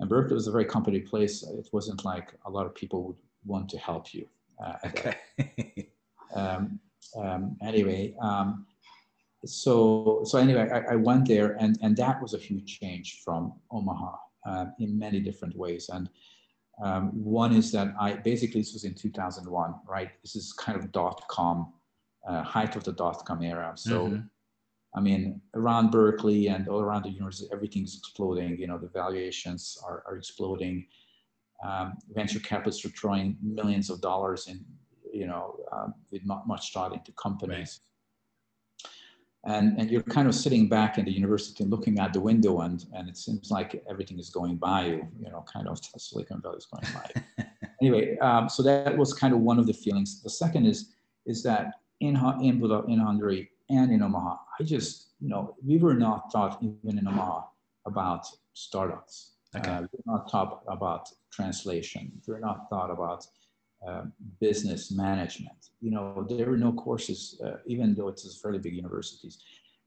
and 0.00 0.08
Berkeley 0.08 0.34
was 0.34 0.46
a 0.46 0.52
very 0.52 0.66
competitive 0.66 1.08
place. 1.08 1.42
It 1.42 1.68
wasn't 1.72 2.04
like 2.04 2.34
a 2.44 2.50
lot 2.50 2.66
of 2.66 2.74
people 2.74 3.02
would 3.04 3.16
want 3.44 3.68
to 3.70 3.78
help 3.78 4.12
you. 4.12 4.26
Uh, 4.62 4.74
okay. 4.86 5.16
um, 6.34 6.78
um, 7.16 7.56
anyway, 7.62 8.14
um, 8.20 8.66
so 9.44 10.22
so 10.24 10.38
anyway, 10.38 10.68
I, 10.70 10.92
I, 10.92 10.96
went 10.96 11.28
there, 11.28 11.56
and 11.60 11.78
and 11.82 11.96
that 11.96 12.20
was 12.20 12.34
a 12.34 12.38
huge 12.38 12.78
change 12.80 13.22
from 13.24 13.54
Omaha 13.70 14.16
uh, 14.46 14.66
in 14.80 14.98
many 14.98 15.20
different 15.20 15.56
ways. 15.56 15.88
And 15.92 16.10
um, 16.82 17.10
one 17.24 17.54
is 17.54 17.70
that 17.72 17.94
I 17.98 18.14
basically 18.14 18.60
this 18.60 18.72
was 18.72 18.84
in 18.84 18.94
2001, 18.94 19.74
right? 19.86 20.10
This 20.22 20.36
is 20.36 20.52
kind 20.52 20.76
of 20.76 20.90
dot 20.92 21.22
com, 21.28 21.72
uh, 22.28 22.42
height 22.42 22.76
of 22.76 22.84
the 22.84 22.92
dot 22.92 23.24
com 23.24 23.42
era. 23.42 23.72
So. 23.76 24.08
Mm-hmm 24.08 24.26
I 24.94 25.00
mean, 25.00 25.40
around 25.54 25.90
Berkeley 25.90 26.48
and 26.48 26.68
all 26.68 26.80
around 26.80 27.04
the 27.04 27.10
university, 27.10 27.48
everything's 27.52 27.96
exploding. 27.96 28.58
You 28.58 28.66
know, 28.66 28.78
the 28.78 28.88
valuations 28.88 29.78
are, 29.84 30.02
are 30.06 30.16
exploding. 30.16 30.86
Um, 31.64 31.98
venture 32.14 32.40
capitalists 32.40 32.84
are 32.84 32.90
throwing 32.90 33.36
millions 33.42 33.90
of 33.90 34.00
dollars 34.00 34.48
in, 34.48 34.64
you 35.12 35.26
know, 35.26 35.56
um, 35.72 35.94
with 36.10 36.24
not 36.24 36.46
much 36.46 36.72
thought 36.72 36.94
into 36.94 37.12
companies. 37.12 37.80
Right. 39.44 39.54
And, 39.54 39.78
and 39.78 39.90
you're 39.90 40.02
kind 40.02 40.26
of 40.26 40.34
sitting 40.34 40.68
back 40.68 40.98
in 40.98 41.04
the 41.04 41.12
university 41.12 41.64
looking 41.64 42.00
out 42.00 42.12
the 42.12 42.20
window 42.20 42.62
and, 42.62 42.84
and 42.94 43.08
it 43.08 43.16
seems 43.16 43.48
like 43.50 43.80
everything 43.88 44.18
is 44.18 44.28
going 44.28 44.56
by 44.56 44.86
you, 44.86 45.08
you 45.20 45.30
know, 45.30 45.44
kind 45.50 45.68
of 45.68 45.78
Silicon 45.98 46.40
Valley 46.42 46.56
is 46.56 46.66
going 46.66 46.86
by. 46.92 47.46
anyway, 47.80 48.18
um, 48.18 48.48
so 48.48 48.62
that 48.64 48.96
was 48.96 49.14
kind 49.14 49.32
of 49.32 49.40
one 49.40 49.58
of 49.58 49.66
the 49.66 49.72
feelings. 49.72 50.20
The 50.22 50.30
second 50.30 50.66
is, 50.66 50.94
is 51.26 51.42
that 51.44 51.74
in, 52.00 52.16
in, 52.42 52.60
in 52.88 52.98
Hungary, 52.98 53.50
and 53.70 53.92
in 53.92 54.02
Omaha. 54.02 54.36
I 54.58 54.62
just, 54.62 55.12
you 55.20 55.28
know, 55.28 55.56
we 55.64 55.78
were 55.78 55.94
not 55.94 56.30
taught 56.30 56.62
even 56.62 56.98
in 56.98 57.08
Omaha 57.08 57.42
about 57.86 58.26
startups. 58.54 59.32
Okay. 59.54 59.70
Uh, 59.70 59.80
we 59.82 59.88
were 59.92 60.12
not 60.14 60.30
taught 60.30 60.62
about 60.68 61.08
translation. 61.32 62.12
We 62.26 62.34
were 62.34 62.40
not 62.40 62.68
taught 62.70 62.90
about 62.90 63.26
uh, 63.86 64.04
business 64.40 64.90
management. 64.90 65.70
You 65.80 65.90
know, 65.90 66.26
there 66.28 66.46
were 66.50 66.56
no 66.56 66.72
courses, 66.72 67.40
uh, 67.44 67.58
even 67.66 67.94
though 67.94 68.08
it's 68.08 68.40
fairly 68.40 68.58
big 68.58 68.74
universities, 68.74 69.38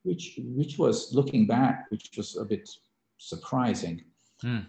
which 0.03 0.39
which 0.55 0.77
was 0.77 1.13
looking 1.13 1.45
back, 1.45 1.85
which 1.89 2.11
was 2.15 2.37
a 2.37 2.45
bit 2.45 2.69
surprising. 3.17 4.03
Hmm. 4.41 4.59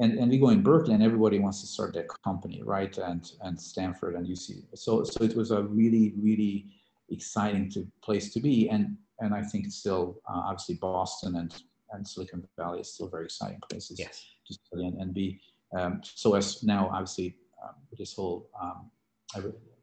And, 0.00 0.16
and 0.16 0.30
we 0.30 0.38
go 0.38 0.50
in 0.50 0.62
Berkeley 0.62 0.94
and 0.94 1.02
everybody 1.02 1.40
wants 1.40 1.60
to 1.62 1.66
start 1.66 1.92
their 1.92 2.06
company, 2.24 2.62
right? 2.62 2.96
And 2.98 3.30
and 3.42 3.60
Stanford 3.60 4.14
and 4.14 4.26
UC. 4.26 4.64
So 4.74 5.02
so 5.02 5.24
it 5.24 5.34
was 5.34 5.50
a 5.50 5.62
really 5.62 6.14
really 6.16 6.66
exciting 7.10 7.70
to, 7.70 7.86
place 8.02 8.32
to 8.32 8.40
be. 8.40 8.68
And, 8.68 8.96
and 9.20 9.34
I 9.34 9.42
think 9.42 9.70
still, 9.70 10.20
uh, 10.28 10.42
obviously, 10.44 10.76
Boston 10.76 11.36
and, 11.36 11.54
and 11.92 12.06
Silicon 12.06 12.46
Valley 12.56 12.80
is 12.80 12.92
still 12.92 13.08
very 13.08 13.24
exciting 13.24 13.60
places 13.68 13.98
yes. 13.98 14.24
to 14.46 14.54
study 14.54 14.86
and, 14.86 15.00
and 15.00 15.14
be. 15.14 15.40
Um, 15.76 16.00
so 16.02 16.34
as 16.34 16.62
now, 16.62 16.88
obviously, 16.92 17.36
um, 17.62 17.74
this 17.98 18.14
whole, 18.14 18.48
um, 18.60 18.90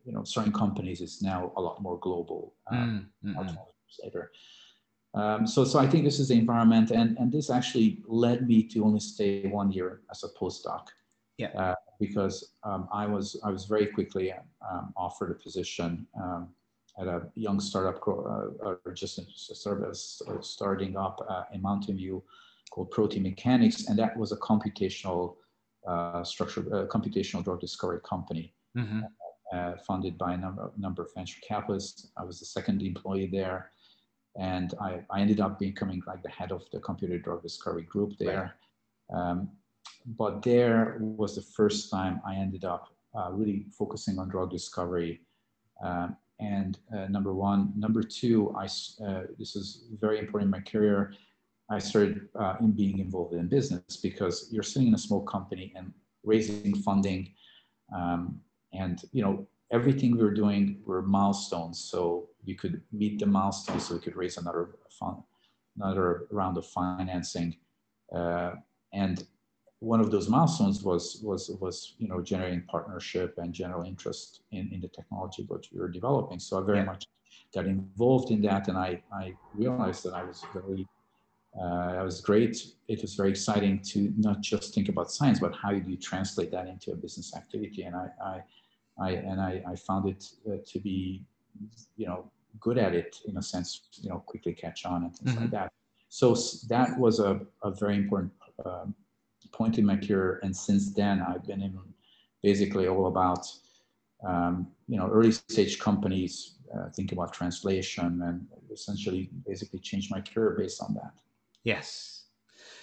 you 0.05 0.13
know, 0.13 0.23
starting 0.23 0.53
companies 0.53 1.01
is 1.01 1.21
now 1.21 1.51
a 1.57 1.61
lot 1.61 1.81
more 1.81 1.99
global. 1.99 2.53
Um, 2.71 3.09
mm, 3.23 3.57
later. 4.03 4.31
Um, 5.13 5.47
so, 5.47 5.63
so 5.63 5.79
I 5.79 5.87
think 5.87 6.03
this 6.03 6.19
is 6.19 6.27
the 6.27 6.35
environment, 6.35 6.91
and, 6.91 7.17
and 7.17 7.31
this 7.31 7.49
actually 7.49 8.03
led 8.05 8.47
me 8.47 8.63
to 8.63 8.83
only 8.83 8.99
stay 8.99 9.47
one 9.47 9.71
year 9.71 10.01
as 10.11 10.23
a 10.23 10.29
postdoc 10.39 10.87
Yeah. 11.37 11.47
Uh, 11.57 11.75
because 11.99 12.51
um, 12.63 12.89
I 12.91 13.05
was 13.07 13.39
I 13.45 13.49
was 13.49 13.65
very 13.65 13.87
quickly 13.87 14.33
um, 14.69 14.93
offered 14.97 15.31
a 15.31 15.35
position 15.35 16.05
um, 16.21 16.49
at 16.99 17.07
a 17.07 17.27
young 17.35 17.59
startup 17.59 18.01
uh, 18.07 18.67
or 18.85 18.93
just 18.93 19.19
a 19.19 19.55
startup 19.55 19.95
starting 19.95 20.95
up 20.95 21.25
uh, 21.29 21.43
in 21.53 21.61
Mountain 21.61 21.97
View 21.97 22.23
called 22.71 22.91
Protein 22.91 23.23
Mechanics, 23.23 23.87
and 23.87 23.97
that 23.99 24.15
was 24.17 24.31
a 24.31 24.37
computational 24.37 25.35
uh, 25.87 26.23
structure, 26.23 26.61
uh, 26.73 26.85
computational 26.87 27.43
drug 27.43 27.59
discovery 27.59 27.99
company. 28.03 28.53
Mm-hmm. 28.77 29.01
Uh, 29.53 29.73
funded 29.87 30.17
by 30.17 30.33
a 30.33 30.37
number, 30.37 30.71
number 30.75 31.03
of 31.03 31.13
venture 31.13 31.39
capitalists. 31.47 32.07
I 32.17 32.23
was 32.23 32.39
the 32.39 32.45
second 32.45 32.81
employee 32.81 33.29
there 33.31 33.69
and 34.37 34.73
I, 34.81 34.99
I 35.09 35.21
ended 35.21 35.39
up 35.39 35.59
becoming 35.59 36.01
like 36.05 36.21
the 36.23 36.29
head 36.29 36.51
of 36.51 36.63
the 36.71 36.79
computer 36.79 37.17
drug 37.17 37.41
discovery 37.41 37.83
group 37.83 38.17
there. 38.19 38.55
Right. 39.09 39.19
Um, 39.19 39.49
but 40.05 40.41
there 40.41 40.97
was 40.99 41.35
the 41.35 41.41
first 41.41 41.89
time 41.89 42.21
I 42.27 42.35
ended 42.35 42.65
up 42.65 42.89
uh, 43.17 43.31
really 43.31 43.67
focusing 43.77 44.19
on 44.19 44.29
drug 44.29 44.51
discovery. 44.51 45.21
Um, 45.83 46.17
and 46.39 46.77
uh, 46.95 47.07
number 47.07 47.33
one, 47.33 47.71
number 47.75 48.03
two, 48.03 48.53
I 48.57 48.65
uh, 48.65 49.23
this 49.39 49.55
is 49.55 49.85
very 49.99 50.19
important 50.19 50.47
in 50.47 50.51
my 50.51 50.59
career. 50.59 51.13
I 51.69 51.79
started 51.79 52.27
uh, 52.37 52.55
in 52.59 52.71
being 52.71 52.99
involved 52.99 53.33
in 53.33 53.47
business 53.47 53.97
because 53.97 54.49
you're 54.51 54.63
sitting 54.63 54.89
in 54.89 54.93
a 54.93 54.97
small 54.97 55.21
company 55.21 55.73
and 55.75 55.93
raising 56.23 56.75
funding, 56.75 57.31
um, 57.95 58.39
and 58.73 59.01
you 59.13 59.23
know 59.23 59.47
everything 59.71 60.17
we 60.17 60.23
were 60.23 60.33
doing 60.33 60.81
were 60.85 61.01
milestones. 61.01 61.79
So 61.79 62.29
you 62.43 62.55
could 62.55 62.81
meet 62.91 63.19
the 63.19 63.25
milestones, 63.25 63.87
so 63.87 63.95
we 63.95 64.01
could 64.01 64.15
raise 64.15 64.37
another 64.37 64.75
fund, 64.99 65.23
another 65.77 66.27
round 66.31 66.57
of 66.57 66.65
financing. 66.65 67.55
Uh, 68.13 68.51
and 68.93 69.25
one 69.85 69.99
of 69.99 70.09
those 70.09 70.27
milestones 70.27 70.81
was 70.83 71.21
was 71.23 71.51
was 71.61 71.75
you 71.99 72.07
know 72.07 72.19
generating 72.21 72.63
partnership 72.63 73.35
and 73.37 73.53
general 73.53 73.83
interest 73.83 74.41
in, 74.51 74.69
in 74.73 74.79
the 74.81 74.87
technology 74.87 75.45
that 75.49 75.63
we 75.71 75.79
were 75.79 75.89
developing. 75.99 76.39
So 76.39 76.59
I 76.59 76.65
very 76.65 76.79
yeah. 76.79 76.85
much 76.85 77.03
got 77.53 77.65
involved 77.65 78.31
in 78.31 78.41
that, 78.41 78.67
and 78.67 78.77
I 78.77 79.01
I 79.13 79.33
realized 79.53 80.03
that 80.05 80.13
I 80.13 80.23
was 80.23 80.43
very 80.53 80.87
uh, 81.61 82.03
was 82.03 82.19
great. 82.21 82.55
It 82.87 83.01
was 83.01 83.13
very 83.15 83.29
exciting 83.29 83.81
to 83.91 84.11
not 84.17 84.41
just 84.41 84.73
think 84.73 84.89
about 84.89 85.11
science, 85.11 85.39
but 85.39 85.53
how 85.55 85.71
do 85.71 85.89
you 85.91 85.97
translate 85.97 86.51
that 86.51 86.67
into 86.67 86.91
a 86.91 86.95
business 86.95 87.35
activity? 87.35 87.83
And 87.83 87.95
I, 87.95 88.07
I 88.33 88.35
I, 88.97 89.09
and 89.11 89.41
I, 89.41 89.61
I 89.67 89.75
found 89.75 90.07
it 90.07 90.23
uh, 90.47 90.57
to 90.65 90.79
be, 90.79 91.23
you 91.97 92.07
know, 92.07 92.31
good 92.59 92.77
at 92.77 92.95
it 92.95 93.17
in 93.27 93.37
a 93.37 93.41
sense, 93.41 93.81
you 94.01 94.09
know, 94.09 94.19
quickly 94.19 94.53
catch 94.53 94.85
on 94.85 95.03
and 95.03 95.15
things 95.15 95.31
mm-hmm. 95.31 95.41
like 95.41 95.51
that. 95.51 95.71
So 96.09 96.33
that 96.69 96.97
was 96.97 97.19
a, 97.19 97.41
a 97.63 97.71
very 97.71 97.97
important 97.97 98.31
um, 98.65 98.95
point 99.57 99.77
in 99.77 99.85
my 99.85 99.97
career. 99.97 100.39
And 100.43 100.55
since 100.55 100.93
then, 100.93 101.21
I've 101.21 101.45
been 101.45 101.61
in 101.61 101.77
basically 102.43 102.87
all 102.87 103.07
about, 103.07 103.43
um, 104.27 104.67
you 104.87 104.97
know, 104.97 105.09
early 105.09 105.31
stage 105.31 105.79
companies, 105.79 106.57
uh, 106.75 106.89
think 106.95 107.11
about 107.11 107.33
translation 107.33 108.21
and 108.23 108.45
essentially 108.71 109.29
basically 109.47 109.79
change 109.79 110.09
my 110.11 110.21
career 110.21 110.55
based 110.57 110.81
on 110.81 110.93
that. 110.95 111.13
Yes. 111.63 112.25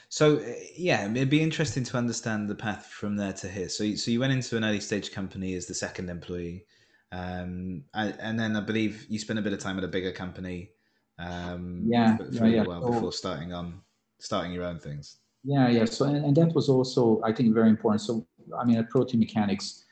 So 0.09 0.37
uh, 0.37 0.53
yeah, 0.77 1.11
it'd 1.11 1.31
be 1.31 1.43
interesting 1.43 1.85
to 1.85 1.97
understand 1.97 2.49
the 2.49 2.55
path 2.55 2.87
from 2.87 3.17
there 3.17 3.33
to 3.35 3.49
here. 3.49 3.69
So 3.69 3.95
so 3.95 4.11
you 4.11 4.21
went 4.21 4.33
into 4.33 4.57
an 4.57 4.65
early 4.65 4.81
stage 4.81 5.11
company 5.11 5.55
as 5.55 5.67
the 5.67 5.75
second 5.75 6.11
employee, 6.11 6.67
um, 7.13 7.85
and 7.95 8.39
then 8.39 8.57
I 8.57 8.61
believe 8.61 9.07
you 9.09 9.19
spent 9.19 9.39
a 9.39 9.43
bit 9.43 9.55
of 9.55 9.59
time 9.59 9.79
at 9.79 9.85
a 9.85 9.89
bigger 9.89 10.13
company. 10.13 10.71
Um, 11.19 11.85
yeah, 11.87 12.17
for, 12.17 12.31
for 12.31 12.47
yeah, 12.47 12.63
a 12.63 12.69
while 12.69 12.83
so, 12.83 12.91
before 12.93 13.13
starting 13.13 13.55
on 13.55 13.81
starting 14.19 14.53
your 14.53 14.65
own 14.65 14.79
things. 14.79 15.17
Yeah, 15.45 15.69
yeah. 15.69 15.85
So 15.85 16.05
and, 16.05 16.25
and 16.25 16.37
that 16.37 16.55
was 16.55 16.69
also 16.69 17.21
I 17.25 17.33
think 17.33 17.55
very 17.55 17.69
important. 17.69 18.01
So 18.01 18.27
I 18.59 18.65
mean 18.65 18.79
at 18.79 18.91
Protein 18.91 19.21
Mechanics, 19.21 19.85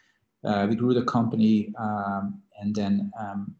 uh, 0.44 0.66
we 0.68 0.76
grew 0.76 0.94
the 0.94 1.04
company 1.04 1.72
um, 1.78 2.42
and 2.60 2.74
then 2.74 3.10
um, 3.18 3.54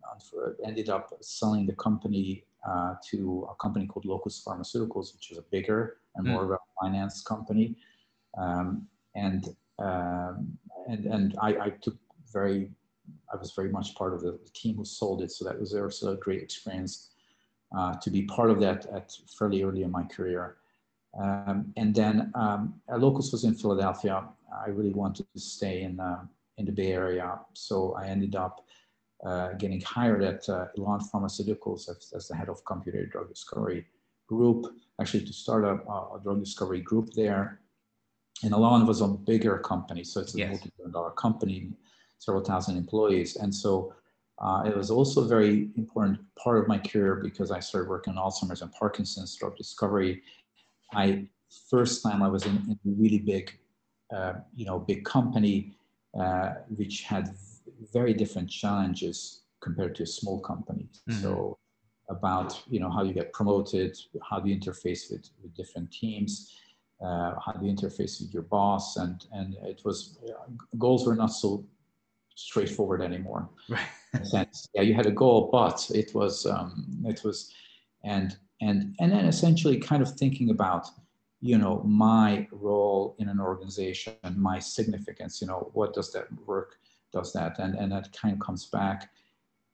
ended 0.64 0.88
up 0.88 1.12
selling 1.20 1.66
the 1.66 1.74
company 1.74 2.44
uh, 2.68 2.94
to 3.10 3.48
a 3.50 3.54
company 3.56 3.86
called 3.86 4.04
Locus 4.04 4.42
Pharmaceuticals, 4.46 5.14
which 5.14 5.30
is 5.30 5.38
a 5.38 5.44
bigger 5.50 5.98
and 6.14 6.26
more 6.26 6.42
mm. 6.42 6.46
of 6.46 6.50
a 6.52 6.58
finance 6.80 7.22
company. 7.22 7.76
Um, 8.36 8.86
and, 9.14 9.48
um, 9.78 10.58
and, 10.88 11.06
and 11.06 11.36
I, 11.40 11.48
I, 11.48 11.70
took 11.82 11.96
very, 12.32 12.70
I 13.32 13.36
was 13.36 13.52
very 13.52 13.70
much 13.70 13.94
part 13.94 14.14
of 14.14 14.20
the, 14.20 14.32
the, 14.32 14.50
team 14.54 14.76
who 14.76 14.84
sold 14.84 15.22
it. 15.22 15.32
So 15.32 15.44
that 15.46 15.58
was 15.58 15.74
also 15.74 16.12
a 16.12 16.16
great 16.16 16.42
experience 16.42 17.10
uh, 17.76 17.94
to 17.94 18.10
be 18.10 18.22
part 18.22 18.50
of 18.50 18.60
that 18.60 18.86
at 18.94 19.12
fairly 19.38 19.62
early 19.62 19.82
in 19.82 19.90
my 19.90 20.04
career. 20.04 20.56
Um, 21.18 21.72
and 21.76 21.94
then 21.94 22.30
um, 22.34 22.80
Locus 22.88 23.32
was 23.32 23.44
in 23.44 23.54
Philadelphia. 23.54 24.24
I 24.64 24.68
really 24.68 24.92
wanted 24.92 25.26
to 25.34 25.40
stay 25.40 25.82
in, 25.82 25.98
uh, 25.98 26.22
in 26.58 26.66
the 26.66 26.72
Bay 26.72 26.92
Area. 26.92 27.38
So 27.54 27.94
I 27.94 28.06
ended 28.06 28.36
up 28.36 28.64
uh, 29.24 29.52
getting 29.54 29.80
hired 29.80 30.22
at 30.22 30.48
uh, 30.48 30.66
Elan 30.78 31.00
Pharmaceuticals 31.00 31.88
as, 31.90 32.12
as, 32.16 32.28
the 32.28 32.34
head 32.34 32.48
of 32.48 32.64
computer 32.64 33.04
drug 33.04 33.28
discovery 33.28 33.84
group, 34.26 34.66
actually 35.00 35.24
to 35.26 35.32
start 35.32 35.64
a, 35.64 35.74
a 35.90 36.20
drug 36.22 36.42
discovery 36.42 36.80
group 36.80 37.10
there. 37.14 37.60
And 38.42 38.52
Elan 38.52 38.86
was 38.86 39.02
a 39.02 39.08
bigger 39.08 39.58
company, 39.58 40.04
so 40.04 40.20
it's 40.20 40.34
a 40.34 40.38
yes. 40.38 40.50
multi-billion 40.50 40.92
dollar 40.92 41.10
company, 41.10 41.72
several 42.18 42.42
thousand 42.42 42.78
employees. 42.78 43.36
And 43.36 43.54
so 43.54 43.92
uh, 44.38 44.62
it 44.64 44.74
was 44.74 44.90
also 44.90 45.22
a 45.22 45.28
very 45.28 45.68
important 45.76 46.18
part 46.42 46.58
of 46.58 46.66
my 46.66 46.78
career 46.78 47.16
because 47.16 47.50
I 47.50 47.60
started 47.60 47.90
working 47.90 48.16
on 48.16 48.30
Alzheimer's 48.30 48.62
and 48.62 48.72
Parkinson's 48.72 49.36
drug 49.36 49.56
discovery. 49.56 50.22
I 50.92 51.26
first 51.68 52.02
time 52.02 52.22
I 52.22 52.28
was 52.28 52.44
in, 52.46 52.56
in 52.56 52.78
a 52.92 52.94
really 52.96 53.18
big, 53.18 53.58
uh, 54.14 54.34
you 54.54 54.64
know, 54.64 54.78
big 54.78 55.04
company, 55.04 55.74
uh, 56.18 56.54
which 56.76 57.02
had 57.02 57.34
very 57.92 58.14
different 58.14 58.50
challenges 58.50 59.42
compared 59.60 59.94
to 59.96 60.02
a 60.04 60.06
small 60.06 60.40
company. 60.40 60.88
Mm-hmm. 61.08 61.22
So 61.22 61.58
about 62.08 62.60
you 62.68 62.80
know 62.80 62.90
how 62.90 63.02
you 63.02 63.12
get 63.12 63.32
promoted, 63.32 63.96
how 64.28 64.40
do 64.40 64.50
you 64.50 64.58
interface 64.58 65.10
with, 65.10 65.30
with 65.42 65.54
different 65.54 65.90
teams, 65.92 66.56
uh, 67.00 67.34
how 67.44 67.52
do 67.52 67.66
you 67.66 67.72
interface 67.72 68.20
with 68.20 68.34
your 68.34 68.42
boss, 68.42 68.96
and 68.96 69.26
and 69.32 69.54
it 69.62 69.82
was 69.84 70.18
uh, 70.28 70.32
goals 70.78 71.06
were 71.06 71.14
not 71.14 71.32
so 71.32 71.64
straightforward 72.34 73.00
anymore. 73.02 73.48
Right. 73.68 74.48
Yeah, 74.74 74.82
you 74.82 74.94
had 74.94 75.06
a 75.06 75.12
goal, 75.12 75.50
but 75.52 75.88
it 75.94 76.14
was 76.14 76.44
um, 76.46 77.04
it 77.06 77.22
was, 77.22 77.52
and 78.02 78.36
and 78.60 78.94
and 79.00 79.12
then 79.12 79.24
essentially 79.24 79.78
kind 79.78 80.02
of 80.02 80.12
thinking 80.12 80.50
about 80.50 80.88
you 81.40 81.56
know 81.56 81.82
my 81.84 82.46
role 82.52 83.16
in 83.18 83.28
an 83.28 83.40
organization, 83.40 84.14
my 84.36 84.58
significance. 84.58 85.40
You 85.40 85.48
know, 85.48 85.70
what 85.72 85.94
does 85.94 86.12
that 86.12 86.26
work 86.46 86.76
does 87.12 87.32
that, 87.32 87.58
and 87.58 87.74
and 87.74 87.90
that 87.92 88.12
kind 88.12 88.34
of 88.34 88.40
comes 88.40 88.66
back 88.66 89.10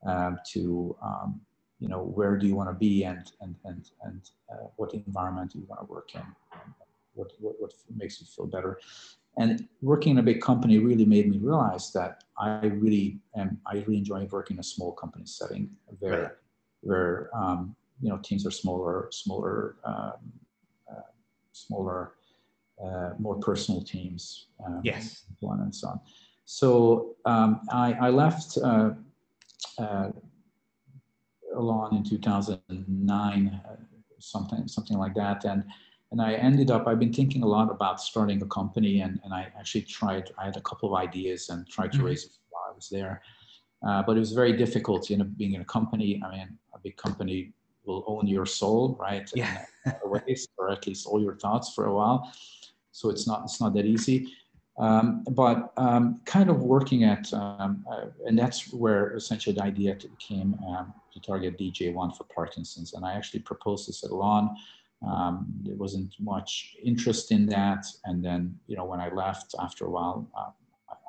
um, 0.07 0.39
to 0.53 0.97
um, 1.03 1.41
you 1.81 1.89
know 1.89 2.03
where 2.03 2.37
do 2.37 2.47
you 2.47 2.55
want 2.55 2.71
to 2.71 2.75
be 2.75 3.05
and 3.05 3.33
and 3.41 3.57
and 3.65 3.91
and 4.03 4.31
uh, 4.53 4.67
what 4.77 4.95
environment 4.95 5.53
do 5.53 5.59
you 5.59 5.67
want 5.69 5.81
to 5.81 5.93
work 5.93 6.15
in, 6.15 6.23
what, 7.15 7.33
what 7.41 7.55
what 7.59 7.73
makes 7.97 8.21
you 8.21 8.27
feel 8.27 8.47
better, 8.47 8.79
and 9.37 9.69
working 9.83 10.13
in 10.13 10.19
a 10.19 10.23
big 10.23 10.41
company 10.41 10.79
really 10.79 11.05
made 11.05 11.29
me 11.29 11.39
realize 11.39 11.93
that 11.93 12.25
I 12.39 12.67
really 12.67 13.19
am 13.37 13.61
I 13.67 13.75
really 13.75 13.99
enjoy 13.99 14.25
working 14.31 14.57
in 14.57 14.61
a 14.61 14.65
small 14.65 14.93
company 14.93 15.27
setting 15.27 15.71
where 15.99 16.39
where 16.83 17.31
um, 17.35 17.75
you 18.01 18.09
know 18.09 18.19
teams 18.19 18.47
are 18.47 18.51
smaller 18.51 19.09
smaller 19.11 19.77
um, 19.85 20.33
uh, 20.91 21.11
smaller 21.53 22.13
uh, 22.85 23.11
more 23.19 23.37
personal 23.37 23.83
teams 23.83 24.49
um, 24.67 24.81
yes 24.85 25.25
so 25.41 25.49
on 25.49 25.61
and 25.61 25.75
so 25.75 25.89
on 25.89 26.01
so 26.47 27.17
um, 27.25 27.61
I, 27.71 27.93
I, 27.95 28.11
left 28.11 28.57
uh, 28.63 28.91
uh, 29.79 30.11
in 31.93 32.05
2009, 32.05 33.61
uh, 33.69 33.77
something 34.21 34.69
something 34.69 34.97
like 34.97 35.15
that, 35.15 35.45
and 35.45 35.65
and 36.13 36.23
I 36.23 36.35
ended 36.35 36.71
up. 36.71 36.87
I've 36.87 37.01
been 37.01 37.13
thinking 37.13 37.43
a 37.43 37.47
lot 37.47 37.69
about 37.71 38.01
starting 38.01 38.41
a 38.43 38.47
company, 38.47 39.01
and 39.01 39.19
and 39.25 39.35
I 39.35 39.49
actually 39.59 39.83
tried. 39.83 40.31
I 40.39 40.45
had 40.45 40.57
a 40.57 40.61
couple 40.61 40.95
of 40.95 41.01
ideas 41.01 41.49
and 41.49 41.69
tried 41.69 41.91
to 41.93 41.99
mm-hmm. 41.99 42.07
raise 42.07 42.25
it 42.25 42.33
while 42.51 42.63
I 42.71 42.75
was 42.75 42.89
there, 42.89 43.23
uh, 43.87 44.05
but 44.05 44.17
it 44.17 44.21
was 44.21 44.33
very 44.33 44.57
difficult. 44.57 45.11
You 45.11 45.17
know, 45.17 45.25
being 45.25 45.55
in 45.55 45.63
a 45.63 45.65
company. 45.65 46.23
I 46.25 46.31
mean, 46.31 46.59
a 46.75 46.79
big 46.79 46.97
company 46.97 47.53
will 47.87 48.05
own 48.07 48.27
your 48.27 48.47
soul, 48.47 48.97
right? 49.01 49.31
Yeah. 49.35 49.65
ways, 50.05 50.49
or 50.59 50.71
at 50.71 50.87
least 50.87 51.07
all 51.07 51.23
your 51.23 51.37
thoughts 51.37 51.73
for 51.73 51.87
a 51.87 51.95
while. 51.95 52.33
So 52.93 53.11
it's 53.11 53.27
not 53.27 53.45
it's 53.45 53.61
not 53.61 53.75
that 53.75 53.85
easy. 53.85 54.33
Um, 54.79 55.25
but 55.31 55.73
um, 55.77 56.21
kind 56.27 56.51
of 56.51 56.63
working 56.63 57.05
at, 57.05 57.33
um, 57.33 57.85
uh, 57.91 58.07
and 58.27 58.39
that's 58.39 58.73
where 58.73 59.15
essentially 59.15 59.55
the 59.55 59.63
idea 59.63 59.97
came 60.19 60.55
um, 60.69 60.93
to 61.13 61.21
target 61.21 61.59
DJ1 61.59 62.17
for 62.17 62.25
Parkinson's. 62.25 62.93
And 62.93 63.05
I 63.05 63.15
actually 63.15 63.41
proposed 63.41 63.89
this 63.89 64.05
at 64.05 64.11
Elan. 64.11 64.51
Um, 65.07 65.47
there 65.63 65.77
wasn't 65.77 66.15
much 66.21 66.77
interest 66.83 67.33
in 67.33 67.47
that. 67.47 67.87
And 68.05 68.23
then, 68.23 68.59
you 68.67 68.77
know, 68.77 68.85
when 68.85 69.01
I 69.01 69.09
left 69.09 69.55
after 69.61 69.87
a 69.87 69.91
while, 69.91 70.29
uh, 70.37 70.51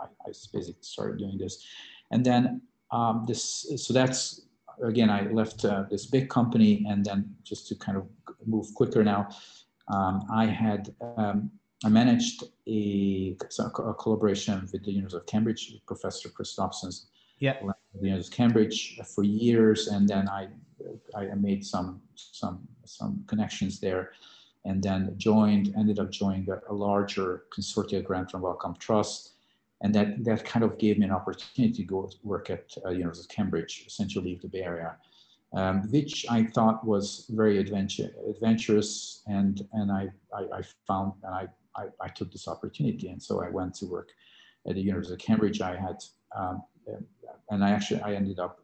I, 0.01 0.05
I, 0.05 0.27
basically 0.27 0.75
started 0.81 1.19
doing 1.19 1.37
this. 1.37 1.65
And 2.11 2.25
then 2.25 2.61
um, 2.91 3.25
this, 3.27 3.67
so 3.77 3.93
that's, 3.93 4.46
again, 4.83 5.09
I 5.09 5.21
left 5.31 5.65
uh, 5.65 5.83
this 5.89 6.05
big 6.05 6.29
company 6.29 6.85
and 6.87 7.03
then 7.05 7.35
just 7.43 7.67
to 7.69 7.75
kind 7.75 7.97
of 7.97 8.07
move 8.45 8.73
quicker 8.75 9.03
now, 9.03 9.29
I 9.89 10.45
had 10.45 10.93
I 11.85 11.89
managed 11.89 12.43
a, 12.67 13.37
a, 13.59 13.93
collaboration 13.93 14.67
with 14.71 14.83
the 14.83 14.91
University 14.91 15.21
of 15.21 15.25
Cambridge, 15.27 15.77
Professor 15.85 16.29
Christopher 16.29 16.63
Dobson. 16.63 16.91
Yeah. 17.39 17.53
The 17.61 18.07
University 18.07 18.33
of 18.33 18.37
Cambridge 18.37 18.99
for 19.13 19.23
years, 19.23 19.87
and 19.87 20.07
then 20.07 20.27
I 20.27 20.47
I 21.15 21.35
made 21.35 21.65
some 21.65 22.01
some 22.15 22.67
some 22.85 23.23
connections 23.27 23.79
there, 23.79 24.11
and 24.65 24.81
then 24.81 25.13
joined 25.17 25.73
ended 25.77 25.99
up 25.99 26.11
joining 26.11 26.49
a, 26.49 26.59
a 26.71 26.73
larger 26.73 27.43
consortia 27.55 28.03
grant 28.03 28.31
from 28.31 28.41
Wellcome 28.41 28.75
Trust, 28.79 29.33
and 29.81 29.93
that 29.93 30.23
that 30.23 30.45
kind 30.45 30.63
of 30.63 30.77
gave 30.77 30.97
me 30.97 31.05
an 31.05 31.11
opportunity 31.11 31.73
to 31.73 31.83
go 31.83 32.09
work 32.23 32.49
at 32.49 32.65
uh, 32.85 32.89
University 32.89 33.25
of 33.25 33.35
Cambridge, 33.35 33.83
essentially 33.87 34.25
leave 34.25 34.41
the 34.41 34.47
Bay 34.47 34.63
Area 34.63 34.97
um, 35.53 35.89
which 35.91 36.25
I 36.29 36.43
thought 36.43 36.85
was 36.85 37.25
very 37.29 37.57
adventure, 37.57 38.13
adventurous, 38.29 39.23
and 39.27 39.65
and 39.73 39.91
I, 39.91 40.09
I, 40.35 40.57
I 40.57 40.61
found 40.87 41.13
and 41.23 41.33
I, 41.33 41.47
I, 41.75 41.85
I 42.01 42.07
took 42.09 42.31
this 42.31 42.47
opportunity, 42.47 43.09
and 43.09 43.21
so 43.21 43.41
I 43.41 43.49
went 43.49 43.73
to 43.75 43.85
work 43.85 44.09
at 44.67 44.75
the 44.75 44.81
University 44.81 45.13
of 45.13 45.19
Cambridge. 45.19 45.61
I 45.61 45.75
had 45.75 46.03
um, 46.35 46.63
and 47.49 47.63
I 47.63 47.71
actually 47.71 48.01
I 48.01 48.13
ended 48.13 48.39
up 48.39 48.59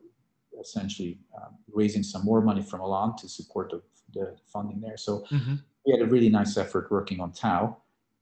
essentially 0.59 1.19
um, 1.37 1.55
raising 1.71 2.03
some 2.03 2.23
more 2.23 2.41
money 2.41 2.61
from 2.61 2.81
Elan 2.81 3.15
to 3.17 3.29
support 3.29 3.71
the, 3.71 3.81
the 4.13 4.35
funding 4.45 4.81
there. 4.81 4.97
So 4.97 5.25
mm-hmm. 5.31 5.55
we 5.85 5.91
had 5.93 6.01
a 6.01 6.05
really 6.05 6.29
nice 6.29 6.57
effort 6.57 6.91
working 6.91 7.19
on 7.19 7.31
Tau. 7.31 7.77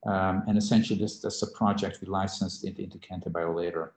Um, 0.06 0.44
and 0.48 0.58
essentially 0.58 1.00
this, 1.00 1.20
this 1.20 1.36
is 1.36 1.44
a 1.44 1.58
project 1.58 2.00
we 2.02 2.08
licensed 2.08 2.66
into, 2.66 2.82
into 2.84 2.98
Cantabio 2.98 3.56
later 3.56 3.94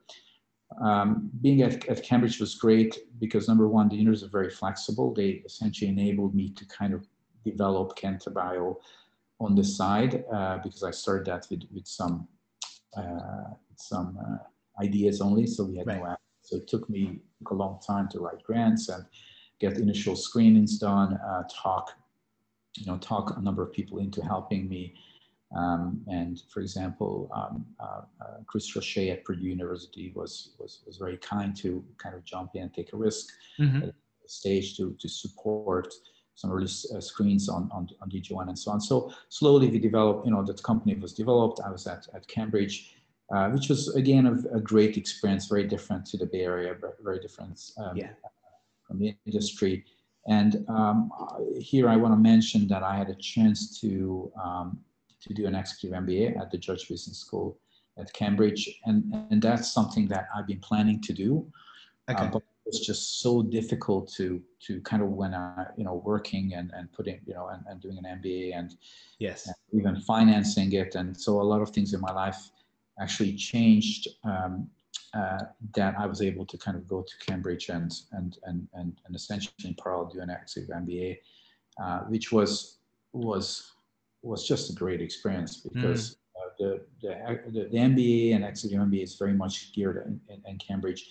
um, 0.81 1.29
being 1.41 1.61
at, 1.61 1.87
at 1.87 2.03
Cambridge 2.03 2.39
was 2.39 2.55
great 2.55 2.97
because 3.19 3.47
number 3.47 3.67
one, 3.67 3.87
the 3.87 3.95
units 3.95 4.23
are 4.23 4.29
very 4.29 4.49
flexible. 4.49 5.13
They 5.13 5.43
essentially 5.45 5.89
enabled 5.89 6.35
me 6.35 6.49
to 6.49 6.65
kind 6.65 6.93
of 6.93 7.05
develop 7.43 7.97
Cantabio 7.97 8.77
on 9.39 9.55
the 9.55 9.63
side 9.63 10.23
uh, 10.33 10.57
because 10.63 10.83
I 10.83 10.91
started 10.91 11.25
that 11.27 11.47
with, 11.49 11.63
with 11.73 11.87
some 11.87 12.27
uh, 12.97 13.53
some 13.75 14.17
uh, 14.19 14.83
ideas 14.83 15.19
only. 15.19 15.45
So 15.45 15.65
we 15.65 15.77
had 15.77 15.87
right. 15.87 15.99
no 15.99 16.07
app. 16.07 16.21
So 16.41 16.57
it 16.57 16.67
took 16.67 16.89
me 16.89 17.19
a 17.49 17.53
long 17.53 17.79
time 17.85 18.07
to 18.09 18.19
write 18.19 18.41
grants 18.43 18.87
and 18.89 19.05
get 19.59 19.77
initial 19.77 20.15
screenings 20.15 20.77
done, 20.77 21.15
uh, 21.15 21.43
talk, 21.51 21.91
you 22.77 22.85
know, 22.85 22.97
talk 22.97 23.35
a 23.37 23.41
number 23.41 23.63
of 23.63 23.73
people 23.73 23.97
into 23.97 24.23
helping 24.23 24.69
me 24.69 24.95
um, 25.55 26.01
and 26.07 26.41
for 26.49 26.59
example, 26.59 27.29
um, 27.33 27.65
uh, 27.79 28.01
uh, 28.21 28.37
Chris 28.45 28.75
Rochet 28.75 29.11
at 29.11 29.23
Purdue 29.23 29.47
University 29.47 30.11
was, 30.13 30.55
was, 30.59 30.81
was 30.85 30.97
very 30.97 31.17
kind 31.17 31.55
to 31.57 31.83
kind 31.97 32.13
of 32.13 32.25
jump 32.25 32.51
in 32.55 32.63
and 32.63 32.73
take 32.73 32.91
a 32.93 32.97
risk 32.97 33.27
mm-hmm. 33.59 33.89
stage 34.27 34.75
to, 34.77 34.95
to 34.99 35.07
support 35.07 35.93
some 36.35 36.51
early 36.51 36.65
uh, 36.65 36.99
screens 36.99 37.47
on, 37.47 37.69
on, 37.71 37.87
on 38.01 38.09
DJ1 38.09 38.49
and 38.49 38.59
so 38.59 38.71
on. 38.71 38.81
So 38.81 39.13
slowly 39.29 39.69
we 39.69 39.79
developed, 39.79 40.25
you 40.25 40.31
know, 40.33 40.43
that 40.43 40.61
company 40.61 40.95
was 40.95 41.13
developed. 41.13 41.61
I 41.65 41.71
was 41.71 41.87
at, 41.87 42.05
at 42.13 42.27
Cambridge, 42.27 42.93
uh, 43.33 43.49
which 43.49 43.69
was 43.69 43.95
again 43.95 44.27
a, 44.27 44.57
a, 44.57 44.59
great 44.59 44.97
experience, 44.97 45.47
very 45.47 45.65
different 45.65 46.05
to 46.07 46.17
the 46.17 46.25
Bay 46.25 46.41
Area, 46.41 46.75
very 47.01 47.19
different 47.19 47.59
um, 47.77 47.95
yeah. 47.95 48.09
from 48.85 48.99
the 48.99 49.15
industry. 49.25 49.85
And 50.27 50.65
um, 50.67 51.11
here 51.57 51.87
I 51.87 51.95
want 51.95 52.13
to 52.13 52.19
mention 52.19 52.67
that 52.67 52.83
I 52.83 52.97
had 52.97 53.09
a 53.09 53.15
chance 53.15 53.79
to 53.79 54.31
um, 54.43 54.79
to 55.27 55.33
do 55.33 55.47
an 55.47 55.55
executive 55.55 55.97
MBA 55.97 56.39
at 56.39 56.51
the 56.51 56.57
Judge 56.57 56.87
Business 56.87 57.19
School 57.19 57.57
at 57.97 58.11
Cambridge, 58.13 58.79
and 58.85 59.13
and 59.31 59.41
that's 59.41 59.71
something 59.71 60.07
that 60.07 60.27
I've 60.35 60.47
been 60.47 60.59
planning 60.59 61.01
to 61.01 61.13
do. 61.13 61.45
Uh, 62.07 62.13
okay. 62.13 62.25
Uh, 62.25 62.27
but 62.27 62.43
it's 62.65 62.79
just 62.85 63.21
so 63.21 63.41
difficult 63.41 64.11
to 64.13 64.41
to 64.65 64.81
kind 64.81 65.01
of 65.01 65.09
when 65.09 65.33
I 65.33 65.67
you 65.77 65.85
know 65.85 66.01
working 66.05 66.53
and 66.53 66.71
and 66.73 66.91
putting 66.91 67.19
you 67.25 67.33
know 67.33 67.47
and, 67.47 67.63
and 67.67 67.81
doing 67.81 67.97
an 67.97 68.05
MBA 68.19 68.55
and 68.55 68.75
yes 69.19 69.47
and 69.47 69.55
even 69.79 69.99
financing 70.01 70.73
it, 70.73 70.95
and 70.95 71.19
so 71.19 71.41
a 71.41 71.43
lot 71.43 71.61
of 71.61 71.69
things 71.69 71.93
in 71.93 72.01
my 72.01 72.11
life 72.11 72.49
actually 72.99 73.33
changed. 73.35 74.07
Um, 74.23 74.69
uh, 75.13 75.45
that 75.75 75.95
I 75.97 76.05
was 76.05 76.21
able 76.21 76.45
to 76.45 76.57
kind 76.57 76.75
of 76.75 76.87
go 76.89 77.01
to 77.01 77.25
Cambridge 77.25 77.69
and 77.69 77.91
and 78.11 78.37
and 78.43 78.67
and, 78.73 78.99
and 79.05 79.15
essentially 79.15 79.53
in 79.63 79.75
parallel 79.75 80.11
do 80.13 80.19
an 80.19 80.29
executive 80.29 80.75
MBA, 80.75 81.17
uh, 81.81 81.99
which 82.09 82.33
was 82.33 82.79
was 83.13 83.74
was 84.25 84.47
just 84.47 84.69
a 84.69 84.73
great 84.73 85.01
experience 85.01 85.57
because 85.57 86.15
mm. 86.15 86.15
uh, 86.37 86.49
the, 86.59 86.81
the, 87.51 87.69
the, 87.69 87.77
MBA 87.77 88.35
and 88.35 88.43
executive 88.43 88.87
MBA 88.87 89.03
is 89.03 89.15
very 89.15 89.33
much 89.33 89.73
geared 89.73 90.05
in, 90.05 90.19
in, 90.29 90.41
in 90.45 90.57
Cambridge 90.57 91.09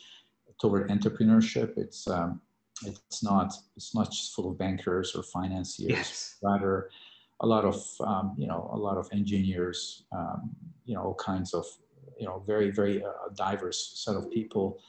toward 0.61 0.89
entrepreneurship. 0.91 1.77
It's 1.77 2.07
um, 2.09 2.41
it's 2.85 3.23
not 3.23 3.53
it's 3.77 3.95
not 3.95 4.11
just 4.11 4.35
full 4.35 4.51
of 4.51 4.59
bankers 4.59 5.15
or 5.15 5.23
financiers. 5.23 5.91
Yes. 5.91 6.37
Rather, 6.43 6.91
a 7.41 7.47
lot 7.47 7.65
of 7.65 7.85
um, 8.01 8.35
you 8.37 8.47
know 8.47 8.71
a 8.73 8.77
lot 8.77 8.97
of 8.97 9.09
engineers. 9.13 10.05
Um, 10.13 10.51
you 10.85 10.95
know 10.95 11.03
all 11.03 11.15
kinds 11.15 11.55
of 11.55 11.67
you 12.19 12.27
know 12.27 12.43
very 12.47 12.71
very 12.71 13.03
uh, 13.03 13.29
diverse 13.35 13.93
set 14.05 14.17
of 14.17 14.31
people, 14.31 14.81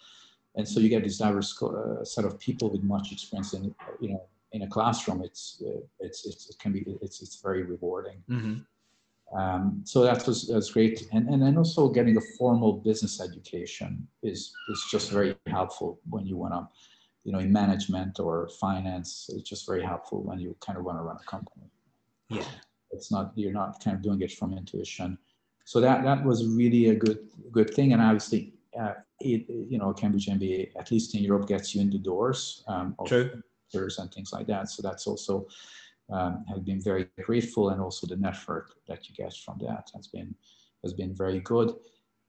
and 0.55 0.67
so 0.67 0.79
you 0.79 0.89
get 0.89 1.03
this 1.03 1.17
diverse 1.17 1.61
uh, 1.61 2.03
set 2.03 2.25
of 2.25 2.39
people 2.39 2.69
with 2.69 2.83
much 2.83 3.11
experience 3.11 3.53
in 3.53 3.73
you 3.99 4.09
know 4.09 4.23
in 4.55 4.61
a 4.61 4.67
classroom, 4.67 5.21
it's 5.21 5.61
uh, 5.67 5.81
it's, 5.99 6.25
it's 6.25 6.49
it 6.49 6.57
can 6.59 6.71
be 6.71 6.81
it's 7.01 7.21
it's 7.21 7.41
very 7.41 7.63
rewarding. 7.63 8.19
Mm-hmm. 8.29 9.37
Um, 9.37 9.81
so 9.83 10.01
that 10.03 10.25
was, 10.25 10.47
was 10.47 10.71
great, 10.71 11.07
and 11.11 11.27
and 11.27 11.41
then 11.43 11.57
also 11.57 11.89
getting 11.89 12.15
a 12.15 12.21
formal 12.37 12.71
business 12.89 13.21
education 13.21 14.07
is 14.23 14.53
is 14.69 14.81
just 14.89 15.11
very 15.11 15.35
helpful 15.47 15.99
when 16.09 16.25
you 16.25 16.37
want 16.37 16.53
to, 16.53 16.67
you 17.25 17.33
know, 17.33 17.39
in 17.39 17.51
management 17.51 18.19
or 18.19 18.47
finance. 18.47 19.29
It's 19.33 19.49
just 19.49 19.67
very 19.67 19.83
helpful 19.83 20.23
when 20.23 20.39
you 20.39 20.55
kind 20.65 20.77
of 20.77 20.85
want 20.85 20.99
to 20.99 21.03
run 21.03 21.17
a 21.21 21.29
company. 21.29 21.67
Yeah, 22.29 22.49
it's 22.91 23.11
not 23.11 23.33
you're 23.35 23.57
not 23.61 23.83
kind 23.83 23.97
of 23.97 24.01
doing 24.01 24.21
it 24.21 24.31
from 24.31 24.57
intuition. 24.57 25.17
So 25.65 25.81
that 25.81 26.05
that 26.05 26.23
was 26.23 26.47
really 26.47 26.89
a 26.89 26.95
good 26.95 27.19
good 27.51 27.73
thing, 27.73 27.91
and 27.91 28.01
obviously, 28.01 28.53
uh, 28.79 28.93
it, 29.19 29.49
you 29.49 29.77
know, 29.79 29.91
Cambridge 29.91 30.27
MBA 30.27 30.71
at 30.79 30.91
least 30.91 31.13
in 31.13 31.23
Europe 31.23 31.45
gets 31.45 31.75
you 31.75 31.81
in 31.81 31.89
the 31.89 31.97
doors. 31.97 32.63
Um, 32.69 32.95
True 33.05 33.41
and 33.99 34.13
things 34.13 34.33
like 34.33 34.47
that. 34.47 34.69
So 34.69 34.81
that's 34.81 35.07
also 35.07 35.47
um, 36.11 36.43
have 36.47 36.65
been 36.65 36.81
very 36.81 37.07
grateful, 37.23 37.69
and 37.69 37.81
also 37.81 38.07
the 38.07 38.15
network 38.15 38.71
that 38.87 39.09
you 39.09 39.15
get 39.15 39.33
from 39.33 39.57
that 39.59 39.91
has 39.95 40.07
been 40.07 40.35
has 40.83 40.93
been 40.93 41.15
very 41.15 41.39
good. 41.39 41.73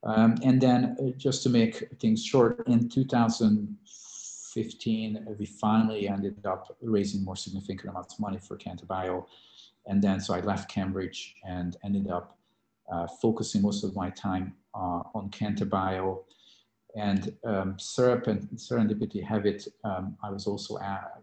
Um, 0.03 0.36
and 0.42 0.61
then 0.61 0.97
uh, 1.01 1.12
just 1.16 1.42
to 1.42 1.49
make 1.49 1.84
things 2.01 2.22
short, 2.24 2.66
in 2.68 2.88
2015, 2.88 5.36
we 5.38 5.47
finally 5.47 6.09
ended 6.09 6.44
up 6.47 6.76
raising 6.80 7.24
more 7.24 7.36
significant 7.36 7.90
amounts 7.90 8.14
of 8.14 8.20
money 8.20 8.38
for 8.38 8.57
Cantabio. 8.57 9.26
And 9.86 10.03
then 10.03 10.20
so 10.20 10.34
I 10.34 10.40
left 10.40 10.70
Cambridge 10.70 11.34
and 11.47 11.76
ended 11.84 12.11
up 12.11 12.38
uh, 12.90 13.07
focusing 13.20 13.61
most 13.62 13.84
of 13.84 13.94
my 13.94 14.11
time 14.11 14.55
uh, 14.74 15.03
on 15.14 15.30
Cantabio. 15.30 16.24
And 16.97 17.32
um, 17.44 17.78
Syrup 17.78 18.26
and 18.26 18.49
Serendipity 18.57 19.22
have. 19.22 19.47
Um, 19.84 20.16
I 20.22 20.30
was 20.30 20.47
also 20.47 20.78
at, 20.78 21.20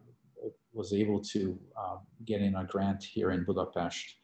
was 0.74 0.94
able 0.94 1.20
to 1.22 1.58
um, 1.78 2.00
get 2.26 2.42
in 2.42 2.56
a 2.56 2.66
grant 2.66 3.04
here 3.04 3.32
in 3.32 3.44
Budapest. 3.44 4.16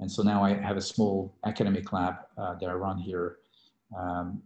And 0.00 0.10
so 0.10 0.22
now 0.22 0.44
I 0.44 0.54
have 0.54 0.76
a 0.76 0.82
small 0.82 1.36
academic 1.44 1.92
lab 1.92 2.14
uh, 2.36 2.54
that 2.60 2.68
I 2.68 2.74
run 2.74 2.98
here 2.98 3.38
um, 3.98 4.42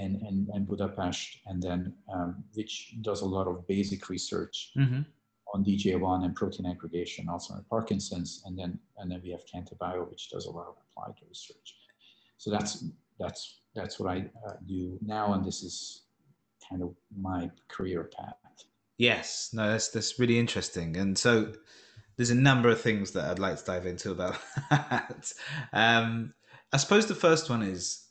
in, 0.00 0.16
in, 0.26 0.48
in, 0.54 0.64
Budapest, 0.64 1.38
and 1.46 1.62
then 1.62 1.94
um, 2.12 2.44
which 2.54 2.94
does 3.02 3.20
a 3.20 3.26
lot 3.26 3.46
of 3.46 3.66
basic 3.66 4.08
research 4.08 4.72
mm-hmm. 4.76 5.02
on 5.52 5.64
DJ1 5.64 6.24
and 6.24 6.34
protein 6.34 6.66
aggregation, 6.66 7.28
also 7.28 7.54
on 7.54 7.64
Parkinson's, 7.68 8.42
and 8.46 8.58
then 8.58 8.78
and 8.98 9.10
then 9.10 9.20
we 9.22 9.30
have 9.30 9.42
Cantabio, 9.46 10.08
which 10.10 10.30
does 10.30 10.46
a 10.46 10.50
lot 10.50 10.66
of 10.68 10.74
applied 10.90 11.14
research. 11.28 11.76
So 12.38 12.50
that's 12.50 12.84
that's 13.18 13.60
that's 13.74 14.00
what 14.00 14.10
I 14.10 14.30
uh, 14.46 14.54
do 14.66 14.98
now, 15.04 15.34
and 15.34 15.44
this 15.44 15.62
is 15.62 16.02
kind 16.68 16.82
of 16.82 16.94
my 17.16 17.50
career 17.68 18.10
path. 18.16 18.36
Yes, 18.98 19.50
no, 19.52 19.70
that's 19.70 19.88
that's 19.88 20.18
really 20.18 20.38
interesting, 20.38 20.96
and 20.96 21.18
so 21.18 21.52
there's 22.16 22.30
a 22.30 22.34
number 22.34 22.68
of 22.68 22.80
things 22.80 23.10
that 23.12 23.24
I'd 23.24 23.38
like 23.38 23.58
to 23.58 23.64
dive 23.64 23.86
into 23.86 24.12
about 24.12 24.38
that. 24.70 25.32
Um, 25.72 26.34
I 26.72 26.76
suppose 26.76 27.06
the 27.06 27.14
first 27.14 27.50
one 27.50 27.62
is 27.62 28.04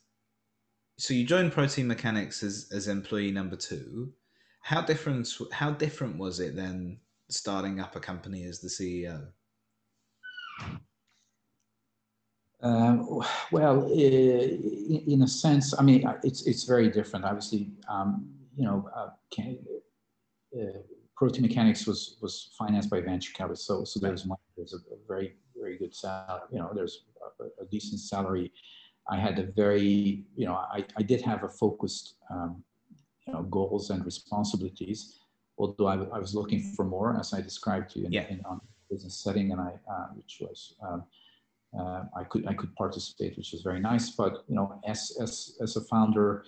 so 0.97 1.13
you 1.13 1.25
joined 1.25 1.51
Protein 1.51 1.87
Mechanics 1.87 2.43
as 2.43 2.69
as 2.73 2.87
employee 2.87 3.31
number 3.31 3.55
two. 3.55 4.11
How 4.61 4.81
different 4.81 5.29
how 5.51 5.71
different 5.71 6.17
was 6.17 6.39
it 6.39 6.55
then 6.55 6.99
starting 7.29 7.79
up 7.79 7.95
a 7.95 7.99
company 7.99 8.43
as 8.43 8.59
the 8.59 8.67
CEO? 8.67 9.27
Um, 12.61 13.21
well, 13.51 13.91
in, 13.91 15.03
in, 15.05 15.21
a 15.23 15.27
sense, 15.27 15.77
I 15.77 15.83
mean, 15.83 16.09
it's 16.23 16.47
it's 16.47 16.63
very 16.63 16.89
different. 16.89 17.25
Obviously, 17.25 17.71
um, 17.89 18.25
you 18.55 18.63
know, 18.63 18.89
uh, 18.95 19.09
can, 19.31 19.59
uh, 20.59 20.79
protein 21.15 21.43
mechanics 21.43 21.85
was 21.85 22.17
was 22.21 22.49
financed 22.57 22.89
by 22.89 23.01
venture 23.01 23.33
capital, 23.33 23.55
so 23.55 23.83
so 23.83 23.99
there's 23.99 24.25
money, 24.25 24.41
there's 24.57 24.73
a, 24.73 24.77
a, 24.77 24.97
very 25.07 25.35
very 25.59 25.77
good 25.77 25.93
salary. 25.95 26.41
You 26.51 26.59
know, 26.59 26.71
there's 26.73 27.05
a, 27.39 27.63
a, 27.63 27.65
decent 27.65 27.99
salary. 28.01 28.51
I 29.09 29.17
had 29.17 29.39
a 29.39 29.43
very 29.43 30.25
you 30.35 30.45
know 30.45 30.55
I, 30.55 30.85
I 30.97 31.03
did 31.03 31.21
have 31.21 31.43
a 31.43 31.49
focused 31.49 32.15
um, 32.29 32.63
you 33.27 33.33
know 33.33 33.43
goals 33.43 33.89
and 33.89 34.03
responsibilities, 34.05 35.19
although 35.57 35.87
I, 35.87 35.95
I 35.95 36.19
was 36.19 36.35
looking 36.35 36.61
for 36.75 36.85
more 36.85 37.17
as 37.19 37.33
I 37.33 37.41
described 37.41 37.91
to 37.91 37.99
you 37.99 38.05
in, 38.07 38.11
yeah. 38.11 38.27
in 38.27 38.41
on 38.45 38.61
business 38.89 39.15
setting, 39.23 39.51
and 39.51 39.61
I 39.61 39.73
uh, 39.89 40.07
which 40.15 40.37
was 40.41 40.75
um, 40.85 41.03
uh, 41.77 42.03
I 42.15 42.23
could 42.25 42.47
I 42.47 42.53
could 42.53 42.75
participate, 42.75 43.37
which 43.37 43.53
is 43.53 43.61
very 43.61 43.79
nice. 43.79 44.09
But 44.11 44.43
you 44.47 44.55
know, 44.55 44.79
as 44.85 45.17
as 45.21 45.57
as 45.61 45.75
a 45.75 45.81
founder, 45.81 46.43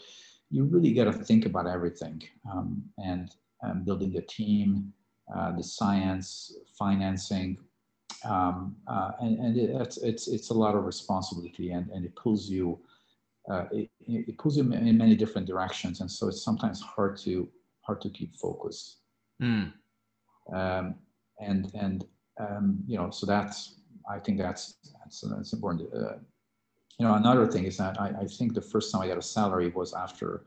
you 0.51 0.63
really 0.65 0.93
got 0.93 1.05
to 1.05 1.13
think 1.13 1.45
about 1.45 1.67
everything 1.67 2.21
um, 2.51 2.83
and 2.97 3.33
um, 3.65 3.83
building 3.83 4.11
the 4.11 4.21
team, 4.21 4.93
uh, 5.35 5.51
the 5.55 5.63
science, 5.63 6.55
financing, 6.77 7.57
um, 8.23 8.75
uh, 8.87 9.11
and, 9.21 9.39
and 9.39 9.57
it, 9.57 9.69
it's, 9.69 9.97
it's 9.97 10.27
it's 10.27 10.49
a 10.49 10.53
lot 10.53 10.75
of 10.75 10.85
responsibility, 10.85 11.71
and, 11.71 11.89
and 11.89 12.05
it 12.05 12.15
pulls 12.15 12.49
you. 12.49 12.79
Uh, 13.49 13.65
it, 13.71 13.89
it 14.07 14.37
pulls 14.39 14.57
you 14.57 14.63
in 14.63 14.97
many 14.97 15.15
different 15.15 15.45
directions, 15.45 16.01
and 16.01 16.09
so 16.09 16.27
it's 16.27 16.43
sometimes 16.43 16.81
hard 16.81 17.17
to 17.17 17.47
hard 17.81 18.01
to 18.01 18.09
keep 18.09 18.35
focus. 18.35 18.97
Mm. 19.41 19.71
Um, 20.53 20.95
and 21.39 21.71
and 21.75 22.05
um, 22.39 22.79
you 22.87 22.97
know, 22.97 23.11
so 23.11 23.25
that's 23.25 23.75
I 24.09 24.19
think 24.19 24.37
that's 24.39 24.77
that's, 25.03 25.21
that's 25.21 25.53
important. 25.53 25.93
Uh, 25.93 26.17
you 26.97 27.05
know, 27.05 27.13
another 27.15 27.45
thing 27.45 27.65
is 27.65 27.77
that 27.77 27.99
I, 27.99 28.13
I, 28.21 28.25
think 28.25 28.53
the 28.53 28.61
first 28.61 28.91
time 28.91 29.01
I 29.01 29.07
got 29.07 29.17
a 29.17 29.21
salary 29.21 29.69
was 29.69 29.93
after 29.93 30.45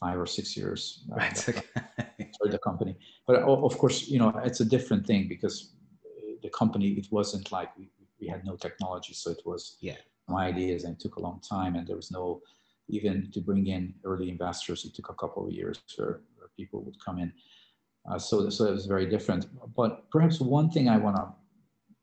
five 0.00 0.18
or 0.18 0.26
six 0.26 0.56
years. 0.56 1.04
Uh, 1.12 1.16
right. 1.16 1.36
started 1.36 2.52
the 2.52 2.58
company, 2.58 2.96
but 3.26 3.36
of 3.42 3.76
course, 3.78 4.08
you 4.08 4.18
know, 4.18 4.32
it's 4.44 4.60
a 4.60 4.64
different 4.64 5.06
thing 5.06 5.28
because 5.28 5.72
the 6.42 6.50
company 6.50 6.88
it 6.92 7.08
wasn't 7.10 7.50
like 7.50 7.76
we, 7.76 7.90
we 8.20 8.26
had 8.26 8.44
no 8.44 8.56
technology, 8.56 9.14
so 9.14 9.30
it 9.30 9.42
was 9.44 9.76
yeah 9.80 9.96
my 10.28 10.46
ideas 10.46 10.84
and 10.84 10.94
it 10.94 11.00
took 11.00 11.16
a 11.16 11.20
long 11.20 11.40
time, 11.40 11.74
and 11.74 11.86
there 11.86 11.96
was 11.96 12.10
no 12.10 12.42
even 12.88 13.30
to 13.32 13.40
bring 13.40 13.66
in 13.66 13.94
early 14.04 14.28
investors. 14.28 14.84
It 14.84 14.94
took 14.94 15.10
a 15.10 15.14
couple 15.14 15.46
of 15.46 15.52
years 15.52 15.80
for, 15.94 16.22
where 16.36 16.48
people 16.56 16.82
would 16.82 16.96
come 17.04 17.18
in. 17.18 17.32
Uh, 18.10 18.18
so, 18.18 18.48
so 18.48 18.64
it 18.66 18.72
was 18.72 18.86
very 18.86 19.06
different. 19.06 19.46
But 19.76 20.10
perhaps 20.10 20.40
one 20.40 20.70
thing 20.70 20.88
I 20.88 20.96
want 20.96 21.16
to 21.16 21.28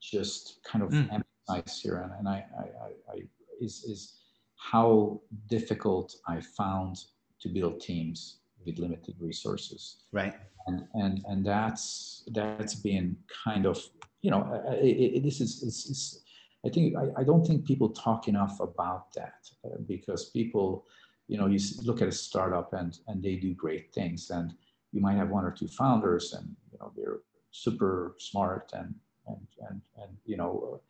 just 0.02 0.60
kind 0.64 0.84
of 0.84 0.92
mm. 0.92 1.10
emphasize 1.12 1.82
here, 1.82 1.98
and, 1.98 2.12
and 2.20 2.28
I, 2.28 2.46
I, 2.60 3.14
I, 3.14 3.20
is, 3.60 3.84
is 3.84 4.20
how 4.58 5.22
difficult 5.48 6.16
I 6.28 6.40
found 6.42 6.98
to 7.46 7.54
build 7.54 7.80
teams 7.80 8.38
with 8.66 8.80
limited 8.80 9.16
resources. 9.20 10.04
Right. 10.12 10.34
And 10.68 10.88
and 10.96 11.24
and 11.26 11.46
that's 11.46 12.24
that's 12.34 12.76
been 12.76 13.16
kind 13.46 13.66
of 13.68 13.78
you 14.22 14.32
know 14.32 14.42
it, 14.82 15.18
it, 15.18 15.24
this 15.24 15.40
is 15.40 15.62
it's, 15.62 15.90
it's, 15.90 16.24
I 16.66 16.70
think 16.70 16.96
I, 16.98 17.22
I 17.22 17.24
don't 17.24 17.46
think 17.46 17.66
people 17.66 17.90
talk 17.90 18.28
enough 18.28 18.60
about 18.60 19.14
that 19.14 19.48
uh, 19.64 19.78
because 19.88 20.32
people 20.32 20.86
you 21.28 21.38
know 21.38 21.46
you 21.46 21.60
look 21.84 22.02
at 22.02 22.08
a 22.08 22.12
startup 22.12 22.74
and 22.74 22.98
and 23.08 23.22
they 23.22 23.36
do 23.36 23.54
great 23.54 23.94
things 23.94 24.32
and 24.32 24.56
you 24.92 25.02
might 25.02 25.18
have 25.18 25.30
one 25.30 25.46
or 25.46 25.52
two 25.52 25.68
founders 25.68 26.34
and 26.34 26.48
you 26.72 26.80
know 26.80 26.92
they're 26.98 27.20
super 27.52 28.16
smart 28.18 28.72
and 28.74 28.96
and 29.28 29.48
and, 29.70 29.82
and 30.02 30.12
you 30.26 30.38
know 30.38 30.82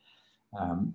um, 0.58 0.94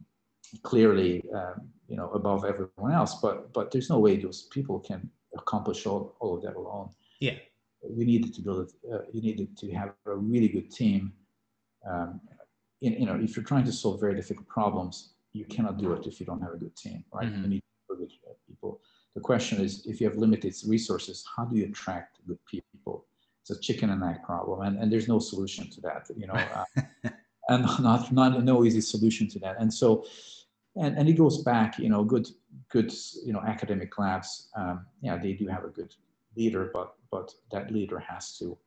clearly 0.64 1.24
um, 1.36 1.70
you 1.88 1.96
know 1.96 2.10
above 2.12 2.46
everyone 2.46 2.92
else 2.92 3.14
but 3.22 3.54
but 3.54 3.70
there's 3.70 3.92
no 3.92 4.00
way 4.00 4.18
those 4.18 4.48
people 4.56 4.80
can 4.80 5.08
accomplish 5.38 5.86
all, 5.86 6.16
all 6.20 6.38
of 6.38 6.44
that 6.44 6.56
alone. 6.56 6.90
Yeah. 7.20 7.36
You 7.88 8.06
needed 8.06 8.34
to 8.36 8.42
build 8.42 8.72
uh, 8.92 9.00
you 9.12 9.22
needed 9.22 9.58
to 9.58 9.72
have 9.72 9.94
a 10.06 10.16
really 10.16 10.48
good 10.48 10.72
team. 10.72 11.14
Um, 11.90 12.22
in, 12.82 12.94
you 12.94 13.06
know 13.06 13.16
if 13.16 13.36
you're 13.36 13.46
trying 13.46 13.66
to 13.66 13.72
solve 13.72 14.00
very 14.00 14.16
difficult 14.16 14.48
problems 14.48 15.14
you 15.34 15.46
cannot 15.46 15.78
do 15.78 15.94
it 15.94 16.06
if 16.06 16.20
you 16.20 16.26
don't 16.26 16.42
have 16.42 16.54
a 16.54 16.58
good 16.58 16.76
team 16.76 17.04
right? 17.12 17.28
Mm-hmm. 17.28 17.44
you 17.44 17.50
need 17.50 17.64
good 17.88 18.12
people. 18.48 18.82
The 19.16 19.22
question 19.22 19.60
is 19.60 19.86
if 19.88 20.00
you 20.00 20.08
have 20.08 20.18
limited 20.18 20.54
resources 20.68 21.26
how 21.36 21.46
do 21.46 21.56
you 21.58 21.66
attract 21.66 22.20
good 22.28 22.40
people? 22.50 23.06
It's 23.42 23.50
a 23.50 23.60
chicken 23.60 23.90
and 23.90 24.04
egg 24.04 24.24
problem 24.24 24.62
and, 24.62 24.78
and 24.78 24.92
there's 24.92 25.08
no 25.08 25.18
solution 25.18 25.70
to 25.72 25.82
that 25.82 26.08
you 26.16 26.28
know 26.28 26.34
uh, 26.34 26.66
and 27.50 27.64
not 27.80 28.12
not 28.12 28.44
no 28.44 28.64
easy 28.64 28.82
solution 28.82 29.28
to 29.30 29.40
that. 29.40 29.56
And 29.60 29.74
so 29.74 30.06
and, 30.76 30.98
and 30.98 31.10
it 31.10 31.14
goes 31.14 31.44
back 31.44 31.80
you 31.80 31.90
know 31.90 32.04
good 32.04 32.28
good 32.70 32.92
you 33.26 33.34
know 33.34 33.42
academic 33.42 33.98
labs 33.98 34.50
um, 34.56 34.86
yeah 35.02 35.18
they 35.18 35.34
do 35.34 35.48
have 35.48 35.64
a 35.64 35.70
good 35.70 35.94
leader 36.36 36.70
but 36.74 36.96
but 37.12 37.34
that 37.52 37.72
leader 37.72 38.00
has 38.00 38.38
to 38.38 38.58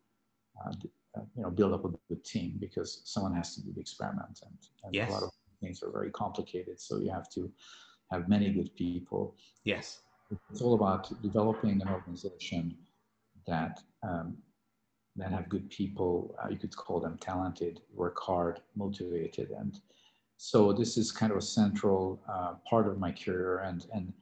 uh, 0.65 0.73
uh, 1.17 1.23
you 1.37 1.43
know 1.43 1.51
build 1.51 1.73
up 1.73 1.85
a 1.85 1.91
good 2.09 2.25
team 2.25 2.57
because 2.61 3.03
someone 3.05 3.35
has 3.35 3.55
to 3.55 3.63
do 3.63 3.73
the 3.73 3.81
experiment 3.81 4.41
and, 4.45 4.59
and 4.85 4.95
yes. 4.95 5.09
a 5.11 5.13
lot 5.13 5.23
of 5.23 5.31
things 5.61 5.83
are 5.83 5.91
very 5.91 6.11
complicated 6.11 6.81
so 6.81 6.99
you 6.99 7.11
have 7.11 7.29
to 7.29 7.51
have 8.11 8.29
many 8.29 8.51
good 8.53 8.75
people 8.77 9.35
yes 9.65 10.01
it's 10.51 10.63
all 10.63 10.75
about 10.75 11.11
developing 11.23 11.81
an 11.83 11.89
organization 11.89 12.77
that 13.47 13.81
um, 14.03 14.37
that 15.17 15.31
have 15.31 15.49
good 15.49 15.71
people. 15.71 16.35
Uh, 16.43 16.49
you 16.49 16.57
could 16.57 16.75
call 16.77 17.01
them 17.01 17.17
talented, 17.19 17.81
work 17.93 18.19
hard, 18.21 18.61
motivated, 18.75 19.51
and 19.51 19.81
so 20.37 20.73
this 20.73 20.97
is 20.97 21.13
kind 21.13 21.33
of 21.33 21.39
a 21.39 21.43
central 21.43 22.23
uh, 22.29 22.55
part 22.69 22.87
of 22.89 22.99
my 22.99 23.13
career. 23.13 23.61
And 23.61 23.87
and 23.93 24.13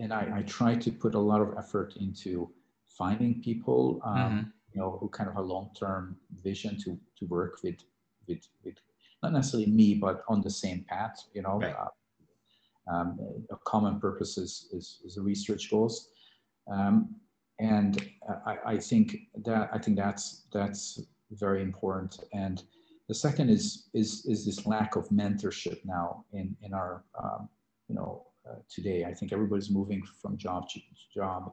and 0.00 0.12
I, 0.12 0.38
I, 0.38 0.42
try 0.42 0.74
to 0.74 0.90
put 0.90 1.14
a 1.14 1.18
lot 1.18 1.40
of 1.40 1.54
effort 1.56 1.94
into 1.96 2.50
finding 2.88 3.40
people, 3.40 4.00
um, 4.04 4.16
mm-hmm. 4.16 4.48
you 4.72 4.80
know, 4.80 4.98
who 4.98 5.08
kind 5.08 5.30
of 5.30 5.36
a 5.36 5.40
long-term 5.40 6.16
vision 6.42 6.76
to 6.82 6.98
to 7.18 7.26
work 7.26 7.62
with 7.62 7.76
with 8.26 8.46
with 8.64 8.74
not 9.22 9.32
necessarily 9.32 9.70
me, 9.70 9.94
but 9.94 10.24
on 10.28 10.40
the 10.40 10.50
same 10.50 10.84
path. 10.88 11.24
You 11.34 11.42
know, 11.42 11.58
right. 11.60 11.74
uh, 11.74 11.88
um, 12.90 13.18
a 13.50 13.56
common 13.64 14.00
purpose 14.00 14.36
is, 14.38 14.68
is, 14.72 15.00
is 15.04 15.18
research 15.18 15.70
goals. 15.70 16.08
Um, 16.70 17.14
and 17.58 18.10
I, 18.46 18.58
I, 18.66 18.78
think 18.78 19.16
that 19.44 19.70
I 19.72 19.78
think 19.78 19.96
that's 19.96 20.46
that's 20.52 21.00
very 21.32 21.62
important. 21.62 22.20
And 22.32 22.62
the 23.10 23.14
second 23.14 23.50
is 23.50 23.88
is 23.92 24.24
is 24.26 24.46
this 24.46 24.66
lack 24.66 24.94
of 24.94 25.08
mentorship 25.08 25.78
now 25.84 26.24
in 26.32 26.56
in 26.62 26.72
our 26.72 27.02
um, 27.22 27.48
you 27.88 27.94
know 27.96 28.10
uh, 28.48 28.60
today. 28.74 29.04
I 29.04 29.12
think 29.12 29.32
everybody's 29.32 29.70
moving 29.78 30.00
from 30.20 30.36
job 30.36 30.68
to 30.70 30.80
job. 31.12 31.52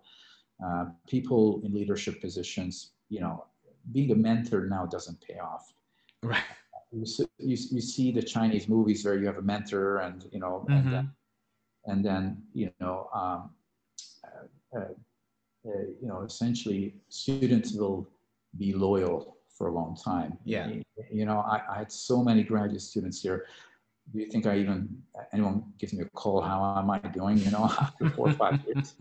Uh, 0.63 0.85
people 1.07 1.61
in 1.63 1.73
leadership 1.73 2.21
positions, 2.21 2.91
you 3.09 3.21
know, 3.21 3.45
being 3.91 4.11
a 4.11 4.15
mentor 4.15 4.67
now 4.67 4.85
doesn't 4.85 5.19
pay 5.27 5.39
off. 5.39 5.73
Right. 6.21 6.49
You, 6.91 7.05
you, 7.39 7.57
you 7.75 7.81
see 7.81 8.11
the 8.11 8.21
Chinese 8.21 8.69
movies 8.69 9.03
where 9.03 9.17
you 9.19 9.25
have 9.25 9.37
a 9.37 9.47
mentor 9.53 9.97
and 9.97 10.25
you 10.31 10.39
know 10.39 10.53
mm-hmm. 10.69 10.73
and, 10.73 10.93
then, 10.93 11.11
and 11.85 12.05
then 12.05 12.21
you 12.53 12.71
know 12.79 13.09
um, 13.21 13.49
uh, 14.25 14.77
uh 14.77 14.93
uh, 15.67 15.79
you 16.01 16.07
know, 16.07 16.21
essentially 16.21 16.95
students 17.09 17.73
will 17.73 18.07
be 18.57 18.73
loyal 18.73 19.36
for 19.57 19.67
a 19.67 19.71
long 19.73 19.95
time. 19.95 20.37
Yeah. 20.43 20.69
You 21.11 21.25
know, 21.25 21.39
I, 21.39 21.61
I 21.71 21.77
had 21.79 21.91
so 21.91 22.23
many 22.23 22.43
graduate 22.43 22.81
students 22.81 23.21
here. 23.21 23.45
Do 24.13 24.19
you 24.19 24.27
think 24.27 24.45
I 24.45 24.57
even 24.57 24.87
anyone 25.33 25.63
gives 25.77 25.93
me 25.93 26.03
a 26.03 26.09
call? 26.11 26.41
How 26.41 26.77
am 26.77 26.89
I 26.89 26.99
doing? 26.99 27.39
You 27.39 27.51
know, 27.51 27.65
after 27.81 28.09
four 28.11 28.29
or 28.29 28.33
five 28.33 28.59
years, 28.67 28.95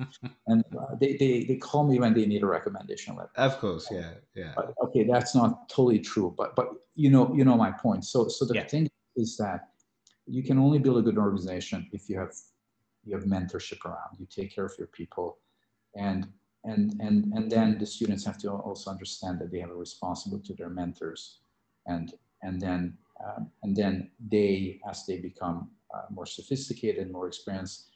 and 0.48 0.64
uh, 0.76 0.96
they, 1.00 1.16
they 1.16 1.44
they 1.44 1.56
call 1.56 1.86
me 1.86 2.00
when 2.00 2.12
they 2.12 2.26
need 2.26 2.42
a 2.42 2.46
recommendation 2.46 3.14
letter. 3.14 3.30
Of 3.36 3.60
course, 3.60 3.86
yeah, 3.88 4.14
yeah. 4.34 4.52
But, 4.56 4.74
okay, 4.82 5.04
that's 5.04 5.32
not 5.32 5.68
totally 5.68 6.00
true, 6.00 6.34
but 6.36 6.56
but 6.56 6.70
you 6.96 7.10
know 7.10 7.32
you 7.32 7.44
know 7.44 7.56
my 7.56 7.70
point. 7.70 8.04
So 8.04 8.26
so 8.26 8.44
the 8.44 8.54
yeah. 8.54 8.66
thing 8.66 8.88
is 9.14 9.36
that 9.36 9.68
you 10.26 10.42
can 10.42 10.58
only 10.58 10.80
build 10.80 10.98
a 10.98 11.02
good 11.02 11.18
organization 11.18 11.88
if 11.92 12.08
you 12.08 12.18
have 12.18 12.34
you 13.04 13.14
have 13.14 13.26
mentorship 13.26 13.84
around. 13.84 14.18
You 14.18 14.26
take 14.28 14.52
care 14.52 14.64
of 14.64 14.72
your 14.76 14.88
people, 14.88 15.38
and 15.94 16.26
and 16.66 17.00
and 17.00 17.32
and 17.34 17.50
then 17.50 17.78
the 17.78 17.86
students 17.86 18.24
have 18.24 18.38
to 18.38 18.50
also 18.50 18.90
understand 18.90 19.38
that 19.40 19.50
they 19.50 19.60
have 19.60 19.70
a 19.70 19.74
responsibility 19.74 20.48
to 20.48 20.54
their 20.54 20.70
mentors. 20.70 21.38
And 21.86 22.12
and 22.42 22.60
then 22.60 22.98
um, 23.24 23.50
and 23.62 23.74
then 23.74 24.10
they 24.30 24.80
as 24.88 25.06
they 25.06 25.18
become 25.18 25.70
uh, 25.94 26.02
more 26.10 26.26
sophisticated 26.26 27.02
and 27.02 27.12
more 27.12 27.28
experienced 27.28 27.90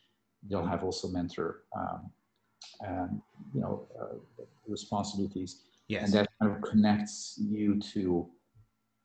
they'll 0.49 0.67
have 0.67 0.85
also 0.85 1.09
mentor 1.09 1.65
um, 1.77 2.11
um, 2.87 3.23
you 3.55 3.61
know 3.61 3.87
uh, 4.01 4.45
responsibilities. 4.67 5.63
Yes. 5.89 6.05
and 6.05 6.13
that 6.13 6.29
kind 6.41 6.53
of 6.53 6.63
connects 6.63 7.37
you 7.43 7.81
to 7.93 8.29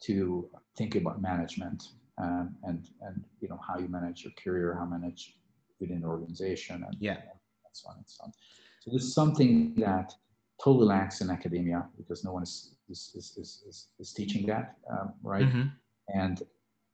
to 0.03 0.47
think 0.77 0.95
about 0.95 1.19
management 1.19 1.89
um, 2.21 2.55
and 2.63 2.89
and 3.01 3.23
you 3.41 3.49
know 3.49 3.59
how 3.67 3.79
you 3.79 3.87
manage 3.87 4.23
your 4.23 4.33
career 4.41 4.75
how 4.77 4.85
manage 4.85 5.35
within 5.79 5.97
an 5.97 6.05
organization 6.05 6.83
and, 6.83 6.95
yeah. 6.99 7.13
and 7.13 7.73
so 7.73 7.89
on 7.89 7.97
and 7.97 8.05
so 8.07 8.25
on 8.25 8.31
so 8.85 8.91
this 8.93 9.03
is 9.03 9.13
something 9.13 9.73
that 9.77 10.13
totally 10.63 10.85
lacks 10.85 11.21
in 11.21 11.29
academia 11.29 11.85
because 11.97 12.23
no 12.23 12.33
one 12.33 12.43
is 12.43 12.75
is, 12.87 13.11
is, 13.15 13.63
is, 13.67 13.87
is 13.99 14.13
teaching 14.13 14.45
that, 14.45 14.75
um, 14.91 15.13
right? 15.23 15.45
Mm-hmm. 15.45 15.69
And 16.09 16.43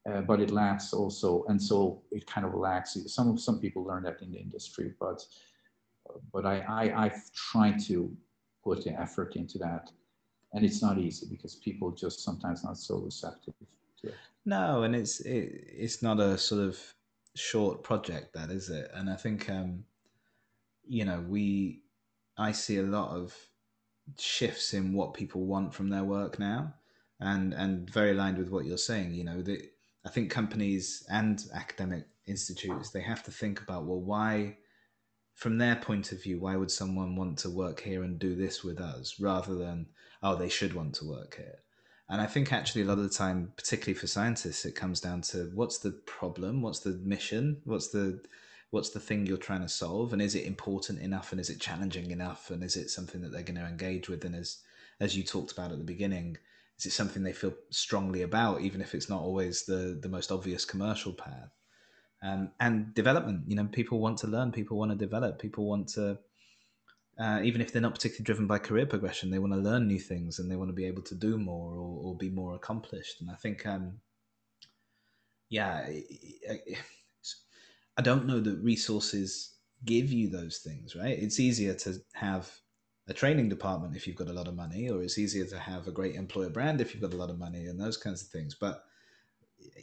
uh, 0.09 0.21
but 0.21 0.39
it 0.39 0.51
lacks 0.51 0.93
also, 0.93 1.43
and 1.49 1.61
so 1.61 2.01
it 2.11 2.25
kind 2.25 2.47
of 2.47 2.55
lacks. 2.55 2.97
Some 3.07 3.37
some 3.37 3.59
people 3.59 3.83
learn 3.83 4.03
that 4.03 4.21
in 4.21 4.31
the 4.31 4.39
industry, 4.39 4.93
but 4.99 5.23
but 6.33 6.45
I, 6.45 6.59
I 6.59 7.05
I've 7.05 7.33
tried 7.33 7.79
to 7.87 8.11
put 8.63 8.83
the 8.83 8.99
effort 8.99 9.35
into 9.35 9.59
that, 9.59 9.91
and 10.53 10.65
it's 10.65 10.81
not 10.81 10.97
easy 10.97 11.27
because 11.29 11.55
people 11.55 11.91
just 11.91 12.23
sometimes 12.23 12.63
not 12.63 12.77
so 12.77 12.97
receptive 12.99 13.53
to 14.01 14.07
it. 14.07 14.15
No, 14.45 14.83
and 14.83 14.95
it's 14.95 15.19
it, 15.19 15.65
it's 15.67 16.01
not 16.01 16.19
a 16.19 16.37
sort 16.37 16.61
of 16.61 16.79
short 17.35 17.83
project, 17.83 18.33
that 18.33 18.49
is 18.49 18.69
it? 18.69 18.89
And 18.95 19.09
I 19.09 19.15
think 19.15 19.49
um, 19.49 19.83
you 20.87 21.05
know, 21.05 21.23
we 21.27 21.80
I 22.41 22.51
see 22.51 22.77
a 22.77 22.83
lot 22.83 23.11
of 23.11 23.35
shifts 24.17 24.73
in 24.73 24.93
what 24.93 25.13
people 25.13 25.45
want 25.45 25.73
from 25.73 25.89
their 25.89 26.03
work 26.03 26.39
now, 26.39 26.73
and 27.19 27.53
and 27.53 27.89
very 27.89 28.11
aligned 28.11 28.37
with 28.37 28.49
what 28.49 28.65
you're 28.65 28.77
saying. 28.77 29.13
You 29.13 29.23
know, 29.23 29.41
the 29.41 29.69
I 30.05 30.09
think 30.09 30.31
companies 30.31 31.05
and 31.09 31.43
academic 31.53 32.07
institutes 32.27 32.89
they 32.89 33.01
have 33.01 33.23
to 33.23 33.31
think 33.31 33.61
about 33.61 33.85
well 33.85 33.99
why 33.99 34.57
from 35.33 35.57
their 35.57 35.75
point 35.75 36.11
of 36.11 36.21
view 36.21 36.39
why 36.39 36.55
would 36.55 36.71
someone 36.71 37.15
want 37.15 37.37
to 37.39 37.49
work 37.49 37.81
here 37.81 38.03
and 38.03 38.19
do 38.19 38.35
this 38.35 38.63
with 38.63 38.79
us 38.79 39.19
rather 39.19 39.55
than 39.55 39.87
oh 40.21 40.35
they 40.35 40.49
should 40.49 40.73
want 40.73 40.93
to 40.93 41.05
work 41.05 41.35
here 41.35 41.59
and 42.09 42.21
i 42.21 42.25
think 42.25 42.53
actually 42.53 42.83
a 42.83 42.85
lot 42.85 42.97
of 42.99 43.03
the 43.03 43.09
time 43.09 43.51
particularly 43.57 43.97
for 43.97 44.07
scientists 44.07 44.65
it 44.65 44.75
comes 44.75 45.01
down 45.01 45.21
to 45.21 45.51
what's 45.55 45.79
the 45.79 45.91
problem 46.05 46.61
what's 46.61 46.79
the 46.79 46.93
mission 47.03 47.59
what's 47.65 47.89
the 47.89 48.21
what's 48.71 48.89
the 48.89 48.99
thing 48.99 49.25
you're 49.25 49.37
trying 49.37 49.61
to 49.61 49.69
solve 49.69 50.13
and 50.13 50.21
is 50.21 50.35
it 50.35 50.45
important 50.45 50.99
enough 50.99 51.31
and 51.31 51.39
is 51.39 51.49
it 51.49 51.59
challenging 51.59 52.11
enough 52.11 52.49
and 52.49 52.63
is 52.63 52.75
it 52.75 52.89
something 52.89 53.21
that 53.21 53.31
they're 53.31 53.43
going 53.43 53.59
to 53.59 53.65
engage 53.65 54.09
with 54.09 54.25
and 54.25 54.35
as 54.35 54.57
as 54.99 55.15
you 55.15 55.23
talked 55.23 55.51
about 55.51 55.71
at 55.71 55.77
the 55.77 55.83
beginning 55.83 56.37
is 56.79 56.85
it 56.85 56.91
something 56.91 57.23
they 57.23 57.33
feel 57.33 57.53
strongly 57.69 58.21
about 58.23 58.61
even 58.61 58.81
if 58.81 58.95
it's 58.95 59.09
not 59.09 59.21
always 59.21 59.65
the 59.65 59.97
the 60.01 60.09
most 60.09 60.31
obvious 60.31 60.65
commercial 60.65 61.13
path 61.13 61.51
um, 62.21 62.51
and 62.59 62.93
development. 62.93 63.43
You 63.47 63.55
know, 63.55 63.65
people 63.65 63.99
want 63.99 64.17
to 64.19 64.27
learn, 64.27 64.51
people 64.51 64.77
want 64.77 64.91
to 64.91 64.97
develop, 64.97 65.39
people 65.39 65.65
want 65.65 65.87
to, 65.89 66.17
uh, 67.19 67.41
even 67.43 67.61
if 67.61 67.71
they're 67.71 67.81
not 67.81 67.95
particularly 67.95 68.25
driven 68.25 68.47
by 68.47 68.59
career 68.59 68.85
progression, 68.85 69.29
they 69.29 69.39
want 69.39 69.53
to 69.53 69.59
learn 69.59 69.87
new 69.87 69.99
things 69.99 70.39
and 70.39 70.49
they 70.49 70.55
want 70.55 70.69
to 70.69 70.75
be 70.75 70.85
able 70.85 71.03
to 71.03 71.15
do 71.15 71.37
more 71.37 71.73
or, 71.73 71.99
or 72.03 72.15
be 72.15 72.29
more 72.29 72.55
accomplished. 72.55 73.21
And 73.21 73.29
I 73.29 73.35
think, 73.35 73.65
um, 73.65 73.99
yeah, 75.49 75.89
don't 78.01 78.27
know 78.27 78.39
that 78.39 78.63
resources 78.63 79.55
give 79.85 80.11
you 80.11 80.29
those 80.29 80.59
things, 80.59 80.95
right? 80.95 81.17
It's 81.17 81.39
easier 81.39 81.73
to 81.73 82.01
have 82.13 82.51
a 83.07 83.13
training 83.13 83.49
department 83.49 83.95
if 83.95 84.05
you've 84.05 84.15
got 84.15 84.27
a 84.27 84.33
lot 84.33 84.47
of 84.47 84.55
money, 84.55 84.89
or 84.89 85.01
it's 85.01 85.17
easier 85.17 85.45
to 85.45 85.59
have 85.59 85.87
a 85.87 85.91
great 85.91 86.15
employer 86.15 86.49
brand 86.49 86.81
if 86.81 86.93
you've 86.93 87.01
got 87.01 87.13
a 87.13 87.17
lot 87.17 87.29
of 87.29 87.39
money 87.39 87.65
and 87.65 87.79
those 87.79 87.97
kinds 87.97 88.21
of 88.21 88.29
things. 88.29 88.55
But 88.59 88.83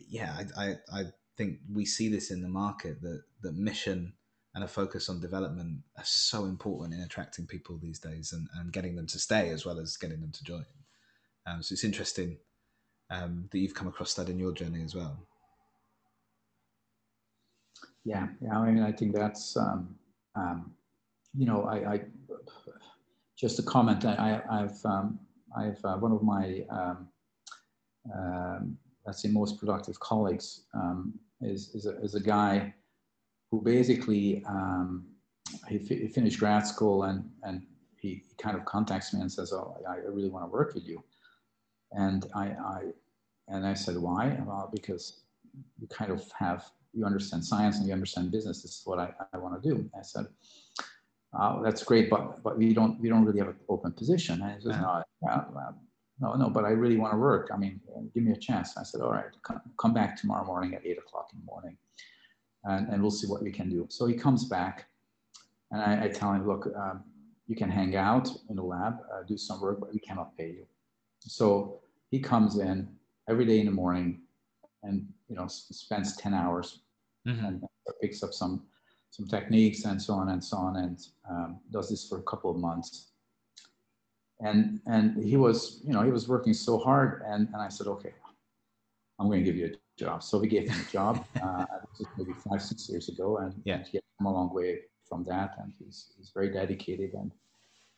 yeah, 0.09 0.37
I, 0.57 0.65
I, 0.65 0.77
I 0.93 1.05
think 1.37 1.59
we 1.73 1.85
see 1.85 2.09
this 2.09 2.31
in 2.31 2.43
the 2.43 2.49
market 2.49 3.01
that 3.03 3.23
that 3.43 3.55
mission 3.55 4.15
and 4.55 4.65
a 4.65 4.69
focus 4.69 5.09
on 5.09 5.21
development 5.21 5.83
are 5.97 6.05
so 6.05 6.45
important 6.45 6.95
in 6.95 7.01
attracting 7.01 7.47
people 7.47 7.79
these 7.79 8.01
days 8.01 8.33
and, 8.33 8.49
and 8.55 8.73
getting 8.73 8.97
them 8.97 9.07
to 9.07 9.19
stay 9.19 9.51
as 9.51 9.65
well 9.65 9.79
as 9.79 9.97
getting 9.97 10.21
them 10.21 10.33
to 10.33 10.43
join. 10.43 10.65
Um, 11.47 11.63
so 11.63 11.75
it's 11.75 11.85
interesting 11.85 12.39
um, 13.11 13.49
that 13.53 13.59
you've 13.59 13.75
come 13.75 13.87
across 13.87 14.15
that 14.15 14.29
in 14.29 14.39
your 14.39 14.53
journey 14.53 14.83
as 14.83 14.95
well. 14.95 15.28
Yeah, 18.09 18.27
yeah. 18.41 18.59
I 18.59 18.71
mean, 18.71 18.83
I 18.83 18.93
think 18.93 19.15
that's 19.15 19.55
um, 19.57 19.95
um 20.35 20.73
you 21.37 21.45
know, 21.45 21.65
I, 21.65 21.77
I, 21.95 22.01
just 23.37 23.59
a 23.59 23.63
comment. 23.63 24.05
I, 24.05 24.41
have 24.51 24.79
um, 24.85 25.21
I've 25.57 25.79
uh, 25.85 25.97
one 25.99 26.13
of 26.13 26.23
my 26.23 26.65
um, 26.71 27.09
let's 29.07 29.23
say 29.23 29.29
most 29.29 29.59
productive 29.59 30.01
colleagues 30.01 30.65
um, 30.75 31.15
is, 31.43 31.75
is, 31.75 31.87
a, 31.87 32.01
is 32.03 32.15
a 32.15 32.21
guy 32.21 32.75
who 33.51 33.63
basically 33.63 34.43
um, 34.49 35.07
he, 35.69 35.79
he, 35.79 36.09
finished 36.09 36.39
grad 36.39 36.67
school 36.67 37.05
and, 37.05 37.29
and 37.43 37.63
he, 38.01 38.25
kind 38.39 38.57
of 38.57 38.65
contacts 38.65 39.13
me 39.13 39.21
and 39.21 39.31
says, 39.31 39.53
"Oh, 39.53 39.77
I, 39.89 39.95
I 39.95 39.97
really 40.17 40.31
want 40.31 40.45
to 40.45 40.51
work 40.51 40.75
with 40.75 40.87
you." 40.87 41.03
And 41.93 42.25
I, 42.37 42.45
I 42.47 42.81
and 43.49 43.67
I 43.67 43.75
said, 43.75 43.97
"Why?" 43.97 44.39
Well, 44.47 44.71
because 44.73 45.23
you 45.81 45.89
kind 45.89 46.13
of 46.13 46.23
have 46.39 46.71
you 46.93 47.05
understand 47.05 47.45
science 47.45 47.79
and 47.79 47.87
you 47.87 47.93
understand 47.93 48.31
business. 48.31 48.63
This 48.63 48.73
is 48.73 48.83
what 48.85 48.99
I, 48.99 49.13
I 49.33 49.39
want 49.39 49.63
to 49.63 49.69
do. 49.69 49.89
I 49.99 50.03
said, 50.03 50.27
oh, 51.39 51.63
"That's 51.63 51.83
great, 51.83 52.11
but 52.11 52.43
but 52.43 52.59
we 52.59 52.75
don't 52.75 53.01
we 53.01 53.09
don't 53.09 53.25
really 53.25 53.39
have 53.39 53.49
an 53.49 53.57
open 53.69 53.93
position." 53.93 54.43
And 54.43 54.55
he 54.55 54.61
says, 54.61 54.81
"No, 54.81 55.03
no, 56.21 56.35
no, 56.35 56.51
but 56.51 56.65
I 56.65 56.71
really 56.71 56.97
want 56.97 57.13
to 57.13 57.19
work. 57.19 57.51
I 57.53 57.57
mean, 57.57 57.81
give 58.13 58.25
me 58.25 58.33
a 58.33 58.37
chance. 58.37 58.77
I 58.77 58.83
said, 58.83 59.01
all 59.01 59.13
right, 59.13 59.27
come, 59.43 59.61
come 59.81 59.95
back 59.95 60.17
tomorrow 60.17 60.45
morning 60.45 60.75
at 60.75 60.85
eight 60.85 60.99
o'clock 60.99 61.31
in 61.33 61.39
the 61.39 61.45
morning 61.47 61.77
and, 62.65 62.89
and 62.89 63.01
we'll 63.01 63.11
see 63.11 63.29
what 63.29 63.43
we 63.43 63.53
can 63.53 63.71
do. 63.71 63.87
So 63.89 64.07
he 64.07 64.15
comes 64.15 64.47
back 64.47 64.87
and 65.71 65.81
I, 65.81 66.05
I 66.05 66.09
tell 66.09 66.33
him, 66.33 66.47
look, 66.47 66.69
um, 66.77 67.05
you 67.47 67.55
can 67.55 67.71
hang 67.71 67.95
out 67.95 68.29
in 68.51 68.57
the 68.57 68.63
lab, 68.63 68.99
uh, 69.13 69.23
do 69.27 69.39
some 69.39 69.61
work, 69.61 69.79
but 69.81 69.93
we 69.93 70.01
cannot 70.01 70.37
pay 70.37 70.49
you. 70.49 70.67
So 71.21 71.81
he 72.11 72.19
comes 72.19 72.59
in 72.59 72.89
every 73.29 73.45
day 73.45 73.61
in 73.61 73.67
the 73.67 73.73
morning 73.73 74.23
and, 74.83 75.07
you 75.29 75.37
know, 75.37 75.47
spends 75.49 76.17
10 76.17 76.35
hours 76.35 76.81
mm-hmm. 77.27 77.45
and 77.45 77.63
picks 78.01 78.23
up 78.23 78.33
some, 78.33 78.67
some 79.11 79.27
techniques 79.27 79.85
and 79.85 80.01
so 80.01 80.15
on 80.15 80.29
and 80.31 80.43
so 80.43 80.57
on 80.57 80.77
and 80.77 80.99
um, 81.31 81.61
does 81.71 81.89
this 81.89 82.09
for 82.09 82.19
a 82.19 82.23
couple 82.23 82.51
of 82.51 82.57
months 82.57 83.09
and 84.41 84.81
and 84.87 85.23
he 85.23 85.37
was 85.37 85.81
you 85.85 85.93
know 85.93 86.03
he 86.03 86.11
was 86.11 86.29
working 86.29 86.55
so 86.55 86.79
hard 86.79 87.23
and, 87.27 87.49
and 87.53 87.57
i 87.61 87.69
said 87.69 87.87
okay 87.87 88.13
i'm 89.19 89.27
going 89.27 89.41
to 89.41 89.45
give 89.45 89.57
you 89.57 89.67
a 89.67 89.99
job 89.99 90.23
so 90.23 90.39
we 90.39 90.47
gave 90.47 90.69
him 90.69 90.81
a 90.81 90.93
job 90.93 91.25
uh, 91.43 91.65
maybe 92.17 92.33
five 92.49 92.63
six 92.63 92.89
years 92.89 93.09
ago 93.09 93.39
and, 93.39 93.55
yeah. 93.65 93.77
and 93.77 93.87
he 93.87 93.97
had 93.97 94.03
come 94.19 94.27
a 94.27 94.33
long 94.33 94.55
way 94.55 94.79
from 95.09 95.25
that 95.25 95.57
and 95.61 95.73
he's, 95.79 96.13
he's 96.17 96.31
very 96.33 96.51
dedicated 96.51 97.13
and 97.15 97.33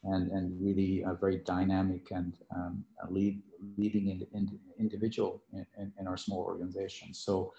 and 0.04 0.30
and 0.30 0.60
really 0.60 1.02
a 1.02 1.14
very 1.14 1.38
dynamic 1.38 2.08
and 2.10 2.34
um, 2.54 2.84
lead 3.10 3.42
leading 3.76 4.08
in, 4.08 4.26
in, 4.34 4.58
individual 4.78 5.42
in, 5.52 5.92
in, 5.98 6.06
our 6.06 6.16
small 6.16 6.40
organization. 6.40 7.12
So 7.12 7.52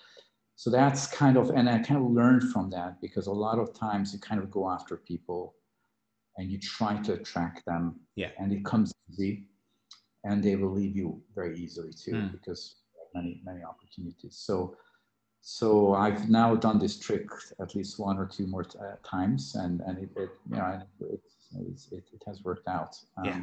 so 0.55 0.69
that's 0.69 1.07
kind 1.07 1.37
of 1.37 1.51
and 1.51 1.69
i 1.69 1.77
kind 1.79 1.99
of 2.03 2.11
learned 2.11 2.51
from 2.51 2.69
that 2.71 2.99
because 3.01 3.27
a 3.27 3.31
lot 3.31 3.59
of 3.59 3.73
times 3.73 4.13
you 4.13 4.19
kind 4.19 4.41
of 4.41 4.49
go 4.49 4.69
after 4.69 4.97
people 4.97 5.55
and 6.37 6.51
you 6.51 6.57
try 6.59 6.97
to 6.97 7.13
attract 7.13 7.65
them. 7.65 7.99
Yeah. 8.15 8.29
And 8.39 8.51
it 8.51 8.65
comes 8.65 8.93
easy 9.11 9.47
and 10.23 10.43
they 10.43 10.55
will 10.55 10.71
leave 10.71 10.95
you 10.95 11.21
very 11.35 11.57
easily 11.57 11.91
too 11.91 12.13
mm. 12.13 12.31
because 12.31 12.75
many 13.13 13.41
many 13.45 13.63
opportunities. 13.63 14.35
So 14.37 14.75
so 15.41 15.95
I've 15.95 16.29
now 16.29 16.55
done 16.55 16.77
this 16.77 16.99
trick 16.99 17.27
at 17.59 17.75
least 17.75 17.99
one 17.99 18.17
or 18.17 18.27
two 18.27 18.45
more 18.45 18.65
uh, 18.79 18.95
times, 19.03 19.55
and 19.55 19.81
and 19.81 19.97
it, 19.97 20.09
it 20.15 20.29
you 20.49 20.55
know 20.55 20.81
it, 20.99 21.19
it, 21.59 22.03
it, 22.13 22.23
has 22.25 22.43
worked 22.43 22.67
out 22.67 22.95
um, 23.17 23.25
yeah. 23.25 23.41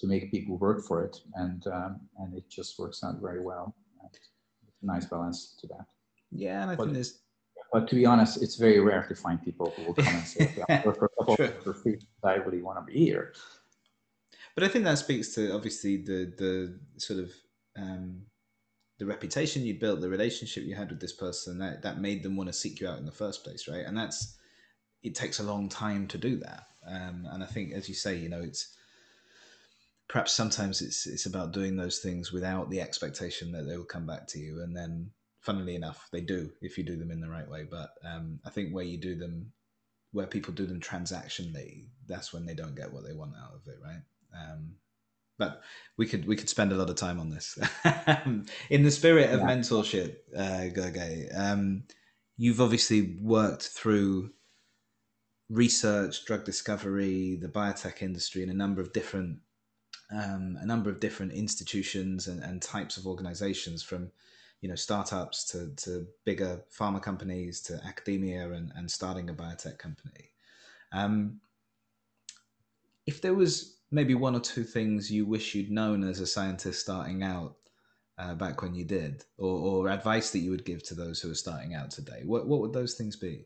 to 0.00 0.06
make 0.06 0.30
people 0.30 0.56
work 0.58 0.84
for 0.84 1.04
it, 1.04 1.16
and 1.34 1.66
um, 1.66 2.00
and 2.18 2.36
it 2.36 2.44
just 2.48 2.78
works 2.78 3.02
out 3.04 3.20
very 3.20 3.40
well. 3.40 3.74
It's 4.06 4.82
a 4.82 4.86
nice 4.86 5.06
balance 5.06 5.56
to 5.60 5.66
that. 5.68 5.86
Yeah, 6.30 6.62
and 6.62 6.70
I 6.70 6.76
but, 6.76 6.84
think 6.84 6.94
there's 6.94 7.20
but 7.72 7.88
to 7.88 7.94
be 7.94 8.04
honest, 8.04 8.42
it's 8.42 8.56
very 8.56 8.80
rare 8.80 9.04
to 9.08 9.14
find 9.14 9.42
people 9.42 9.72
who 9.76 9.84
will 9.84 9.94
come 9.94 10.14
and 10.14 10.26
say, 10.26 10.52
okay, 10.58 10.82
for 10.82 10.90
a 11.06 11.24
couple 11.24 11.36
for 11.64 11.74
free, 11.74 11.98
I 12.24 12.34
really 12.34 12.62
want 12.62 12.78
to 12.78 12.92
be 12.92 12.98
here. 12.98 13.32
But 14.54 14.64
I 14.64 14.68
think 14.68 14.84
that 14.84 14.98
speaks 14.98 15.34
to 15.34 15.54
obviously 15.54 15.98
the 15.98 16.32
the 16.36 16.78
sort 16.98 17.20
of 17.20 17.30
um, 17.76 18.22
the 18.98 19.06
reputation 19.06 19.64
you 19.64 19.78
built, 19.78 20.00
the 20.00 20.08
relationship 20.08 20.64
you 20.64 20.74
had 20.74 20.90
with 20.90 21.00
this 21.00 21.12
person 21.12 21.58
that 21.58 21.82
that 21.82 22.00
made 22.00 22.22
them 22.22 22.36
want 22.36 22.48
to 22.48 22.52
seek 22.52 22.80
you 22.80 22.88
out 22.88 22.98
in 22.98 23.06
the 23.06 23.12
first 23.12 23.44
place, 23.44 23.68
right? 23.68 23.84
And 23.86 23.96
that's 23.96 24.36
it 25.02 25.14
takes 25.14 25.38
a 25.38 25.44
long 25.44 25.68
time 25.68 26.06
to 26.08 26.18
do 26.18 26.36
that. 26.38 26.64
Um, 26.86 27.28
and 27.30 27.42
I 27.42 27.46
think, 27.46 27.72
as 27.72 27.88
you 27.88 27.94
say, 27.94 28.16
you 28.16 28.28
know, 28.28 28.40
it's 28.40 28.74
perhaps 30.08 30.32
sometimes 30.32 30.82
it's 30.82 31.06
it's 31.06 31.26
about 31.26 31.52
doing 31.52 31.76
those 31.76 31.98
things 31.98 32.32
without 32.32 32.68
the 32.70 32.80
expectation 32.80 33.52
that 33.52 33.66
they 33.66 33.76
will 33.76 33.84
come 33.84 34.06
back 34.06 34.26
to 34.28 34.38
you, 34.38 34.62
and 34.62 34.76
then 34.76 35.10
funnily 35.40 35.74
enough, 35.74 36.08
they 36.12 36.20
do 36.20 36.50
if 36.60 36.76
you 36.76 36.84
do 36.84 36.96
them 36.96 37.10
in 37.10 37.20
the 37.20 37.28
right 37.28 37.48
way. 37.48 37.66
But 37.68 37.94
um, 38.04 38.40
I 38.44 38.50
think 38.50 38.72
where 38.72 38.84
you 38.84 38.98
do 38.98 39.14
them, 39.14 39.52
where 40.12 40.26
people 40.26 40.52
do 40.52 40.66
them 40.66 40.80
transactionally, 40.80 41.86
that's 42.06 42.32
when 42.32 42.46
they 42.46 42.54
don't 42.54 42.76
get 42.76 42.92
what 42.92 43.04
they 43.04 43.12
want 43.12 43.34
out 43.36 43.54
of 43.54 43.66
it, 43.66 43.78
right? 43.82 44.02
Um, 44.34 44.74
but 45.38 45.62
we 45.96 46.06
could 46.06 46.26
we 46.26 46.36
could 46.36 46.48
spend 46.48 46.72
a 46.72 46.76
lot 46.76 46.90
of 46.90 46.96
time 46.96 47.18
on 47.18 47.30
this. 47.30 47.58
in 48.70 48.82
the 48.82 48.90
spirit 48.90 49.30
of 49.30 49.40
yeah. 49.40 49.46
mentorship, 49.46 50.16
uh, 50.36 50.70
Gergely, 50.74 51.36
um, 51.36 51.84
you've 52.36 52.60
obviously 52.60 53.16
worked 53.20 53.62
through 53.62 54.30
research, 55.50 56.24
drug 56.24 56.44
discovery, 56.44 57.36
the 57.36 57.48
biotech 57.48 58.02
industry, 58.02 58.42
and 58.42 58.50
a 58.50 58.54
number 58.54 58.80
of 58.80 58.92
different 58.92 59.38
um, 60.12 60.58
a 60.60 60.66
number 60.66 60.90
of 60.90 60.98
different 60.98 61.32
institutions 61.32 62.26
and, 62.26 62.42
and 62.42 62.60
types 62.60 62.96
of 62.96 63.06
organizations 63.06 63.82
from 63.82 64.10
you 64.60 64.68
know 64.68 64.74
startups 64.74 65.44
to, 65.52 65.72
to 65.76 66.06
bigger 66.24 66.62
pharma 66.76 67.02
companies 67.02 67.60
to 67.60 67.80
academia 67.84 68.50
and, 68.50 68.72
and 68.76 68.90
starting 68.90 69.28
a 69.30 69.34
biotech 69.34 69.78
company. 69.78 70.30
Um, 70.92 71.40
if 73.06 73.20
there 73.20 73.34
was 73.34 73.76
maybe 73.90 74.14
one 74.14 74.36
or 74.36 74.40
two 74.40 74.64
things 74.64 75.10
you 75.10 75.26
wish 75.26 75.54
you'd 75.54 75.70
known 75.70 76.04
as 76.04 76.20
a 76.20 76.26
scientist 76.26 76.80
starting 76.80 77.22
out 77.22 77.56
uh, 78.18 78.34
back 78.34 78.62
when 78.62 78.74
you 78.74 78.84
did 78.84 79.24
or, 79.38 79.86
or 79.86 79.88
advice 79.88 80.30
that 80.30 80.40
you 80.40 80.50
would 80.50 80.64
give 80.64 80.82
to 80.82 80.94
those 80.94 81.20
who 81.20 81.30
are 81.30 81.34
starting 81.34 81.74
out 81.74 81.90
today 81.90 82.22
what, 82.24 82.46
what 82.46 82.60
would 82.60 82.72
those 82.72 82.94
things 82.94 83.16
be 83.16 83.44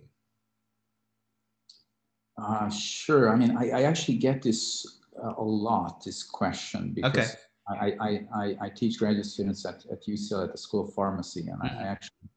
uh, 2.38 2.68
sure 2.68 3.32
i 3.32 3.36
mean 3.36 3.56
I, 3.56 3.70
I 3.70 3.82
actually 3.82 4.18
get 4.18 4.42
this 4.42 5.00
uh, 5.22 5.34
a 5.38 5.44
lot 5.44 6.02
this 6.04 6.22
question 6.22 6.92
because 6.94 7.16
okay 7.16 7.28
I, 7.68 7.94
I, 7.98 8.08
I, 8.34 8.56
I, 8.60 8.68
teach 8.68 8.98
graduate 8.98 9.24
students 9.24 9.64
at, 9.64 9.86
at 9.90 10.04
UCL 10.04 10.44
at 10.44 10.52
the 10.52 10.58
School 10.58 10.86
of 10.86 10.92
Pharmacy, 10.92 11.48
and 11.48 11.60
mm-hmm. 11.62 11.78
I, 11.78 11.82
actually 11.86 12.28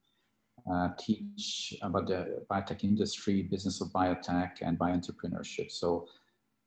uh, 0.72 0.90
teach 0.98 1.76
about 1.82 2.08
the 2.08 2.46
biotech 2.50 2.84
industry, 2.84 3.44
business 3.44 3.82
of 3.82 3.90
biotech, 3.90 4.52
and 4.62 4.78
bioentrepreneurship. 4.78 5.72
So, 5.72 6.08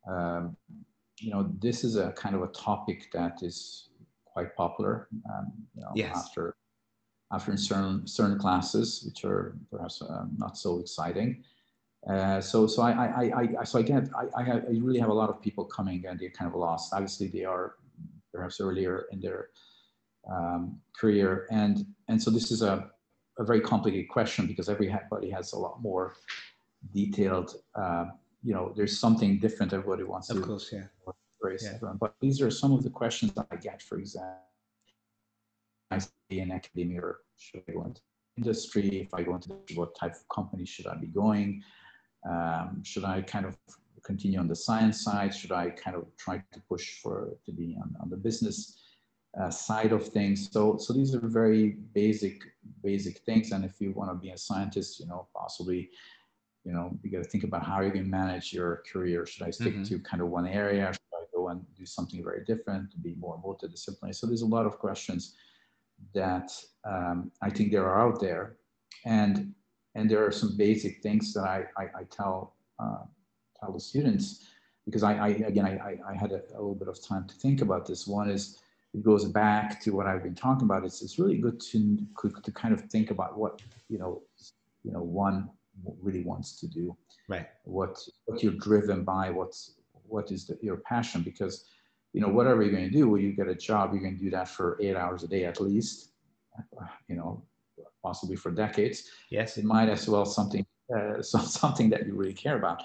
um, 0.09 0.57
you 1.19 1.31
know, 1.31 1.51
this 1.61 1.85
is 1.85 1.97
a 1.97 2.13
kind 2.13 2.35
of 2.35 2.43
a 2.43 2.49
topic 2.49 3.11
that 3.13 3.43
is 3.43 3.89
quite 4.25 4.55
popular. 4.57 5.09
Um, 5.33 5.53
you 5.75 5.83
know, 5.83 5.93
yes. 5.95 6.17
after 6.17 6.57
after 7.33 7.57
certain 7.57 8.07
certain 8.07 8.39
classes, 8.39 9.03
which 9.07 9.25
are 9.25 9.57
perhaps 9.71 10.03
uh, 10.03 10.25
not 10.37 10.57
so 10.57 10.81
exciting. 10.81 11.45
Uh, 12.09 12.41
so 12.41 12.67
so 12.67 12.83
I, 12.83 12.91
I, 12.93 13.59
I, 13.61 13.65
so 13.65 13.79
I 13.79 13.83
get 13.83 14.09
I, 14.15 14.43
I, 14.43 14.51
I 14.53 14.63
really 14.81 14.99
have 14.99 15.11
a 15.11 15.15
lot 15.15 15.29
of 15.29 15.41
people 15.43 15.65
coming 15.67 16.07
and 16.07 16.19
they're 16.19 16.31
kind 16.31 16.51
of 16.51 16.57
lost. 16.59 16.95
Obviously, 16.95 17.29
they 17.29 17.45
are 17.45 17.75
perhaps 18.33 18.61
earlier 18.61 19.07
in 19.13 19.21
their 19.21 19.49
um, 20.31 20.81
career, 20.99 21.47
and 21.51 21.85
and 22.09 22.23
so 22.23 22.31
this 22.31 22.51
is 22.51 22.63
a, 22.63 22.91
a 23.39 23.45
very 23.45 23.61
complicated 23.61 24.09
question 24.09 24.47
because 24.47 24.69
everybody 24.71 25.29
has 25.31 25.53
a 25.53 25.59
lot 25.59 25.83
more 25.83 26.15
detailed. 26.95 27.57
Uh, 27.75 28.07
you 28.43 28.55
know, 28.55 28.73
there's 28.75 28.99
something 28.99 29.39
different 29.39 29.75
everybody 29.75 30.05
wants 30.05 30.31
of 30.31 30.37
to. 30.37 30.43
Of 30.43 30.49
course, 30.49 30.71
yeah. 30.73 30.85
Yeah. 31.83 31.93
But 32.01 32.15
these 32.21 32.41
are 32.41 32.51
some 32.51 32.73
of 32.73 32.83
the 32.83 32.91
questions 32.91 33.33
that 33.35 33.47
I 33.51 33.57
get, 33.57 33.83
for 33.83 33.99
example. 33.99 34.39
I 35.91 35.99
stay 35.99 36.39
in 36.39 36.53
academia 36.53 37.01
or 37.01 37.19
should 37.37 37.63
I 37.69 37.73
go 37.73 37.85
into 37.85 38.01
industry? 38.37 38.89
If 39.01 39.13
I 39.13 39.23
go 39.23 39.35
into 39.35 39.51
what 39.75 39.95
type 39.97 40.13
of 40.13 40.29
company 40.29 40.65
should 40.65 40.87
I 40.87 40.95
be 40.95 41.09
going? 41.09 41.63
Um, 42.29 42.83
should 42.85 43.05
I 43.05 43.23
kind 43.23 43.47
of 43.47 43.57
continue 44.03 44.39
on 44.39 44.49
the 44.49 44.57
science 44.57 45.03
side? 45.03 45.35
Should 45.35 45.53
I 45.53 45.71
kind 45.71 45.97
of 45.97 46.05
try 46.17 46.43
to 46.53 46.61
push 46.69 47.01
for 47.01 47.37
to 47.47 47.53
be 47.53 47.77
on, 47.81 47.97
on 48.01 48.11
the 48.11 48.17
business 48.17 48.79
uh, 49.41 49.51
side 49.51 49.93
of 49.93 50.07
things? 50.09 50.49
So, 50.51 50.77
so 50.79 50.93
these 50.93 51.15
are 51.15 51.21
very 51.21 51.77
basic, 51.95 52.43
basic 52.83 53.19
things. 53.21 53.53
And 53.53 53.65
if 53.65 53.81
you 53.81 53.93
want 53.93 54.11
to 54.11 54.15
be 54.15 54.31
a 54.31 54.39
scientist, 54.39 55.01
you 55.01 55.07
know, 55.07 55.29
possibly, 55.35 55.91
you 56.65 56.73
know, 56.73 56.99
you 57.03 57.11
got 57.11 57.23
to 57.23 57.29
think 57.29 57.45
about 57.45 57.65
how 57.65 57.81
going 57.81 57.93
to 57.93 58.03
manage 58.03 58.53
your 58.53 58.83
career. 58.91 59.27
Should 59.27 59.47
I 59.47 59.51
stick 59.51 59.75
mm-hmm. 59.75 59.85
to 59.85 59.99
kind 60.01 60.23
of 60.23 60.29
one 60.29 60.47
area? 60.47 60.93
Should 60.93 61.01
I 61.15 61.25
go 61.35 61.49
and 61.49 61.65
do 61.77 61.87
something 61.87 62.23
very 62.23 62.45
different 62.45 62.91
to 62.93 62.99
be 62.99 63.15
more 63.15 63.41
multidisciplinary? 63.43 64.15
So 64.15 64.27
there's 64.27 64.43
a 64.43 64.47
lot 64.47 64.67
of 64.67 64.79
questions 64.79 65.35
that 66.15 66.51
um, 66.85 67.31
I 67.43 67.51
think 67.51 67.71
there 67.71 67.87
are 67.87 68.07
out 68.07 68.21
there, 68.21 68.57
and 69.05 69.55
and 69.95 70.11
there 70.11 70.25
are 70.25 70.33
some 70.33 70.57
basic 70.57 71.03
things 71.03 71.33
that 71.35 71.45
I 71.45 71.65
I, 71.77 71.85
I 72.01 72.05
tell 72.11 72.55
uh, 72.79 73.05
tell 73.59 73.73
the 73.73 73.81
students 73.81 74.47
because 74.85 75.03
I, 75.03 75.15
I 75.15 75.29
again 75.29 75.67
I, 75.67 75.99
I 76.09 76.15
had 76.15 76.33
a, 76.33 76.43
a, 76.55 76.59
little 76.59 76.75
bit 76.75 76.89
of 76.89 77.03
time 77.03 77.27
to 77.29 77.35
think 77.35 77.61
about 77.61 77.87
this. 77.87 78.07
One 78.07 78.31
is 78.31 78.61
it 78.95 79.03
goes 79.03 79.25
back 79.25 79.81
to 79.83 79.91
what 79.91 80.07
I've 80.07 80.23
been 80.23 80.35
talking 80.35 80.65
about. 80.65 80.85
It's 80.85 81.03
it's 81.03 81.19
really 81.19 81.39
good 81.39 81.61
to 81.61 81.99
to 82.43 82.53
kind 82.53 82.75
of 82.75 82.83
think 82.83 83.11
about 83.11 83.39
what 83.39 83.63
you 83.89 83.99
know 83.99 84.23
you 84.85 84.93
know 84.93 85.03
one 85.03 85.51
really 86.03 86.23
wants 86.23 86.59
to 86.61 86.67
do, 86.67 86.97
right? 87.29 87.47
What 87.65 87.99
what 88.27 88.43
you're 88.43 88.53
driven 88.53 89.05
by, 89.05 89.31
what's 89.31 89.75
what 90.07 90.33
is 90.33 90.47
the, 90.47 90.59
your 90.61 90.79
passion 90.79 91.23
because 91.23 91.67
you 92.13 92.21
know, 92.21 92.29
whatever 92.29 92.63
you're 92.63 92.73
going 92.73 92.91
to 92.91 92.91
do, 92.91 93.09
when 93.09 93.23
you 93.23 93.33
get 93.33 93.49
a 93.49 93.55
job, 93.55 93.93
you're 93.93 94.03
going 94.03 94.17
to 94.17 94.23
do 94.23 94.31
that 94.31 94.49
for 94.49 94.77
eight 94.81 94.97
hours 94.97 95.23
a 95.23 95.29
day 95.29 95.45
at 95.45 95.61
least, 95.61 96.11
you 97.09 97.17
know, 97.17 97.43
possibly 98.03 98.37
for 98.37 98.51
decades. 98.51 99.05
Yes. 99.31 99.59
It 99.59 99.65
might 99.65 99.89
as 99.89 100.09
well 100.09 100.25
something, 100.25 100.67
uh, 100.97 101.23
something 101.23 101.91
that 101.91 102.07
you 102.07 102.15
really 102.15 102.35
care 102.35 102.57
about. 102.57 102.83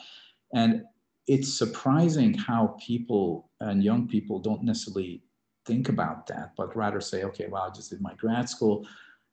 And 0.54 0.84
it's 1.28 1.58
surprising 1.58 2.34
how 2.34 2.78
people 2.80 3.50
and 3.60 3.84
young 3.84 4.08
people 4.08 4.40
don't 4.40 4.64
necessarily 4.64 5.24
think 5.66 5.90
about 5.90 6.28
that, 6.28 6.52
but 6.56 6.76
rather 6.76 7.02
say, 7.02 7.24
okay, 7.24 7.48
well, 7.48 7.64
I 7.64 7.72
just 7.72 7.90
did 7.90 8.02
my 8.02 8.14
grad 8.14 8.48
school. 8.48 8.88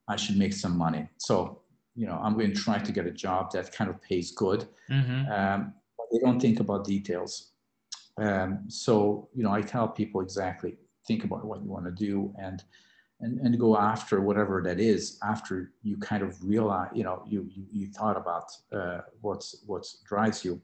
I 0.08 0.16
should 0.16 0.38
make 0.38 0.54
some 0.54 0.76
money. 0.76 1.06
So, 1.18 1.60
you 1.94 2.06
know, 2.06 2.18
I'm 2.22 2.34
going 2.34 2.54
to 2.54 2.60
try 2.60 2.78
to 2.78 2.92
get 2.92 3.06
a 3.06 3.10
job 3.10 3.52
that 3.52 3.72
kind 3.72 3.90
of 3.90 4.00
pays 4.00 4.32
good. 4.32 4.66
Mm-hmm. 4.90 5.30
Um, 5.30 5.74
but 5.98 6.06
they 6.10 6.18
don't 6.18 6.40
think 6.40 6.60
about 6.60 6.84
details 6.84 7.52
um, 8.18 8.64
so, 8.68 9.28
you 9.34 9.42
know, 9.42 9.52
I 9.52 9.62
tell 9.62 9.88
people 9.88 10.20
exactly 10.20 10.76
think 11.06 11.24
about 11.24 11.44
what 11.44 11.62
you 11.62 11.68
want 11.68 11.84
to 11.86 11.90
do 11.90 12.32
and, 12.38 12.62
and, 13.22 13.40
and 13.40 13.58
go 13.58 13.76
after 13.76 14.20
whatever 14.20 14.62
that 14.62 14.78
is 14.78 15.18
after 15.22 15.72
you 15.82 15.96
kind 15.96 16.22
of 16.22 16.36
realize, 16.44 16.90
you 16.92 17.04
know, 17.04 17.22
you, 17.26 17.48
you, 17.50 17.64
you 17.72 17.86
thought 17.88 18.16
about 18.16 18.50
uh, 18.72 19.00
what's, 19.20 19.62
what 19.66 19.86
drives 20.04 20.44
you. 20.44 20.60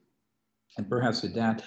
And 0.76 0.88
perhaps 0.88 1.22
with 1.22 1.34
that, 1.34 1.64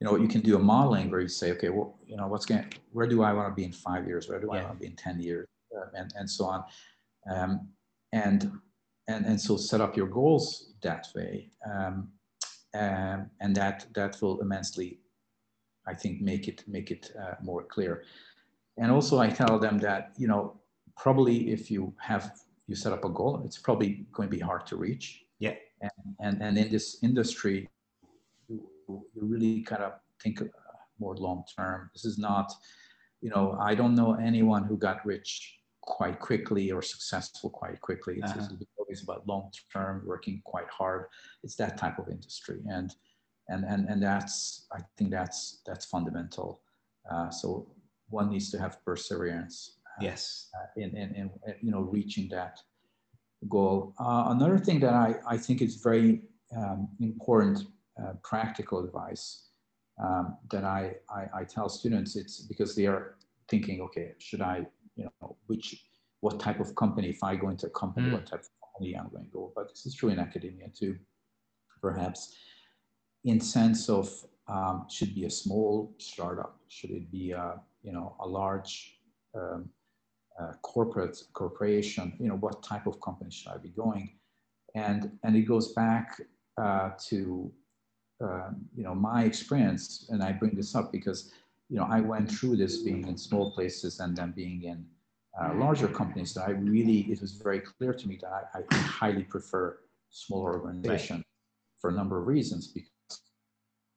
you 0.00 0.06
know, 0.06 0.16
you 0.16 0.28
can 0.28 0.40
do 0.40 0.56
a 0.56 0.58
modeling 0.58 1.10
where 1.10 1.20
you 1.20 1.28
say, 1.28 1.50
okay, 1.52 1.68
well, 1.68 1.98
you 2.06 2.16
know, 2.16 2.28
what's 2.28 2.46
going 2.46 2.72
where 2.92 3.06
do 3.06 3.22
I 3.22 3.32
want 3.32 3.48
to 3.48 3.54
be 3.54 3.64
in 3.64 3.72
five 3.72 4.06
years? 4.06 4.28
Where 4.28 4.40
do 4.40 4.48
yeah. 4.52 4.60
I 4.60 4.64
want 4.64 4.74
to 4.74 4.80
be 4.80 4.86
in 4.86 4.96
10 4.96 5.20
years? 5.20 5.48
Uh, 5.76 5.86
and, 5.94 6.12
and 6.16 6.30
so 6.30 6.46
on. 6.46 6.64
Um, 7.30 7.68
and, 8.12 8.52
and, 9.08 9.26
and 9.26 9.40
so 9.40 9.56
set 9.56 9.80
up 9.80 9.96
your 9.96 10.06
goals 10.06 10.72
that 10.82 11.08
way. 11.14 11.50
Um, 11.68 12.08
um, 12.74 13.30
and 13.40 13.54
that, 13.56 13.86
that 13.94 14.22
will 14.22 14.40
immensely 14.40 15.00
I 15.88 15.94
think 15.94 16.20
make 16.20 16.48
it 16.48 16.64
make 16.68 16.90
it 16.90 17.10
uh, 17.20 17.34
more 17.42 17.62
clear. 17.64 18.04
And 18.80 18.90
also, 18.92 19.18
I 19.18 19.28
tell 19.28 19.58
them 19.58 19.78
that 19.78 20.12
you 20.16 20.28
know 20.28 20.60
probably 20.96 21.50
if 21.50 21.70
you 21.70 21.94
have 22.00 22.32
you 22.66 22.74
set 22.74 22.92
up 22.92 23.04
a 23.04 23.08
goal, 23.08 23.42
it's 23.44 23.58
probably 23.58 24.06
going 24.12 24.28
to 24.28 24.36
be 24.36 24.40
hard 24.40 24.66
to 24.66 24.76
reach. 24.76 25.24
Yeah. 25.38 25.54
And 25.80 25.90
and, 26.20 26.42
and 26.42 26.58
in 26.58 26.70
this 26.70 26.98
industry, 27.02 27.68
you, 28.48 28.68
you 28.88 29.04
really 29.14 29.62
kind 29.62 29.82
of 29.82 29.92
think 30.22 30.42
uh, 30.42 30.46
more 30.98 31.16
long 31.16 31.44
term. 31.56 31.90
This 31.94 32.04
is 32.04 32.18
not, 32.18 32.52
you 33.20 33.30
know, 33.30 33.56
I 33.60 33.74
don't 33.74 33.94
know 33.94 34.14
anyone 34.14 34.64
who 34.64 34.76
got 34.76 35.04
rich 35.06 35.58
quite 35.80 36.20
quickly 36.20 36.70
or 36.70 36.82
successful 36.82 37.50
quite 37.50 37.80
quickly. 37.80 38.18
It's 38.22 38.32
uh-huh. 38.32 38.48
always 38.78 39.02
about 39.02 39.26
long 39.26 39.50
term, 39.72 40.02
working 40.06 40.42
quite 40.44 40.68
hard. 40.68 41.06
It's 41.42 41.56
that 41.56 41.78
type 41.78 41.98
of 41.98 42.08
industry, 42.08 42.60
and 42.68 42.94
and 43.48 43.64
and 43.64 43.88
and 43.88 44.02
that's 44.02 44.66
I 44.72 44.80
think 44.96 45.10
that's 45.10 45.62
that's 45.66 45.86
fundamental. 45.86 46.60
Uh, 47.10 47.30
so 47.30 47.66
one 48.10 48.30
needs 48.30 48.50
to 48.50 48.58
have 48.58 48.84
perseverance. 48.84 49.78
Uh, 49.86 50.04
yes. 50.04 50.48
Uh, 50.54 50.82
in, 50.82 50.96
in, 50.96 51.14
in 51.14 51.30
you 51.60 51.70
know 51.70 51.80
reaching 51.80 52.28
that 52.30 52.58
goal. 53.48 53.94
Uh, 53.98 54.26
another 54.28 54.58
thing 54.58 54.80
that 54.80 54.94
I 54.94 55.16
I 55.26 55.36
think 55.36 55.62
is 55.62 55.76
very 55.76 56.22
um, 56.56 56.88
important 57.00 57.66
uh, 58.00 58.12
practical 58.22 58.84
advice 58.84 59.48
um, 60.02 60.36
that 60.50 60.64
I, 60.64 60.94
I 61.10 61.40
I 61.40 61.44
tell 61.44 61.68
students 61.68 62.16
it's 62.16 62.40
because 62.40 62.74
they 62.74 62.86
are 62.86 63.16
thinking 63.48 63.80
okay 63.82 64.12
should 64.18 64.42
I 64.42 64.66
you 64.96 65.04
know 65.04 65.36
which 65.46 65.84
what 66.20 66.40
type 66.40 66.60
of 66.60 66.74
company 66.74 67.08
if 67.10 67.22
I 67.22 67.36
go 67.36 67.48
into 67.48 67.66
a 67.66 67.70
company 67.70 68.08
mm. 68.08 68.12
what 68.12 68.26
type 68.26 68.40
of 68.40 68.50
company 68.66 68.96
I'm 68.96 69.08
going 69.08 69.24
to 69.24 69.30
go 69.30 69.52
but 69.54 69.68
this 69.68 69.86
is 69.86 69.94
true 69.94 70.10
in 70.10 70.18
academia 70.18 70.68
too 70.68 70.96
perhaps 71.80 72.34
in 73.24 73.40
sense 73.40 73.88
of 73.88 74.10
um, 74.48 74.86
should 74.88 75.14
be 75.14 75.24
a 75.24 75.30
small 75.30 75.94
startup, 75.98 76.58
should 76.68 76.90
it 76.90 77.10
be 77.10 77.32
a 77.32 77.60
you 77.82 77.92
know 77.92 78.16
a 78.20 78.26
large 78.26 78.98
um, 79.34 79.68
uh, 80.38 80.52
corporate 80.62 81.22
corporation, 81.32 82.12
you 82.20 82.28
know 82.28 82.36
what 82.36 82.62
type 82.62 82.86
of 82.86 83.00
company 83.00 83.30
should 83.30 83.52
I 83.52 83.58
be 83.58 83.70
going, 83.70 84.10
and 84.74 85.18
and 85.24 85.36
it 85.36 85.42
goes 85.42 85.72
back 85.72 86.20
uh, 86.60 86.90
to 87.08 87.52
um, 88.20 88.56
you 88.74 88.84
know 88.84 88.94
my 88.94 89.24
experience, 89.24 90.06
and 90.10 90.22
I 90.22 90.32
bring 90.32 90.54
this 90.54 90.74
up 90.74 90.92
because 90.92 91.32
you 91.68 91.76
know 91.76 91.86
I 91.88 92.00
went 92.00 92.30
through 92.30 92.56
this 92.56 92.78
being 92.78 93.06
in 93.06 93.16
small 93.16 93.52
places 93.52 94.00
and 94.00 94.16
then 94.16 94.32
being 94.32 94.62
in 94.64 94.86
uh, 95.40 95.54
larger 95.54 95.88
companies 95.88 96.34
that 96.34 96.48
I 96.48 96.52
really 96.52 97.00
it 97.10 97.20
was 97.20 97.32
very 97.32 97.60
clear 97.60 97.92
to 97.92 98.08
me 98.08 98.18
that 98.22 98.50
I, 98.54 98.58
I 98.58 98.74
highly 98.74 99.22
prefer 99.22 99.78
smaller 100.10 100.60
organization 100.60 101.16
right. 101.16 101.24
for 101.80 101.90
a 101.90 101.92
number 101.92 102.18
of 102.18 102.26
reasons 102.26 102.68
because 102.68 103.20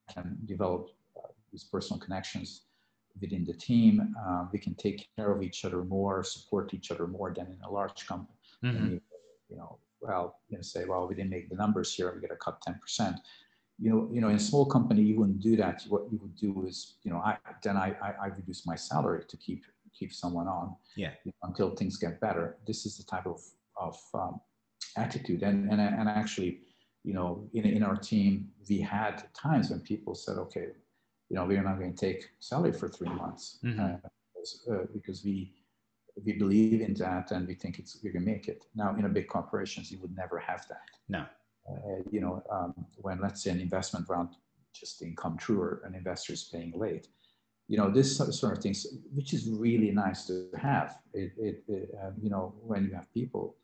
I 0.09 0.13
can 0.13 0.37
develop 0.45 0.89
uh, 1.17 1.27
these 1.51 1.63
personal 1.63 1.99
connections 1.99 2.61
within 3.19 3.43
the 3.43 3.53
team. 3.53 4.15
Uh, 4.25 4.45
we 4.51 4.59
can 4.59 4.75
take 4.75 5.07
care 5.17 5.31
of 5.31 5.41
each 5.41 5.65
other 5.65 5.83
more, 5.83 6.23
support 6.23 6.73
each 6.73 6.91
other 6.91 7.07
more 7.07 7.33
than 7.35 7.47
in 7.47 7.59
a 7.65 7.71
large 7.71 8.05
company. 8.07 8.37
Mm-hmm. 8.63 8.85
You, 8.85 9.01
you, 9.49 9.57
know, 9.57 9.79
well, 10.01 10.39
you 10.49 10.57
know, 10.57 10.61
say, 10.61 10.85
well, 10.85 11.07
we 11.07 11.15
didn't 11.15 11.31
make 11.31 11.49
the 11.49 11.55
numbers 11.55 11.93
here, 11.93 12.13
we 12.13 12.21
got 12.21 12.33
to 12.33 12.37
cut 12.37 12.61
10%. 12.67 13.15
You 13.79 13.89
know, 13.89 14.09
you 14.11 14.21
know, 14.21 14.29
in 14.29 14.35
a 14.35 14.39
small 14.39 14.65
company, 14.65 15.01
you 15.01 15.19
wouldn't 15.19 15.39
do 15.39 15.55
that. 15.55 15.81
What 15.89 16.03
you 16.11 16.19
would 16.21 16.35
do 16.35 16.65
is, 16.67 16.97
you 17.03 17.11
know, 17.11 17.17
I 17.17 17.37
then 17.63 17.77
I 17.77 17.95
I, 17.99 18.25
I 18.25 18.27
reduce 18.27 18.67
my 18.67 18.75
salary 18.75 19.23
to 19.27 19.37
keep 19.37 19.63
keep 19.97 20.13
someone 20.13 20.47
on. 20.47 20.75
Yeah. 20.95 21.13
Until 21.41 21.71
things 21.75 21.97
get 21.97 22.19
better. 22.21 22.57
This 22.67 22.85
is 22.85 22.97
the 22.97 23.03
type 23.03 23.25
of 23.25 23.41
of 23.75 23.97
um, 24.13 24.39
attitude, 24.97 25.41
and 25.41 25.69
and 25.71 25.81
and 25.81 26.07
actually, 26.07 26.59
you 27.03 27.13
know, 27.13 27.49
in, 27.53 27.65
in 27.65 27.83
our 27.83 27.95
team, 27.95 28.49
we 28.69 28.79
had 28.79 29.23
times 29.33 29.69
when 29.69 29.79
people 29.79 30.13
said, 30.15 30.37
okay, 30.37 30.67
you 31.31 31.37
know, 31.37 31.45
we're 31.45 31.63
not 31.63 31.79
going 31.79 31.95
to 31.95 32.05
take 32.07 32.29
salary 32.39 32.73
for 32.73 32.89
three 32.89 33.07
months 33.07 33.59
mm-hmm. 33.63 33.79
uh, 33.79 34.73
uh, 34.73 34.83
because 34.93 35.23
we 35.23 35.53
we 36.25 36.33
believe 36.33 36.81
in 36.81 36.93
that 36.95 37.31
and 37.31 37.47
we 37.47 37.55
think 37.55 37.79
it's 37.79 37.97
we 38.03 38.11
can 38.11 38.25
make 38.25 38.49
it. 38.49 38.65
Now, 38.75 38.93
in 38.99 39.05
a 39.05 39.09
big 39.09 39.29
corporations, 39.29 39.89
you 39.89 39.97
would 40.01 40.13
never 40.13 40.37
have 40.39 40.67
that. 40.67 40.89
No. 41.07 41.23
Uh, 41.69 42.03
you 42.11 42.19
know, 42.19 42.43
um, 42.51 42.73
when 42.97 43.21
let's 43.21 43.41
say 43.43 43.51
an 43.51 43.61
investment 43.61 44.09
round 44.09 44.29
just 44.73 44.99
didn't 44.99 45.15
come 45.15 45.37
true 45.37 45.61
or 45.61 45.81
an 45.85 45.95
investor 45.95 46.33
is 46.33 46.43
paying 46.43 46.73
late, 46.75 47.07
you 47.69 47.77
know, 47.77 47.89
this 47.89 48.17
sort 48.17 48.57
of 48.57 48.61
things, 48.61 48.85
which 49.13 49.33
is 49.33 49.47
really 49.47 49.91
nice 49.91 50.27
to 50.27 50.49
have. 50.57 50.97
It, 51.13 51.31
it, 51.37 51.63
it 51.69 51.95
um, 52.03 52.15
you 52.21 52.29
know, 52.29 52.53
when 52.61 52.83
you 52.83 52.93
have 52.93 53.13
people 53.13 53.55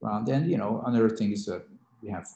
around. 0.00 0.26
Then, 0.26 0.48
you 0.48 0.58
know, 0.58 0.84
another 0.86 1.10
thing 1.10 1.32
is 1.32 1.44
that 1.46 1.64
we 2.00 2.08
have 2.08 2.28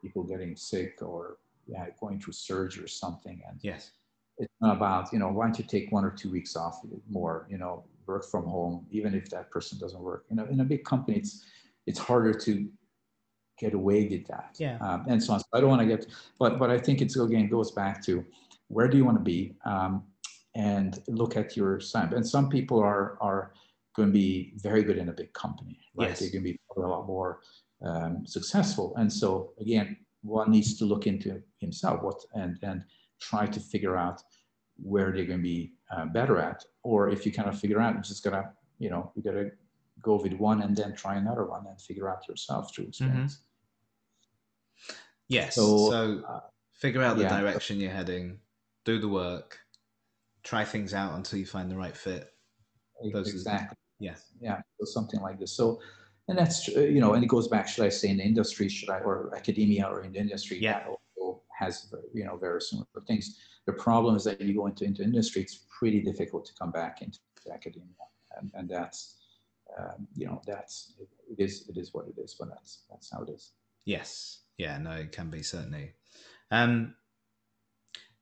people 0.00 0.22
getting 0.22 0.54
sick 0.54 0.98
or 1.02 1.38
yeah, 1.66 1.86
going 2.00 2.20
through 2.20 2.34
surgery 2.34 2.84
or 2.84 2.88
something. 2.88 3.42
And 3.48 3.58
yes, 3.62 3.90
it's 4.40 4.54
not 4.60 4.76
about, 4.76 5.12
you 5.12 5.18
know, 5.18 5.28
why 5.28 5.44
don't 5.44 5.58
you 5.58 5.64
take 5.64 5.92
one 5.92 6.04
or 6.04 6.10
two 6.10 6.30
weeks 6.30 6.56
off 6.56 6.80
more, 7.08 7.46
you 7.50 7.58
know, 7.58 7.84
work 8.06 8.24
from 8.24 8.44
home, 8.44 8.86
even 8.90 9.14
if 9.14 9.28
that 9.30 9.50
person 9.50 9.78
doesn't 9.78 10.00
work. 10.00 10.24
You 10.30 10.36
know, 10.36 10.46
in 10.46 10.60
a 10.60 10.64
big 10.64 10.84
company, 10.84 11.18
it's 11.18 11.44
it's 11.86 11.98
harder 11.98 12.32
to 12.34 12.68
get 13.58 13.74
away 13.74 14.08
with 14.08 14.26
that. 14.26 14.56
Yeah. 14.58 14.78
Um, 14.80 15.04
and 15.08 15.22
so 15.22 15.34
on. 15.34 15.40
So 15.40 15.46
I 15.52 15.60
don't 15.60 15.68
want 15.68 15.82
to 15.82 15.86
get, 15.86 16.06
but 16.38 16.58
but 16.58 16.70
I 16.70 16.78
think 16.78 17.00
it's 17.02 17.16
again 17.16 17.48
goes 17.48 17.70
back 17.70 18.02
to 18.06 18.24
where 18.68 18.88
do 18.88 18.96
you 18.96 19.04
want 19.04 19.18
to 19.18 19.24
be, 19.24 19.54
um, 19.64 20.04
and 20.54 21.00
look 21.06 21.36
at 21.36 21.56
your 21.56 21.80
sign. 21.80 22.12
And 22.14 22.26
some 22.26 22.48
people 22.48 22.80
are 22.80 23.18
are 23.20 23.52
going 23.94 24.08
to 24.08 24.12
be 24.12 24.54
very 24.56 24.82
good 24.82 24.98
in 24.98 25.08
a 25.08 25.12
big 25.12 25.32
company, 25.34 25.78
right? 25.94 26.08
Yes. 26.08 26.20
They're 26.20 26.30
going 26.30 26.44
to 26.44 26.52
be 26.52 26.60
a 26.76 26.80
lot 26.80 27.06
more 27.06 27.40
um, 27.84 28.26
successful. 28.26 28.94
And 28.96 29.12
so 29.12 29.52
again, 29.60 29.96
one 30.22 30.50
needs 30.50 30.78
to 30.78 30.84
look 30.84 31.06
into 31.06 31.42
himself 31.58 32.02
what 32.02 32.20
and 32.34 32.58
and 32.62 32.84
try 33.20 33.46
to 33.46 33.60
figure 33.60 33.96
out 33.96 34.22
where 34.82 35.12
they're 35.12 35.26
going 35.26 35.38
to 35.40 35.42
be 35.42 35.72
uh, 35.94 36.06
better 36.06 36.38
at. 36.38 36.64
Or 36.82 37.08
if 37.10 37.24
you 37.26 37.32
kind 37.32 37.48
of 37.48 37.58
figure 37.58 37.80
out, 37.80 37.94
you're 37.94 38.02
just 38.02 38.24
going 38.24 38.34
to, 38.34 38.50
you 38.78 38.88
know 38.90 39.12
you 39.14 39.22
gotta 39.22 39.50
go 40.02 40.16
with 40.16 40.32
one 40.32 40.62
and 40.62 40.74
then 40.74 40.94
try 40.94 41.16
another 41.16 41.44
one 41.44 41.66
and 41.68 41.78
figure 41.80 42.08
out 42.08 42.26
yourself 42.28 42.74
through 42.74 42.86
experience. 42.86 43.40
Yes. 45.28 45.54
So, 45.54 45.90
So, 45.90 46.22
uh, 46.26 46.40
figure 46.72 47.02
out 47.02 47.16
the 47.16 47.24
yeah. 47.24 47.40
direction 47.40 47.78
you're 47.78 47.90
heading, 47.90 48.38
do 48.84 48.98
the 48.98 49.08
work, 49.08 49.58
try 50.42 50.64
things 50.64 50.94
out 50.94 51.14
until 51.14 51.38
you 51.38 51.46
find 51.46 51.70
the 51.70 51.76
right 51.76 51.96
fit. 51.96 52.32
Those 53.12 53.28
are 53.28 53.32
the- 53.32 53.36
exactly. 53.36 53.76
Yeah. 53.98 54.14
yeah 54.40 54.62
so 54.78 54.86
something 54.86 55.20
like 55.20 55.38
this 55.38 55.54
so 55.54 55.78
and 56.28 56.38
that's 56.38 56.70
uh, 56.74 56.80
you 56.80 57.02
know 57.02 57.12
and 57.12 57.22
it 57.22 57.26
goes 57.26 57.48
back 57.48 57.68
should 57.68 57.84
i 57.84 57.90
say 57.90 58.08
in 58.08 58.16
the 58.16 58.22
industry 58.24 58.66
should 58.66 58.88
i 58.88 58.98
or 59.00 59.30
academia 59.36 59.84
or 59.86 60.00
in 60.04 60.12
the 60.14 60.18
industry 60.18 60.58
Yeah. 60.58 60.86
Has 61.60 61.92
you 62.14 62.24
know 62.24 62.36
very 62.36 62.60
similar 62.60 62.86
things 63.06 63.36
the 63.66 63.72
problem 63.72 64.16
is 64.16 64.24
that 64.24 64.40
you 64.40 64.54
go 64.54 64.66
into 64.66 64.84
into 64.84 65.02
industry 65.02 65.42
it's 65.42 65.60
pretty 65.78 66.00
difficult 66.00 66.44
to 66.46 66.52
come 66.58 66.72
back 66.72 67.02
into 67.02 67.18
academia 67.52 68.06
and, 68.36 68.50
and 68.54 68.68
that's 68.68 69.16
um, 69.78 70.08
you 70.16 70.26
know 70.26 70.40
that's 70.46 70.94
it, 70.98 71.08
is 71.38 71.68
it 71.68 71.76
is 71.76 71.92
what 71.94 72.06
it 72.08 72.18
is 72.18 72.34
but 72.38 72.48
that's 72.48 72.72
that's 72.90 73.10
how 73.12 73.22
it 73.22 73.30
is 73.30 73.52
Yes. 73.84 74.40
Yeah, 74.58 74.78
no, 74.78 74.92
it 74.92 75.12
can 75.12 75.30
be 75.30 75.42
certainly. 75.42 75.92
Um, 76.50 76.94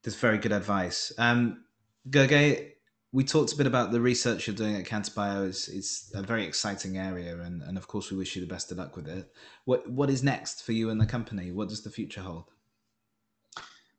that's 0.03 0.17
very 0.17 0.39
good 0.39 0.53
advice. 0.53 1.13
Um, 1.19 1.65
Gergely, 2.09 2.73
we 3.13 3.25
talked 3.25 3.53
a 3.53 3.57
bit 3.57 3.67
about 3.67 3.91
the 3.91 4.01
research 4.01 4.47
you're 4.47 4.57
doing 4.57 4.77
at 4.77 4.85
Cantabio. 4.85 5.49
It's, 5.49 5.69
it's 5.69 6.13
a 6.15 6.23
very 6.23 6.45
exciting 6.45 6.97
area, 6.97 7.39
and, 7.41 7.63
and 7.63 7.77
of 7.77 7.89
course, 7.89 8.11
we 8.11 8.17
wish 8.17 8.37
you 8.37 8.43
the 8.43 8.49
best 8.49 8.71
of 8.71 8.79
luck 8.79 8.97
with 8.97 9.09
it. 9.09 9.33
What 9.65 9.91
What 9.91 10.11
is 10.11 10.23
next 10.23 10.63
for 10.63 10.73
you 10.73 10.91
and 10.91 11.01
the 11.01 11.07
company? 11.07 11.51
What 11.51 11.69
does 11.69 11.83
the 11.83 11.91
future 11.91 12.21
hold? 12.21 12.45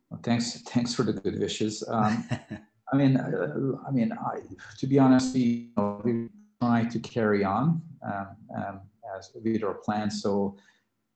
Well, 0.09 0.19
thanks 0.23 0.61
thanks 0.61 0.93
for 0.93 1.03
the 1.03 1.13
good 1.13 1.39
wishes 1.39 1.83
um, 1.87 2.27
I 2.91 2.97
mean, 2.97 3.17
uh, 3.17 3.77
I 3.87 3.91
mean, 3.91 4.11
I, 4.13 4.39
to 4.77 4.87
be 4.87 4.97
honest, 4.97 5.33
we, 5.33 5.41
you 5.41 5.69
know, 5.77 6.01
we 6.03 6.29
try 6.61 6.85
to 6.85 6.99
carry 6.99 7.43
on 7.43 7.81
um, 8.03 8.27
um, 8.55 8.81
as 9.17 9.31
with 9.35 9.63
our 9.63 9.75
plan. 9.75 10.09
So, 10.09 10.57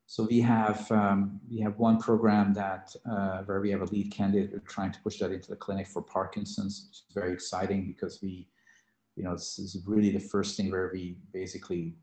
so 0.05 0.27
we 0.29 0.39
have 0.41 0.91
um, 0.91 1.39
we 1.49 1.59
have 1.61 1.79
one 1.79 1.97
program 1.99 2.53
that 2.53 2.95
uh, 3.09 3.41
where 3.43 3.61
we 3.61 3.71
have 3.71 3.81
a 3.81 3.85
lead 3.85 4.11
candidate. 4.11 4.51
We're 4.51 4.59
trying 4.59 4.91
to 4.91 4.99
push 5.01 5.19
that 5.19 5.31
into 5.31 5.49
the 5.49 5.55
clinic 5.55 5.87
for 5.87 6.01
Parkinson's, 6.01 6.87
which 6.87 6.97
is 6.97 7.05
very 7.13 7.33
exciting 7.33 7.87
because 7.87 8.19
we, 8.21 8.47
you 9.15 9.23
know, 9.23 9.33
this 9.33 9.57
is 9.57 9.81
really 9.87 10.11
the 10.11 10.19
first 10.19 10.55
thing 10.57 10.69
where 10.69 10.91
we 10.93 11.17
basically 11.33 11.95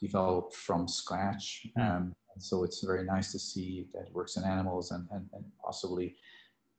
developed 0.00 0.54
from 0.54 0.88
scratch. 0.88 1.66
Mm. 1.76 1.90
Um, 1.90 2.14
and 2.34 2.42
so 2.42 2.62
it's 2.62 2.82
very 2.84 3.04
nice 3.04 3.32
to 3.32 3.38
see 3.38 3.88
that 3.92 4.02
it 4.06 4.14
works 4.14 4.36
in 4.36 4.44
animals 4.44 4.92
and, 4.92 5.08
and, 5.10 5.28
and 5.32 5.44
possibly 5.62 6.14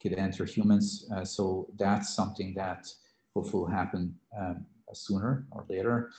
could 0.01 0.13
enter 0.13 0.45
humans. 0.45 1.09
Uh, 1.13 1.25
so 1.25 1.67
that's 1.77 2.13
something 2.15 2.53
that 2.55 2.87
hopefully 3.33 3.63
will 3.63 3.71
happen 3.71 4.15
um, 4.39 4.65
sooner 4.93 5.45
or 5.51 5.65
later. 5.69 6.11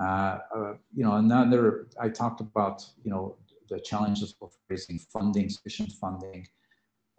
Uh, 0.00 0.38
uh, 0.56 0.74
you 0.94 1.04
know, 1.04 1.14
another, 1.16 1.88
I 2.00 2.08
talked 2.08 2.40
about, 2.40 2.84
you 3.04 3.10
know, 3.10 3.36
the 3.68 3.80
challenges 3.80 4.34
of 4.40 4.52
raising 4.68 4.98
funding, 4.98 5.48
sufficient 5.48 5.92
funding. 5.92 6.46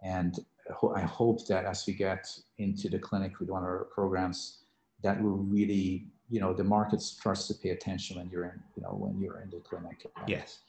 And 0.02 0.38
ho- 0.74 0.94
I 0.96 1.02
hope 1.02 1.46
that 1.46 1.64
as 1.64 1.86
we 1.86 1.92
get 1.92 2.26
into 2.58 2.88
the 2.88 2.98
clinic 2.98 3.38
with 3.38 3.50
one 3.50 3.62
of 3.62 3.68
our 3.68 3.84
programs, 3.84 4.64
that 5.02 5.22
will 5.22 5.38
really, 5.38 6.06
you 6.28 6.40
know, 6.40 6.52
the 6.52 6.64
market 6.64 7.00
starts 7.02 7.46
to 7.48 7.54
pay 7.54 7.70
attention 7.70 8.16
when 8.16 8.28
you're 8.30 8.44
in, 8.44 8.60
you 8.76 8.82
know, 8.82 8.90
when 8.90 9.20
you're 9.20 9.40
in 9.40 9.50
the 9.50 9.60
clinic. 9.60 10.06
Yes. 10.26 10.60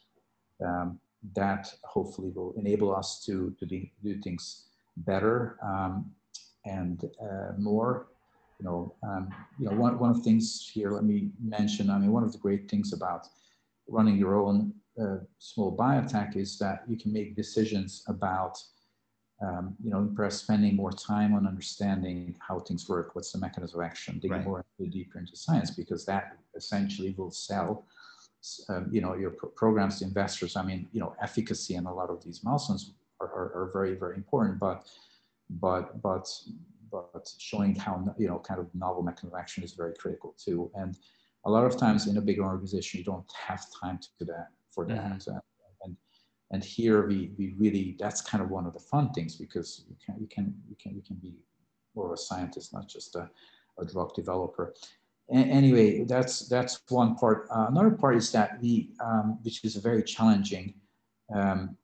um, 0.64 0.98
that 1.34 1.72
hopefully 1.84 2.30
will 2.34 2.52
enable 2.56 2.94
us 2.94 3.22
to, 3.24 3.54
to 3.58 3.66
do, 3.66 3.86
do 4.02 4.20
things 4.20 4.68
better 4.96 5.58
um, 5.62 6.10
and 6.64 7.04
uh, 7.22 7.52
more. 7.58 8.08
You 8.58 8.66
know, 8.66 8.94
um, 9.02 9.34
you 9.58 9.66
know, 9.66 9.74
one, 9.74 9.98
one 9.98 10.10
of 10.10 10.18
the 10.18 10.22
things 10.22 10.70
here, 10.72 10.90
let 10.92 11.04
me 11.04 11.30
mention, 11.42 11.90
I 11.90 11.98
mean, 11.98 12.12
one 12.12 12.22
of 12.22 12.32
the 12.32 12.38
great 12.38 12.70
things 12.70 12.92
about 12.92 13.26
running 13.88 14.16
your 14.16 14.36
own 14.36 14.72
uh, 15.02 15.16
small 15.38 15.76
biotech 15.76 16.36
is 16.36 16.58
that 16.58 16.84
you 16.86 16.96
can 16.96 17.12
make 17.12 17.34
decisions 17.34 18.04
about, 18.06 18.62
um, 19.44 19.74
you 19.82 19.90
know, 19.90 20.08
perhaps 20.14 20.36
spending 20.36 20.76
more 20.76 20.92
time 20.92 21.34
on 21.34 21.46
understanding 21.46 22.36
how 22.46 22.60
things 22.60 22.88
work, 22.88 23.16
what's 23.16 23.32
the 23.32 23.38
mechanism 23.38 23.80
of 23.80 23.86
action, 23.86 24.20
digging 24.20 24.36
Right. 24.36 24.46
more 24.46 24.64
into, 24.78 24.92
deeper 24.92 25.18
into 25.18 25.34
science, 25.34 25.72
because 25.72 26.04
that 26.06 26.36
essentially 26.54 27.14
will 27.18 27.32
sell 27.32 27.86
um, 28.68 28.88
you 28.90 29.00
know, 29.00 29.14
your 29.14 29.30
pro- 29.30 29.50
programs 29.50 29.98
to 29.98 30.04
investors. 30.04 30.56
I 30.56 30.62
mean, 30.62 30.88
you 30.92 31.00
know, 31.00 31.14
efficacy 31.22 31.74
and 31.74 31.86
a 31.86 31.92
lot 31.92 32.10
of 32.10 32.22
these 32.24 32.42
milestones 32.44 32.92
are, 33.24 33.52
are, 33.54 33.70
very, 33.72 33.94
very 33.94 34.16
important, 34.16 34.58
but, 34.58 34.86
but, 35.50 36.00
but, 36.02 36.28
but 36.90 37.28
showing 37.38 37.74
how, 37.74 38.14
you 38.18 38.28
know, 38.28 38.38
kind 38.38 38.60
of 38.60 38.68
novel 38.74 39.02
mechanism 39.02 39.34
of 39.34 39.40
action 39.40 39.62
is 39.62 39.72
very 39.72 39.94
critical 39.94 40.34
too. 40.42 40.70
And 40.74 40.96
a 41.44 41.50
lot 41.50 41.64
of 41.64 41.76
times 41.76 42.06
in 42.06 42.16
a 42.16 42.20
bigger 42.20 42.44
organization, 42.44 42.98
you 42.98 43.04
don't 43.04 43.30
have 43.46 43.64
time 43.80 43.98
to 43.98 44.08
do 44.18 44.24
that 44.26 44.48
for 44.70 44.86
that. 44.86 45.26
Uh, 45.28 45.40
And, 45.84 45.96
and 46.52 46.64
here 46.64 47.06
we, 47.06 47.32
we 47.38 47.54
really, 47.58 47.96
that's 47.98 48.20
kind 48.20 48.42
of 48.42 48.50
one 48.50 48.66
of 48.66 48.72
the 48.72 48.80
fun 48.80 49.12
things 49.12 49.36
because 49.36 49.84
you 49.88 49.96
can, 50.04 50.20
you 50.20 50.28
can, 50.28 50.54
you 50.68 50.76
can, 50.80 50.94
you 50.94 51.02
can 51.02 51.16
be 51.16 51.34
more 51.94 52.06
of 52.06 52.12
a 52.12 52.16
scientist, 52.16 52.72
not 52.72 52.88
just 52.88 53.16
a, 53.16 53.28
a 53.78 53.84
drug 53.84 54.14
developer 54.14 54.74
a- 55.30 55.34
anyway, 55.34 56.04
that's 56.04 56.48
that's 56.48 56.80
one 56.88 57.14
part. 57.16 57.46
Uh, 57.50 57.66
another 57.68 57.90
part 57.90 58.16
is 58.16 58.30
that 58.32 58.60
we, 58.60 58.90
um, 59.00 59.38
which 59.42 59.64
is 59.64 59.76
a 59.76 59.80
very 59.80 60.02
challenging 60.02 60.74
um, 61.34 61.76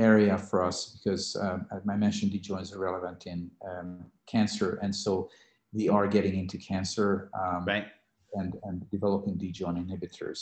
area 0.00 0.36
for 0.38 0.64
us 0.64 0.96
because 0.96 1.36
um, 1.36 1.66
as 1.72 1.82
I 1.88 1.96
mentioned, 1.96 2.32
DJ1 2.32 2.62
is 2.62 2.74
relevant 2.74 3.26
in 3.26 3.50
um, 3.68 4.04
cancer, 4.26 4.78
and 4.82 4.94
so 4.94 5.30
we 5.72 5.88
are 5.88 6.06
getting 6.08 6.36
into 6.38 6.58
cancer 6.58 7.30
um, 7.40 7.64
Right. 7.66 7.86
and 8.34 8.56
and 8.64 8.90
developing 8.90 9.34
DJ1 9.38 9.76
inhibitors 9.84 10.40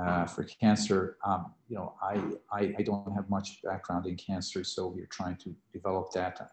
uh, 0.00 0.26
for 0.26 0.44
cancer. 0.44 1.16
Um, 1.24 1.54
you 1.68 1.76
know, 1.76 1.94
I, 2.02 2.14
I 2.52 2.74
I 2.78 2.82
don't 2.82 3.12
have 3.14 3.28
much 3.30 3.62
background 3.62 4.06
in 4.06 4.16
cancer, 4.16 4.62
so 4.64 4.86
we're 4.86 5.06
trying 5.18 5.36
to 5.44 5.54
develop 5.72 6.12
that 6.12 6.50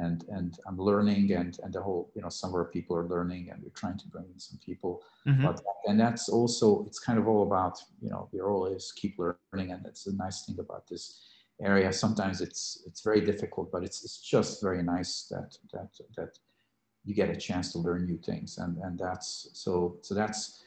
and 0.00 0.24
and 0.28 0.58
I'm 0.66 0.78
learning 0.78 1.32
and 1.32 1.58
and 1.62 1.72
the 1.72 1.82
whole 1.82 2.10
you 2.14 2.22
know 2.22 2.28
some 2.28 2.50
of 2.50 2.54
our 2.54 2.64
people 2.64 2.96
are 2.96 3.06
learning 3.06 3.50
and 3.50 3.62
we're 3.62 3.70
trying 3.82 3.98
to 3.98 4.08
bring 4.08 4.26
in 4.32 4.38
some 4.38 4.58
people 4.64 5.02
Mhm. 5.26 5.40
about 5.40 5.56
that. 5.56 5.78
and 5.88 5.98
that's 5.98 6.28
also 6.28 6.84
it's 6.86 6.98
kind 6.98 7.18
of 7.18 7.28
all 7.28 7.42
about 7.42 7.78
you 8.00 8.10
know 8.10 8.28
the 8.32 8.42
role 8.42 8.66
is 8.66 8.92
keep 8.92 9.18
learning 9.18 9.72
and 9.72 9.84
that's 9.84 10.06
a 10.06 10.14
nice 10.14 10.44
thing 10.44 10.58
about 10.58 10.86
this 10.88 11.04
area 11.62 11.92
sometimes 11.92 12.40
it's 12.40 12.82
it's 12.86 13.02
very 13.02 13.20
difficult 13.20 13.70
but 13.70 13.82
it's 13.82 14.04
it's 14.04 14.20
just 14.20 14.62
very 14.62 14.82
nice 14.82 15.26
that 15.30 15.56
that 15.72 15.90
that 16.16 16.38
you 17.04 17.14
get 17.14 17.30
a 17.30 17.36
chance 17.36 17.72
to 17.72 17.78
learn 17.78 18.04
new 18.06 18.18
things 18.18 18.58
and 18.58 18.78
and 18.78 18.98
that's 18.98 19.50
so 19.52 19.96
so 20.02 20.14
that's 20.14 20.64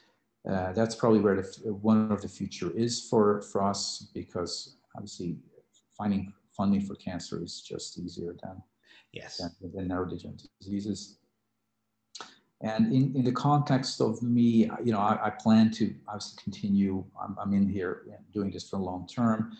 uh, 0.50 0.72
that's 0.72 0.94
probably 0.94 1.20
where 1.20 1.36
the 1.36 1.72
one 1.72 2.12
of 2.12 2.20
the 2.20 2.28
future 2.28 2.70
is 2.76 3.08
for 3.08 3.40
for 3.42 3.62
us 3.62 4.08
because 4.14 4.76
obviously 4.94 5.36
finding 5.96 6.32
funding 6.56 6.80
for 6.80 6.94
cancer 6.96 7.42
is 7.42 7.60
just 7.60 7.98
easier 7.98 8.36
than 8.42 8.62
Yes. 9.14 9.38
than 9.38 9.50
within 9.60 9.88
neurodegenerative 9.88 10.48
diseases. 10.60 11.18
And 12.60 12.92
in, 12.92 13.14
in 13.14 13.24
the 13.24 13.32
context 13.32 14.00
of 14.00 14.22
me, 14.22 14.70
you 14.82 14.92
know, 14.92 14.98
I, 14.98 15.26
I 15.26 15.30
plan 15.30 15.70
to 15.72 15.94
obviously 16.08 16.42
continue. 16.42 17.04
I'm, 17.20 17.36
I'm 17.38 17.52
in 17.52 17.68
here 17.68 18.06
doing 18.32 18.50
this 18.50 18.68
for 18.68 18.78
long 18.78 19.06
term. 19.06 19.52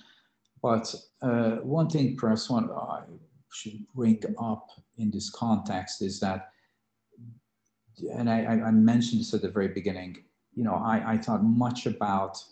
But 0.65 0.95
uh, 1.21 1.57
one 1.57 1.91
thing 1.91 2.17
perhaps 2.17 2.49
one 2.49 2.71
I 2.71 3.03
should 3.53 3.87
bring 3.95 4.19
up 4.41 4.67
in 4.97 5.11
this 5.11 5.29
context 5.29 6.01
is 6.01 6.19
that, 6.21 6.49
and 8.17 8.31
I, 8.31 8.47
I 8.47 8.71
mentioned 8.71 9.21
this 9.21 9.35
at 9.35 9.43
the 9.43 9.51
very 9.51 9.69
beginning, 9.69 10.25
you 10.55 10.65
know, 10.65 10.77
I, 10.77 11.03
I 11.07 11.19
thought 11.19 11.45
much 11.45 11.85
about 11.85 12.43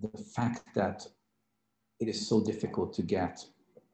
the 0.00 0.22
fact 0.36 0.72
that 0.76 1.04
it 1.98 2.06
is 2.06 2.28
so 2.28 2.44
difficult 2.44 2.94
to 2.94 3.02
get 3.02 3.44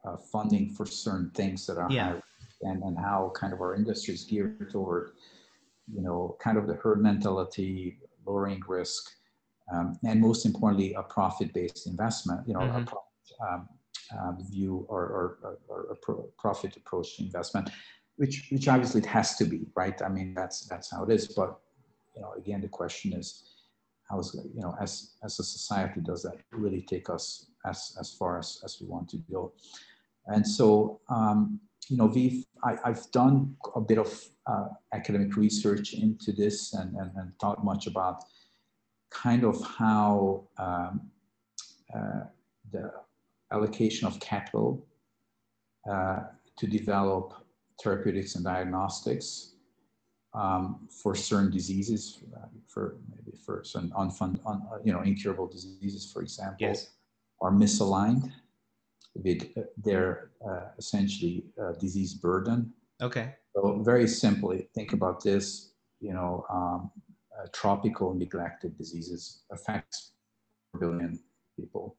uh, 0.05 0.17
funding 0.31 0.69
for 0.69 0.85
certain 0.85 1.31
things 1.31 1.65
that 1.65 1.79
are 1.79 1.89
Yeah. 1.89 2.13
high 2.13 2.21
and, 2.61 2.83
and 2.83 2.95
how 2.99 3.31
kind 3.35 3.51
of 3.51 3.61
our 3.61 3.73
industry 3.73 4.13
is 4.13 4.25
geared 4.25 4.69
toward, 4.69 5.13
you 5.91 6.03
know, 6.03 6.37
kind 6.39 6.59
of 6.59 6.67
the 6.67 6.75
herd 6.75 7.01
mentality, 7.01 7.97
lowering 8.27 8.61
risk, 8.67 9.09
um, 9.73 9.97
and 10.05 10.21
most 10.21 10.45
importantly, 10.45 10.93
a 10.93 11.01
profit-based 11.01 11.87
investment, 11.87 12.47
you 12.47 12.53
know, 12.53 12.61
a 12.61 12.67
Mhm. 12.67 12.85
profit 12.85 13.02
um, 13.41 13.67
um, 14.19 14.37
view 14.51 14.85
or, 14.89 15.01
or, 15.01 15.57
or, 15.67 15.81
or 15.81 15.95
pro- 16.01 16.29
profit 16.37 16.75
approach 16.77 17.17
to 17.17 17.23
investment, 17.23 17.69
which, 18.17 18.47
which 18.51 18.67
obviously 18.67 19.01
it 19.01 19.07
has 19.07 19.35
to 19.37 19.45
be, 19.45 19.61
right? 19.75 20.01
I 20.01 20.09
mean, 20.09 20.33
that's, 20.33 20.65
that's 20.67 20.91
how 20.91 21.03
it 21.03 21.11
is. 21.11 21.27
But 21.27 21.59
you 22.15 22.21
know, 22.21 22.33
again, 22.37 22.61
the 22.61 22.67
question 22.67 23.13
is, 23.13 23.53
how 24.09 24.19
is 24.19 24.35
you 24.53 24.61
know, 24.61 24.75
as 24.79 25.13
as 25.23 25.39
a 25.39 25.43
society, 25.43 26.01
does 26.01 26.23
that 26.23 26.37
really 26.51 26.81
take 26.81 27.09
us 27.09 27.47
as 27.65 27.95
as 27.99 28.13
far 28.13 28.37
as 28.37 28.61
as 28.63 28.77
we 28.79 28.87
want 28.87 29.09
to 29.09 29.17
go? 29.31 29.53
And 30.27 30.47
so, 30.47 30.99
um, 31.09 31.59
you 31.89 31.97
know, 31.97 32.05
we've 32.05 32.45
I, 32.63 32.77
have 32.85 33.09
done 33.11 33.55
a 33.75 33.81
bit 33.81 33.97
of 33.97 34.23
uh, 34.45 34.67
academic 34.93 35.35
research 35.35 35.93
into 35.93 36.31
this 36.31 36.73
and, 36.73 36.95
and, 36.95 37.11
and 37.15 37.31
thought 37.39 37.63
much 37.63 37.87
about 37.87 38.23
kind 39.09 39.43
of 39.43 39.61
how 39.65 40.43
um, 40.57 41.01
uh, 41.93 42.23
the 42.71 42.91
allocation 43.53 44.07
of 44.07 44.19
capital 44.19 44.85
uh, 45.89 46.19
to 46.57 46.67
develop 46.67 47.33
therapeutics 47.81 48.35
and 48.35 48.43
diagnostics 48.43 49.53
um, 50.33 50.87
for 50.89 51.13
certain 51.15 51.51
diseases, 51.51 52.19
uh, 52.35 52.47
for 52.67 52.97
maybe 53.09 53.37
for 53.45 53.63
some 53.63 53.91
unfund, 53.91 54.39
un, 54.45 54.63
you 54.83 54.91
know, 54.91 55.01
incurable 55.01 55.47
diseases, 55.47 56.11
for 56.11 56.21
example, 56.21 56.57
yes. 56.59 56.89
are 57.41 57.51
misaligned 57.51 58.31
with 59.15 59.47
their 59.77 60.31
uh, 60.47 60.65
essentially 60.77 61.45
uh, 61.61 61.73
disease 61.73 62.15
burden. 62.15 62.73
Okay. 63.01 63.35
So 63.55 63.81
very 63.83 64.07
simply, 64.07 64.69
think 64.73 64.93
about 64.93 65.23
this. 65.23 65.71
You 65.99 66.13
know, 66.13 66.45
um, 66.49 66.91
uh, 67.37 67.47
tropical 67.53 68.13
neglected 68.13 68.75
diseases 68.77 69.43
affects 69.51 70.13
a 70.73 70.79
billion 70.79 71.19
people. 71.55 71.95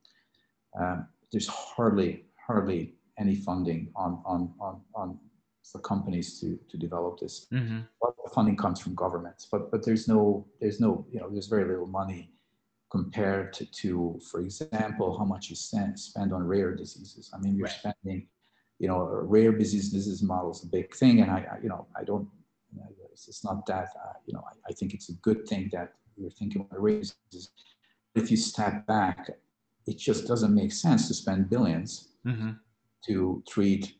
Um, 0.78 1.06
there's 1.34 1.48
hardly 1.48 2.24
hardly 2.46 2.94
any 3.18 3.34
funding 3.34 3.90
on 3.96 4.22
on 4.24 4.54
on, 4.60 4.80
on 4.94 5.18
for 5.70 5.80
companies 5.80 6.38
to 6.40 6.58
to 6.70 6.76
develop 6.76 7.18
this. 7.18 7.46
Mm-hmm. 7.52 7.78
A 7.78 8.04
lot 8.04 8.14
of 8.24 8.32
funding 8.32 8.56
comes 8.56 8.78
from 8.80 8.94
governments, 8.94 9.48
but 9.50 9.70
but 9.72 9.84
there's 9.84 10.06
no 10.06 10.46
there's 10.60 10.80
no 10.80 11.04
you 11.10 11.18
know 11.20 11.28
there's 11.28 11.48
very 11.48 11.64
little 11.64 11.88
money 11.88 12.30
compared 12.94 13.52
to, 13.52 13.66
to 13.80 14.20
for 14.30 14.38
example, 14.40 15.18
how 15.18 15.24
much 15.24 15.50
you 15.50 15.56
spend 15.56 15.98
spend 15.98 16.32
on 16.32 16.46
rare 16.46 16.72
diseases. 16.76 17.28
I 17.34 17.38
mean, 17.38 17.56
you're 17.56 17.66
right. 17.66 17.80
spending, 17.80 18.28
you 18.78 18.86
know, 18.86 19.00
rare 19.36 19.50
disease 19.50 19.90
disease 19.90 20.22
model 20.22 20.52
is 20.52 20.62
a 20.62 20.68
big 20.68 20.94
thing, 20.94 21.20
and 21.22 21.30
I, 21.30 21.40
I 21.52 21.56
you 21.62 21.68
know 21.68 21.88
I 22.00 22.04
don't 22.04 22.28
you 22.72 22.80
know, 22.80 22.86
it's, 23.12 23.26
it's 23.26 23.44
not 23.44 23.66
that 23.66 23.88
uh, 24.04 24.12
you 24.26 24.34
know 24.34 24.44
I, 24.50 24.70
I, 24.70 24.72
think 24.72 24.94
it's 24.94 25.08
a 25.08 25.14
good 25.14 25.48
thing 25.48 25.70
that 25.72 25.94
you're 26.16 26.30
thinking 26.38 26.60
about 26.62 26.80
rare 26.80 27.00
diseases. 27.00 27.50
If 28.14 28.30
you 28.30 28.36
step 28.36 28.86
back, 28.86 29.30
it 29.86 29.98
just 29.98 30.26
doesn't 30.26 30.54
make 30.54 30.72
sense 30.72 31.08
to 31.08 31.14
spend 31.14 31.50
1000000000s 31.50 32.06
mm-hmm. 32.26 32.50
to 33.06 33.42
treat, 33.48 33.94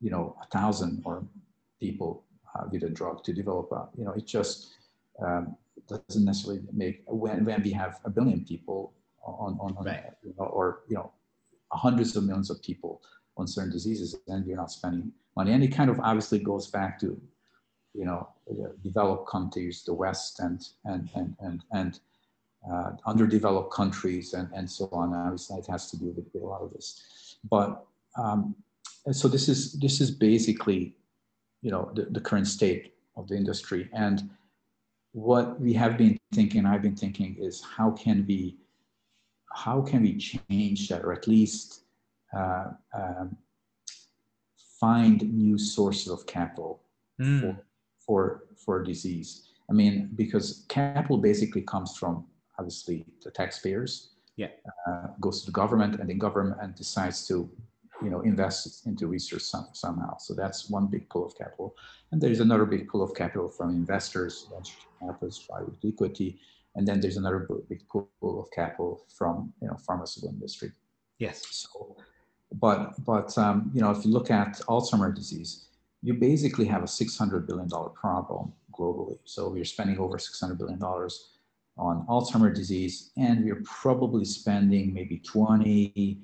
you 0.00 0.10
know, 0.10 0.36
a 0.42 0.46
thousand 0.46 1.02
or 1.04 1.24
people 1.80 2.24
uh, 2.54 2.64
with 2.70 2.82
a 2.82 2.88
drug 2.88 3.22
to 3.24 3.32
develop 3.32 3.70
a, 3.72 3.88
you 3.96 4.04
know, 4.04 4.12
it 4.12 4.26
just 4.26 4.74
um, 5.24 5.56
doesn't 5.88 6.24
necessarily 6.24 6.62
make 6.72 7.02
when, 7.06 7.44
when 7.44 7.62
we 7.62 7.70
have 7.70 8.00
a 8.04 8.10
billion 8.10 8.44
people 8.44 8.92
on, 9.24 9.58
on, 9.60 9.76
on 9.76 9.84
right. 9.84 10.04
you 10.22 10.34
know, 10.38 10.46
or, 10.46 10.80
you 10.88 10.96
know, 10.96 11.12
hundreds 11.72 12.16
of 12.16 12.24
millions 12.24 12.50
of 12.50 12.62
people 12.62 13.02
on 13.36 13.46
certain 13.46 13.70
diseases 13.70 14.16
and 14.28 14.46
you're 14.46 14.56
not 14.56 14.70
spending 14.70 15.12
money. 15.36 15.52
And 15.52 15.62
it 15.62 15.68
kind 15.68 15.90
of 15.90 16.00
obviously 16.00 16.38
goes 16.38 16.68
back 16.68 16.98
to, 17.00 17.20
you 17.94 18.04
know, 18.04 18.28
developed 18.82 19.28
countries, 19.28 19.82
the 19.84 19.92
West 19.92 20.40
and, 20.40 20.66
and, 20.84 21.08
and, 21.14 21.36
and, 21.40 21.64
and 21.72 22.00
uh, 22.70 22.92
underdeveloped 23.06 23.72
countries 23.72 24.34
and, 24.34 24.48
and 24.54 24.70
so 24.70 24.88
on. 24.92 25.14
Obviously, 25.14 25.58
it 25.58 25.66
has 25.66 25.90
to 25.90 25.98
do 25.98 26.06
with, 26.06 26.26
with 26.32 26.42
a 26.42 26.46
lot 26.46 26.62
of 26.62 26.72
this. 26.72 27.36
But 27.50 27.84
um, 28.16 28.54
so 29.12 29.28
this 29.28 29.48
is 29.48 29.74
this 29.74 30.00
is 30.00 30.10
basically, 30.10 30.96
you 31.62 31.70
know, 31.70 31.90
the, 31.94 32.06
the 32.10 32.20
current 32.20 32.46
state 32.46 32.94
of 33.16 33.28
the 33.28 33.36
industry. 33.36 33.88
And 33.92 34.28
what 35.12 35.60
we 35.60 35.72
have 35.74 35.96
been 35.96 36.18
thinking, 36.32 36.66
I've 36.66 36.82
been 36.82 36.96
thinking, 36.96 37.36
is 37.38 37.62
how 37.62 37.90
can 37.92 38.24
we 38.26 38.56
how 39.54 39.80
can 39.80 40.02
we 40.02 40.16
change 40.16 40.88
that, 40.88 41.04
or 41.04 41.12
at 41.12 41.26
least 41.26 41.82
uh, 42.36 42.66
um, 42.94 43.36
find 44.78 45.22
new 45.32 45.58
sources 45.58 46.08
of 46.08 46.26
capital 46.26 46.82
mm. 47.20 47.40
for, 47.40 47.64
for 47.98 48.44
for 48.56 48.82
disease. 48.82 49.44
I 49.70 49.72
mean, 49.72 50.10
because 50.14 50.64
capital 50.68 51.18
basically 51.18 51.62
comes 51.62 51.96
from 51.96 52.26
obviously 52.58 53.04
the 53.22 53.30
taxpayers. 53.30 54.10
Yeah. 54.36 54.48
Uh, 54.86 55.08
goes 55.20 55.40
to 55.40 55.46
the 55.46 55.52
government, 55.52 55.98
and 55.98 56.08
then 56.08 56.18
government 56.18 56.76
decides 56.76 57.26
to, 57.26 57.50
you 58.02 58.10
know, 58.10 58.20
invest 58.20 58.86
into 58.86 59.08
research 59.08 59.42
some, 59.42 59.68
somehow. 59.72 60.16
So 60.18 60.32
that's 60.32 60.70
one 60.70 60.86
big 60.86 61.08
pool 61.08 61.26
of 61.26 61.36
capital, 61.36 61.74
and 62.12 62.20
there's 62.20 62.40
another 62.40 62.64
big 62.64 62.88
pool 62.88 63.02
of 63.02 63.14
capital 63.14 63.48
from 63.48 63.70
investors, 63.70 64.46
venture 64.52 64.76
capitalists, 65.00 65.44
private 65.44 65.74
equity, 65.84 66.38
and 66.76 66.86
then 66.86 67.00
there's 67.00 67.16
another 67.16 67.48
big 67.68 67.82
pool 67.88 68.08
of 68.22 68.48
capital 68.52 69.04
from 69.12 69.52
you 69.60 69.66
know 69.66 69.76
pharmaceutical 69.84 70.32
industry. 70.32 70.70
Yes. 71.18 71.44
So, 71.50 71.96
but 72.52 72.94
but 73.04 73.36
um, 73.36 73.72
you 73.74 73.80
know, 73.80 73.90
if 73.90 74.04
you 74.04 74.12
look 74.12 74.30
at 74.30 74.60
Alzheimer's 74.68 75.16
disease, 75.18 75.66
you 76.02 76.14
basically 76.14 76.66
have 76.66 76.84
a 76.84 76.86
600 76.86 77.46
billion 77.46 77.68
dollar 77.68 77.88
problem 77.88 78.52
globally. 78.72 79.18
So 79.24 79.48
we're 79.48 79.64
spending 79.64 79.98
over 79.98 80.18
600 80.18 80.56
billion 80.56 80.78
dollars 80.78 81.37
on 81.78 82.06
Alzheimer's 82.06 82.58
disease, 82.58 83.10
and 83.16 83.44
we're 83.44 83.62
probably 83.64 84.24
spending 84.24 84.92
maybe 84.92 85.18
20, 85.18 86.18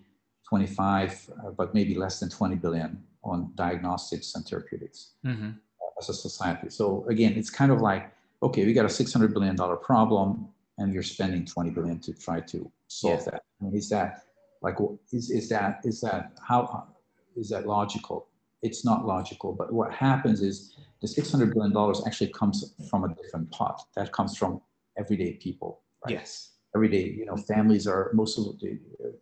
25, 0.48 1.30
uh, 1.30 1.50
but 1.50 1.74
maybe 1.74 1.94
less 1.94 2.20
than 2.20 2.28
20 2.28 2.56
billion 2.56 3.02
on 3.22 3.52
diagnostics 3.54 4.34
and 4.34 4.46
therapeutics 4.46 5.12
mm-hmm. 5.24 5.50
as 5.98 6.08
a 6.08 6.14
society. 6.14 6.68
So 6.70 7.06
again, 7.08 7.34
it's 7.34 7.50
kind 7.50 7.72
of 7.72 7.80
like, 7.80 8.12
okay, 8.42 8.64
we 8.66 8.72
got 8.72 8.84
a 8.84 8.90
600 8.90 9.32
billion 9.32 9.56
dollar 9.56 9.76
problem, 9.76 10.48
and 10.78 10.92
we're 10.92 11.02
spending 11.02 11.44
20 11.44 11.70
billion 11.70 12.00
to 12.00 12.12
try 12.12 12.40
to 12.40 12.70
solve 12.88 13.20
yeah. 13.20 13.30
that. 13.32 13.42
I 13.60 13.64
mean, 13.64 13.74
is 13.76 13.88
that 13.90 14.24
like 14.60 14.76
is 15.12 15.30
is 15.30 15.48
that 15.50 15.80
is 15.84 16.00
that 16.00 16.32
how 16.42 16.88
is 17.36 17.48
that 17.50 17.66
logical? 17.66 18.26
It's 18.62 18.84
not 18.84 19.06
logical. 19.06 19.52
But 19.52 19.72
what 19.72 19.92
happens 19.92 20.40
is 20.40 20.76
the 21.00 21.08
600 21.08 21.52
billion 21.52 21.72
dollars 21.72 22.02
actually 22.06 22.32
comes 22.32 22.74
from 22.88 23.04
a 23.04 23.14
different 23.14 23.50
pot. 23.50 23.82
That 23.94 24.12
comes 24.12 24.36
from 24.36 24.60
everyday 24.98 25.34
people. 25.34 25.82
Right? 26.04 26.14
Yes. 26.14 26.52
Everyday, 26.74 27.04
you 27.04 27.24
know, 27.26 27.36
families 27.36 27.86
are, 27.86 28.10
most 28.14 28.38
of 28.38 28.58
the 28.60 28.78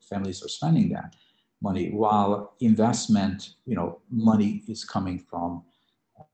families 0.08 0.42
are 0.42 0.48
spending 0.48 0.88
that 0.90 1.14
money 1.62 1.90
while 1.90 2.54
investment, 2.60 3.54
you 3.66 3.76
know, 3.76 4.00
money 4.10 4.62
is 4.68 4.84
coming 4.84 5.18
from, 5.18 5.62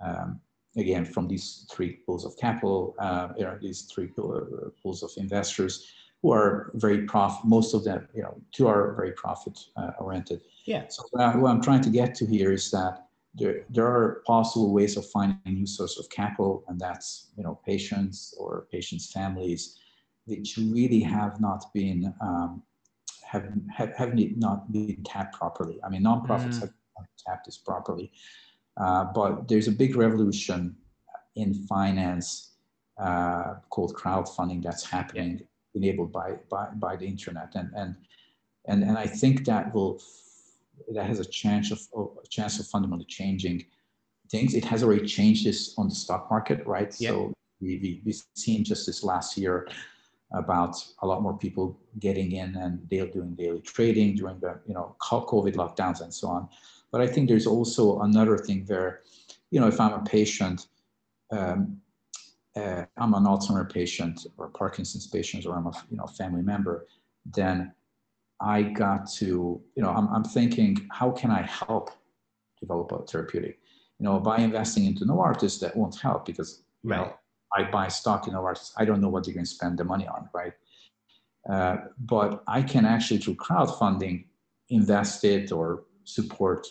um, 0.01 0.41
again, 0.77 1.05
from 1.05 1.29
these 1.29 1.67
three 1.71 1.99
pools 2.07 2.25
of 2.25 2.37
capital, 2.37 2.95
uh, 2.99 3.29
you 3.37 3.45
know, 3.45 3.59
these 3.61 3.83
three 3.83 4.11
uh, 4.19 4.71
pools 4.83 5.03
of 5.03 5.11
investors 5.17 5.93
who 6.23 6.33
are 6.33 6.73
very 6.75 7.03
prof. 7.07 7.39
most 7.45 7.75
of 7.75 7.85
them, 7.85 8.09
you 8.15 8.23
know, 8.23 8.41
two 8.53 8.67
are 8.67 8.95
very 8.95 9.13
profit 9.13 9.59
uh, 9.77 9.91
oriented. 10.01 10.43
Yeah. 10.65 10.85
So 10.89 11.05
uh, 11.19 11.33
what 11.33 11.51
I'm 11.51 11.63
trying 11.63 11.83
to 11.83 11.91
get 11.91 12.15
to 12.17 12.27
here 12.27 12.53
is 12.53 12.71
that 12.71 13.08
there, 13.39 13.65
there 13.71 13.87
are 13.87 14.23
possible 14.27 14.73
ways 14.73 14.97
of 14.97 15.09
finding 15.09 15.39
a 15.47 15.51
new 15.51 15.67
source 15.67 15.99
of 15.99 16.09
capital, 16.11 16.65
and 16.69 16.79
that's 16.79 17.29
you 17.37 17.45
know 17.45 17.59
patients 17.65 18.35
or 18.39 18.67
patients' 18.71 19.13
families, 19.13 19.79
which 20.27 20.57
really 20.57 21.01
have 21.01 21.41
not 21.41 21.73
been 21.73 22.13
um, 22.21 22.63
have, 23.25 23.53
have 23.75 23.95
have 23.97 24.15
not 24.15 24.73
been 24.73 25.03
tapped 25.05 25.35
properly. 25.35 25.79
I 25.85 25.89
mean, 25.89 26.03
nonprofits 26.03 26.57
mm. 26.57 26.61
have 26.61 27.07
tapped 27.27 27.47
this 27.47 27.59
properly, 27.59 28.13
uh, 28.77 29.05
but 29.05 29.49
there's 29.49 29.69
a 29.69 29.73
big 29.73 29.97
revolution 29.97 30.77
in 31.37 31.55
finance 31.55 32.53
uh, 32.99 33.55
called 33.71 33.95
crowdfunding 33.95 34.63
that's 34.63 34.85
happening, 34.85 35.41
enabled 35.75 36.13
by, 36.13 36.33
by 36.51 36.69
by 36.75 36.97
the 36.97 37.07
internet, 37.07 37.55
and 37.55 37.71
and 37.77 37.97
and 38.67 38.83
and 38.83 38.99
I 38.99 39.07
think 39.07 39.45
that 39.47 39.73
will 39.75 40.01
that 40.95 41.07
has 41.07 41.21
a 41.21 41.25
chance 41.25 41.71
of 41.71 41.81
a 41.95 42.29
chance 42.29 42.59
of 42.61 42.67
fundamentally 42.67 43.07
changing 43.07 43.65
things. 44.31 44.55
It 44.55 44.65
has 44.65 44.83
already 44.83 45.07
changed 45.07 45.47
this 45.47 45.75
on 45.79 45.89
the 45.89 45.95
stock 45.95 46.31
market, 46.31 46.67
right? 46.67 46.95
Yep. 46.99 47.11
So 47.11 47.33
we, 47.61 47.79
we, 47.79 48.03
we've 48.05 48.23
seen 48.35 48.65
just 48.65 48.87
this 48.87 49.03
last 49.03 49.37
year 49.37 49.69
about 50.33 50.77
a 51.01 51.07
lot 51.07 51.23
more 51.23 51.37
people 51.37 51.79
getting 51.99 52.33
in 52.33 52.55
and 52.57 52.87
they're 52.91 53.07
doing 53.07 53.35
daily 53.35 53.61
trading 53.63 54.15
during 54.15 54.39
the 54.41 54.61
you 54.67 54.75
know 54.75 54.95
COVID 55.01 55.55
lockdowns 55.55 56.01
and 56.01 56.13
so 56.13 56.29
on. 56.29 56.49
But 56.91 57.01
I 57.01 57.07
think 57.07 57.29
there's 57.29 57.47
also 57.47 58.01
another 58.01 58.39
thing 58.39 58.65
where, 58.67 59.03
you 59.51 59.61
know, 59.61 59.69
if 59.69 59.81
I'm 59.81 59.93
a 59.93 60.03
patient, 60.03 60.69
um, 61.31 61.81
uh, 62.57 62.85
I'm 62.97 63.15
an 63.15 63.25
Alzheimer 63.25 63.71
patient 63.71 64.27
or 64.39 64.49
Parkinson's 64.49 65.07
patient, 65.07 65.47
or 65.47 65.57
I'm 65.57 65.67
a 65.67 65.73
you 65.91 65.97
know 65.97 66.07
family 66.07 66.43
member, 66.43 66.87
then 67.27 67.73
I 68.41 68.63
got 68.63 69.11
to, 69.15 69.61
you 69.75 69.83
know, 69.83 69.91
I'm, 69.91 70.09
I'm 70.09 70.25
thinking, 70.25 70.89
how 70.91 71.11
can 71.11 71.31
I 71.31 71.43
help 71.43 71.91
develop 72.61 72.93
a 72.93 73.05
therapeutic? 73.05 73.59
You 73.99 74.05
know, 74.05 74.21
by 74.21 74.39
investing 74.39 74.85
into 74.85 75.05
Novartis, 75.05 75.59
that 75.61 75.77
won't 75.77 75.99
help 75.99 76.25
because, 76.25 76.63
you 76.83 76.91
right. 76.91 76.99
know, 76.99 77.15
I 77.57 77.71
buy 77.71 77.89
stock 77.89 78.29
in 78.29 78.35
Novartis. 78.35 78.73
I 78.77 78.85
don't 78.85 79.01
know 79.01 79.09
what 79.09 79.25
they're 79.25 79.35
going 79.35 79.47
to 79.47 79.51
spend 79.51 79.79
the 79.79 79.85
money 79.85 80.07
on, 80.07 80.29
right? 80.33 80.53
Uh, 81.49 81.79
but 81.99 82.45
I 82.47 82.63
can 82.63 82.85
actually, 82.85 83.19
through 83.19 83.37
crowdfunding, 83.37 84.27
invest 84.69 85.25
it 85.25 85.51
or 85.51 85.85
support 86.05 86.67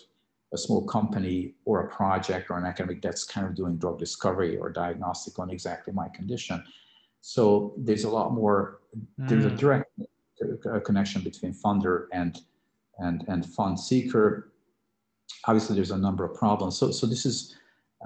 a 0.54 0.58
small 0.58 0.86
company 0.86 1.54
or 1.64 1.86
a 1.86 1.88
project 1.90 2.50
or 2.50 2.58
an 2.58 2.64
academic 2.64 3.02
that's 3.02 3.24
kind 3.24 3.46
of 3.46 3.54
doing 3.54 3.76
drug 3.76 3.98
discovery 3.98 4.56
or 4.56 4.70
diagnostic 4.70 5.38
on 5.38 5.50
exactly 5.50 5.92
my 5.92 6.08
condition. 6.08 6.64
So 7.20 7.74
there's 7.76 8.04
a 8.04 8.10
lot 8.10 8.32
more. 8.32 8.80
Mm. 9.20 9.28
There's 9.28 9.44
a 9.44 9.50
hmm. 9.50 9.56
direct 9.56 9.90
connection 10.84 11.22
between 11.22 11.52
funder 11.52 12.06
and 12.12 12.40
and 12.98 13.24
and 13.28 13.46
fund 13.46 13.78
seeker. 13.78 14.52
Obviously, 15.46 15.76
there's 15.76 15.90
a 15.90 15.98
number 15.98 16.24
of 16.24 16.34
problems. 16.34 16.76
So 16.76 16.90
so 16.90 17.06
this 17.06 17.26
is 17.26 17.56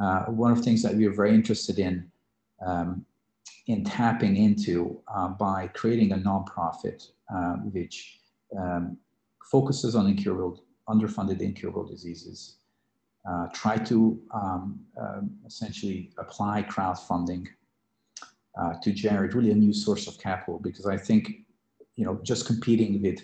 uh, 0.00 0.24
one 0.24 0.50
of 0.50 0.58
the 0.58 0.64
things 0.64 0.82
that 0.82 0.94
we 0.94 1.06
are 1.06 1.12
very 1.12 1.34
interested 1.34 1.78
in 1.78 2.10
um, 2.64 3.04
in 3.66 3.84
tapping 3.84 4.36
into 4.36 5.00
uh, 5.14 5.28
by 5.28 5.68
creating 5.68 6.12
a 6.12 6.16
nonprofit 6.16 7.10
uh, 7.34 7.54
which 7.72 8.18
um, 8.58 8.96
focuses 9.50 9.94
on 9.94 10.06
incurable, 10.06 10.64
underfunded 10.88 11.40
incurable 11.40 11.84
diseases. 11.84 12.56
Uh, 13.28 13.46
try 13.54 13.76
to 13.76 14.20
um, 14.34 14.80
um 15.00 15.30
essentially 15.46 16.10
apply 16.18 16.60
crowdfunding 16.64 17.46
uh, 18.60 18.72
to 18.82 18.92
generate 18.92 19.32
really 19.32 19.52
a 19.52 19.54
new 19.54 19.72
source 19.72 20.08
of 20.08 20.18
capital 20.18 20.58
because 20.58 20.86
I 20.86 20.96
think 20.96 21.46
you 21.96 22.04
know 22.04 22.18
just 22.22 22.46
competing 22.46 23.02
with 23.02 23.20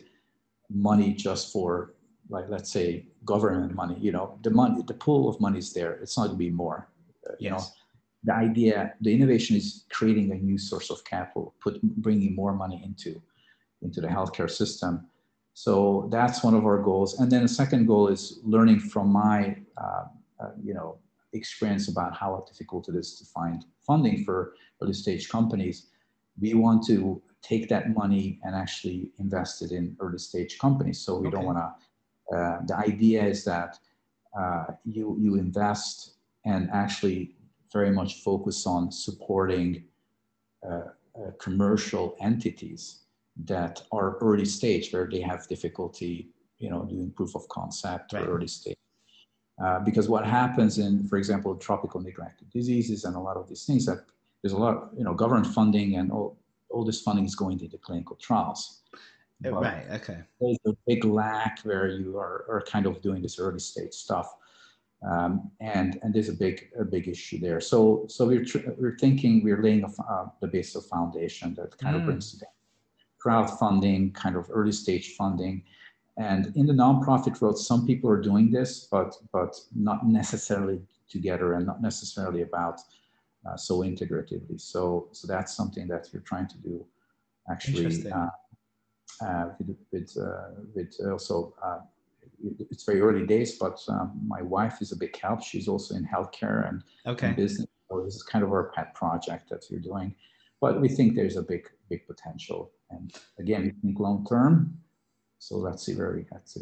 money 0.71 1.13
just 1.15 1.53
for 1.53 1.95
like 2.29 2.45
let's 2.49 2.71
say 2.71 3.07
government 3.25 3.75
money 3.75 3.97
you 3.99 4.13
know 4.13 4.39
the 4.43 4.51
money 4.51 4.83
the 4.87 4.95
pool 4.95 5.29
of 5.29 5.41
money 5.41 5.59
is 5.59 5.73
there. 5.73 5.93
It's 6.03 6.17
not 6.17 6.27
going 6.27 6.39
to 6.39 6.39
be 6.39 6.51
more 6.51 6.89
uh, 7.29 7.35
you 7.39 7.51
yes. 7.51 7.53
know 7.53 7.65
the 8.25 8.35
idea 8.35 8.95
the 9.01 9.13
innovation 9.13 9.57
is 9.57 9.85
creating 9.91 10.33
a 10.33 10.35
new 10.35 10.59
source 10.59 10.91
of 10.91 11.05
capital 11.05 11.55
put 11.61 11.81
bringing 11.83 12.35
more 12.35 12.53
money 12.53 12.83
into 12.85 13.21
into 13.83 14.01
the 14.01 14.09
healthcare 14.09 14.51
system. 14.51 15.07
So 15.55 16.09
that's 16.13 16.43
one 16.45 16.55
of 16.55 16.65
our 16.65 16.81
goals. 16.83 17.19
And 17.21 17.31
then 17.31 17.43
the 17.43 17.49
second 17.49 17.87
goal 17.87 18.09
is 18.09 18.41
learning 18.45 18.81
from 18.81 19.09
my 19.09 19.57
uh, 19.77 20.05
uh, 20.41 20.51
you 20.63 20.75
know 20.75 20.99
experience 21.33 21.89
about 21.89 22.17
how 22.17 22.45
difficult 22.49 22.89
it 22.89 22.95
is 22.95 23.19
to 23.19 23.25
find 23.25 23.65
funding 23.87 24.25
for 24.25 24.55
early 24.83 24.93
stage 24.93 25.29
companies, 25.29 25.87
we 26.41 26.55
want 26.55 26.87
to 26.87 27.21
take 27.43 27.69
that 27.69 27.95
money 27.95 28.41
and 28.43 28.55
actually 28.55 29.13
invest 29.19 29.63
it 29.63 29.73
in 29.73 29.97
early 30.01 30.19
stage 30.19 30.59
companies. 30.59 31.01
So 31.01 31.19
we 31.19 31.29
okay. 31.29 31.37
don't 31.37 31.47
want 31.47 31.59
to. 31.59 32.37
Uh, 32.37 32.59
the 32.67 32.77
idea 32.77 33.25
is 33.25 33.45
that 33.45 33.79
uh, 34.39 34.67
you 34.85 35.17
you 35.19 35.37
invest 35.37 36.15
and 36.45 36.69
actually 36.73 37.37
very 37.73 37.91
much 37.91 38.23
focus 38.23 38.67
on 38.67 38.91
supporting 38.91 39.85
uh, 40.69 40.71
uh 40.71 41.31
commercial 41.39 42.17
entities 42.21 43.01
that 43.45 43.83
are 43.93 44.19
early 44.19 44.45
stage 44.45 44.93
where 44.93 45.09
they 45.11 45.21
have 45.21 45.47
difficulty, 45.49 46.29
you 46.59 46.69
know, 46.69 46.85
doing 46.85 47.11
proof 47.13 47.35
of 47.35 47.49
concept 47.49 48.13
right. 48.13 48.25
or 48.25 48.37
early 48.37 48.49
stage 48.49 48.77
uh, 49.63 49.81
because 49.81 50.09
what 50.09 50.25
happens 50.25 50.79
in, 50.79 51.07
for 51.09 51.17
example, 51.17 51.55
tropical 51.57 52.01
neglected 52.01 52.49
diseases 52.51 53.05
and 53.05 53.17
a 53.17 53.21
lot 53.21 53.37
of 53.37 53.49
these 53.49 53.65
things 53.65 53.87
that 53.87 54.05
there's 54.43 54.53
a 54.53 54.59
lot 54.59 54.77
of, 54.77 54.91
you 54.97 55.03
know, 55.03 55.15
government 55.15 55.47
funding 55.47 55.97
and 55.97 56.13
all, 56.13 56.39
all 56.71 56.85
this 56.85 57.01
funding 57.01 57.25
is 57.25 57.35
going 57.35 57.61
into 57.61 57.79
clinical 57.79 58.17
trials. 58.17 58.83
But 59.41 59.53
right, 59.53 59.87
okay. 59.93 60.19
There's 60.41 60.59
a 60.67 60.73
big 60.87 61.05
lack 61.05 61.61
where 61.63 61.89
you 61.89 62.19
are, 62.19 62.45
are 62.49 62.65
kind 62.69 62.87
of 62.87 63.01
doing 63.03 63.23
this 63.23 63.39
early 63.39 63.61
stage 63.61 63.95
stuff. 63.95 64.35
Um, 65.09 65.53
and 65.61 66.01
and 66.03 66.13
there's 66.13 66.29
a 66.29 66.33
big 66.33 66.71
a 66.79 66.85
big 66.85 67.07
issue 67.07 67.39
there. 67.39 67.61
So 67.61 68.07
so 68.09 68.27
we're 68.27 68.45
tr- 68.45 68.71
we're 68.77 68.99
thinking 68.99 69.45
we're 69.45 69.63
laying 69.63 69.85
a, 69.85 70.03
uh, 70.03 70.27
the 70.41 70.49
base 70.49 70.75
of 70.75 70.87
foundation 70.87 71.55
that 71.55 71.79
kind 71.79 71.95
mm. 71.95 72.01
of 72.01 72.07
brings 72.07 72.33
together 72.33 72.51
crowdfunding, 73.25 74.15
kind 74.15 74.37
of 74.37 74.47
early 74.51 74.73
stage 74.73 75.15
funding, 75.17 75.63
and 76.19 76.53
in 76.57 76.67
the 76.67 76.73
nonprofit 76.73 77.41
world, 77.41 77.59
some 77.59 77.87
people 77.87 78.11
are 78.11 78.21
doing 78.21 78.51
this, 78.51 78.89
but 78.91 79.15
but 79.33 79.55
not 79.75 80.07
necessarily 80.07 80.81
together 81.09 81.55
and 81.55 81.65
not 81.65 81.81
necessarily 81.81 82.43
about 82.43 82.81
uh, 83.49 83.57
so 83.57 83.81
integratively. 83.81 84.61
So 84.61 85.09
so 85.13 85.27
that's 85.27 85.55
something 85.55 85.89
that 85.89 86.09
we're 86.13 86.21
trying 86.21 86.49
to 86.49 86.59
do, 86.59 86.85
actually. 87.51 88.11
Uh, 88.11 88.29
uh, 89.21 89.47
with 89.59 89.77
with, 89.93 90.17
uh, 90.21 90.49
with 90.75 90.95
also 91.11 91.55
uh, 91.63 91.81
it's 92.71 92.85
very 92.85 93.01
early 93.01 93.27
days, 93.27 93.59
but 93.59 93.81
um, 93.89 94.21
my 94.27 94.43
wife 94.43 94.81
is 94.81 94.93
a 94.93 94.97
big 94.97 95.19
help. 95.21 95.43
She's 95.43 95.67
also 95.67 95.97
in 95.97 96.07
healthcare 96.07 96.69
and, 96.69 96.85
okay. 97.05 97.29
and 97.29 97.37
business. 97.37 97.67
So 97.91 98.05
this 98.05 98.15
is 98.15 98.23
kind 98.23 98.45
of 98.45 98.53
our 98.53 98.71
pet 98.77 98.95
project 98.95 99.49
that 99.51 99.65
we're 99.71 99.81
doing, 99.81 100.15
but 100.61 100.81
we 100.81 100.89
think 100.89 101.17
there's 101.17 101.37
a 101.37 101.43
big 101.43 101.69
big 101.89 102.07
potential. 102.07 102.71
And 102.91 103.13
again, 103.39 103.63
we 103.63 103.71
think 103.83 103.99
long 103.99 104.25
term 104.29 104.79
so 105.39 105.57
let's 105.57 105.85
see 105.85 105.95
where 105.95 106.13
we 106.13 106.23
get 106.23 106.47
to. 106.49 106.61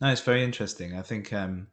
No, 0.00 0.08
it's 0.08 0.20
very 0.20 0.44
interesting. 0.44 0.96
I 0.96 1.02
think, 1.02 1.32
um, 1.32 1.68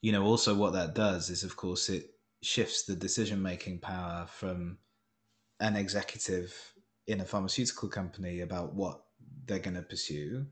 you 0.00 0.12
know, 0.12 0.24
also 0.24 0.54
what 0.54 0.72
that 0.72 0.94
does 0.94 1.30
is, 1.30 1.44
of 1.44 1.56
course, 1.56 1.88
it 1.88 2.10
shifts 2.44 2.84
the 2.84 2.96
decision 2.96 3.42
making 3.42 3.78
power 3.78 4.26
from 4.26 4.78
an 5.60 5.76
executive 5.76 6.54
in 7.06 7.20
a 7.20 7.24
pharmaceutical 7.24 7.88
company 7.88 8.40
about 8.40 8.74
what 8.74 9.02
they're 9.46 9.58
going 9.58 9.76
to 9.76 9.82
pursue 9.82 10.46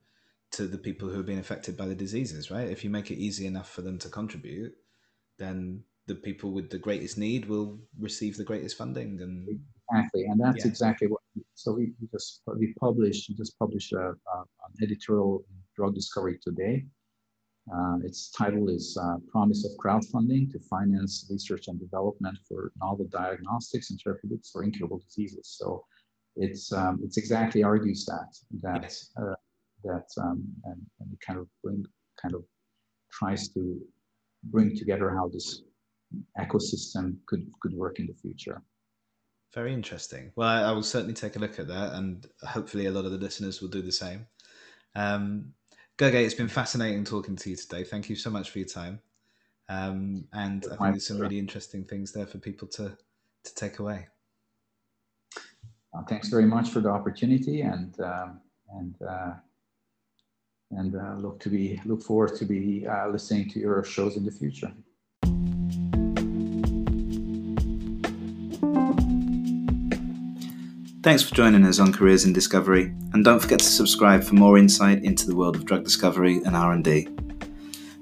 to 0.52 0.66
the 0.66 0.78
people 0.78 1.08
who 1.08 1.16
have 1.16 1.26
been 1.26 1.38
affected 1.38 1.76
by 1.76 1.86
the 1.86 1.94
diseases, 1.94 2.50
right? 2.50 2.68
If 2.68 2.84
you 2.84 2.90
make 2.90 3.10
it 3.10 3.18
easy 3.18 3.46
enough 3.46 3.70
for 3.70 3.82
them 3.82 3.98
to 4.00 4.08
contribute, 4.08 4.74
then 5.38 5.82
the 6.06 6.14
people 6.14 6.52
with 6.52 6.70
the 6.70 6.78
greatest 6.78 7.16
need 7.16 7.46
will 7.46 7.78
receive 7.98 8.36
the 8.36 8.44
greatest 8.44 8.76
funding 8.76 9.20
and 9.20 9.48
exactly 9.88 10.24
and 10.24 10.40
that's 10.40 10.64
yeah. 10.64 10.70
exactly 10.70 11.06
what 11.06 11.20
so 11.54 11.72
we, 11.72 11.92
just 12.10 12.42
we 12.58 12.74
published 12.80 13.28
we 13.28 13.34
just 13.36 13.56
published 13.58 13.92
a, 13.92 13.98
a, 13.98 14.36
an 14.40 14.74
editorial 14.82 15.44
in 15.48 15.56
drug 15.76 15.94
discovery 15.94 16.38
today 16.42 16.84
uh, 17.74 17.96
its 18.02 18.30
title 18.32 18.68
is 18.68 18.98
uh, 19.00 19.16
promise 19.30 19.64
of 19.64 19.72
crowdfunding 19.82 20.50
to 20.50 20.58
finance 20.68 21.28
research 21.30 21.68
and 21.68 21.78
development 21.78 22.36
for 22.48 22.72
novel 22.80 23.06
diagnostics 23.10 23.90
and 23.90 24.00
therapeutics 24.02 24.50
for 24.50 24.64
incurable 24.64 24.98
diseases 24.98 25.56
so 25.58 25.84
it's 26.36 26.72
um, 26.72 27.00
it's 27.04 27.18
exactly 27.18 27.62
argues 27.62 28.06
that 28.06 28.34
that 28.62 28.94
uh, 29.20 29.34
that 29.84 30.06
um, 30.22 30.44
and, 30.64 30.80
and 31.00 31.12
it 31.12 31.18
kind 31.26 31.38
of 31.38 31.46
bring 31.62 31.84
kind 32.20 32.34
of 32.34 32.42
tries 33.10 33.48
to 33.48 33.80
bring 34.44 34.76
together 34.76 35.10
how 35.10 35.28
this 35.28 35.62
ecosystem 36.38 37.16
could 37.26 37.46
could 37.60 37.74
work 37.74 37.98
in 37.98 38.06
the 38.06 38.14
future. 38.14 38.62
Very 39.54 39.74
interesting. 39.74 40.32
Well, 40.34 40.48
I, 40.48 40.62
I, 40.62 40.72
will 40.72 40.82
certainly 40.82 41.12
take 41.12 41.36
a 41.36 41.38
look 41.38 41.58
at 41.58 41.68
that, 41.68 41.92
and 41.92 42.26
hopefully, 42.42 42.86
a 42.86 42.90
lot 42.90 43.04
of 43.04 43.12
the 43.12 43.18
listeners 43.18 43.60
will 43.60 43.68
do 43.68 43.82
the 43.82 43.92
same. 43.92 44.26
Um, 44.94 45.52
Gergely, 45.98 46.24
it's 46.24 46.34
been 46.34 46.48
fascinating 46.48 47.04
talking 47.04 47.36
to 47.36 47.50
you 47.50 47.56
today. 47.56 47.84
Thank 47.84 48.08
you 48.08 48.16
so 48.16 48.30
much 48.30 48.50
for 48.50 48.58
your 48.58 48.68
time. 48.68 49.00
Um, 49.68 50.24
and 50.32 50.64
I 50.66 50.76
think 50.76 50.80
there's 50.80 51.06
some 51.06 51.18
really 51.18 51.38
interesting 51.38 51.84
things 51.84 52.12
there 52.12 52.26
for 52.26 52.38
people 52.38 52.68
to 52.68 52.96
to 53.44 53.54
take 53.54 53.78
away. 53.78 54.06
Thanks 56.08 56.28
very 56.28 56.46
much 56.46 56.70
for 56.70 56.80
the 56.80 56.88
opportunity, 56.88 57.60
and 57.62 57.98
um, 58.00 58.40
and 58.70 58.94
uh, 59.02 59.34
and 60.70 60.96
uh, 60.96 61.14
look 61.18 61.38
to 61.40 61.50
be 61.50 61.80
look 61.84 62.02
forward 62.02 62.34
to 62.36 62.44
be 62.44 62.86
uh, 62.86 63.08
listening 63.08 63.50
to 63.50 63.60
your 63.60 63.84
shows 63.84 64.16
in 64.16 64.24
the 64.24 64.30
future. 64.30 64.72
Thanks 71.02 71.22
for 71.24 71.34
joining 71.34 71.66
us 71.66 71.80
on 71.80 71.92
Careers 71.92 72.24
in 72.24 72.32
Discovery, 72.32 72.94
and 73.12 73.24
don't 73.24 73.40
forget 73.40 73.58
to 73.58 73.64
subscribe 73.64 74.22
for 74.22 74.36
more 74.36 74.56
insight 74.56 75.02
into 75.02 75.26
the 75.26 75.34
world 75.34 75.56
of 75.56 75.64
drug 75.64 75.82
discovery 75.82 76.36
and 76.44 76.54
R&D. 76.54 77.08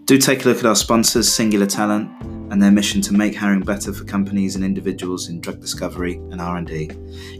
Do 0.05 0.19
take 0.19 0.45
a 0.45 0.49
look 0.49 0.59
at 0.59 0.67
our 0.67 0.77
sponsors, 0.77 1.33
Singular 1.33 1.65
Talent, 1.65 2.11
and 2.53 2.63
their 2.63 2.71
mission 2.71 3.01
to 3.01 3.15
make 3.15 3.35
hiring 3.35 3.63
better 3.63 3.95
for 3.95 4.05
companies 4.05 4.55
and 4.55 4.63
individuals 4.63 5.31
in 5.31 5.41
drug 5.41 5.63
discovery 5.63 6.17
and 6.17 6.43
R&D. 6.43 6.91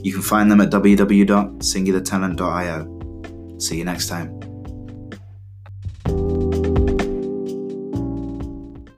You 0.03 0.15
can 0.15 0.23
find 0.23 0.51
them 0.51 0.63
at 0.63 0.71
www.singulartalent.io. 0.71 3.59
See 3.59 3.77
you 3.77 3.85
next 3.85 4.09
time. 4.09 4.50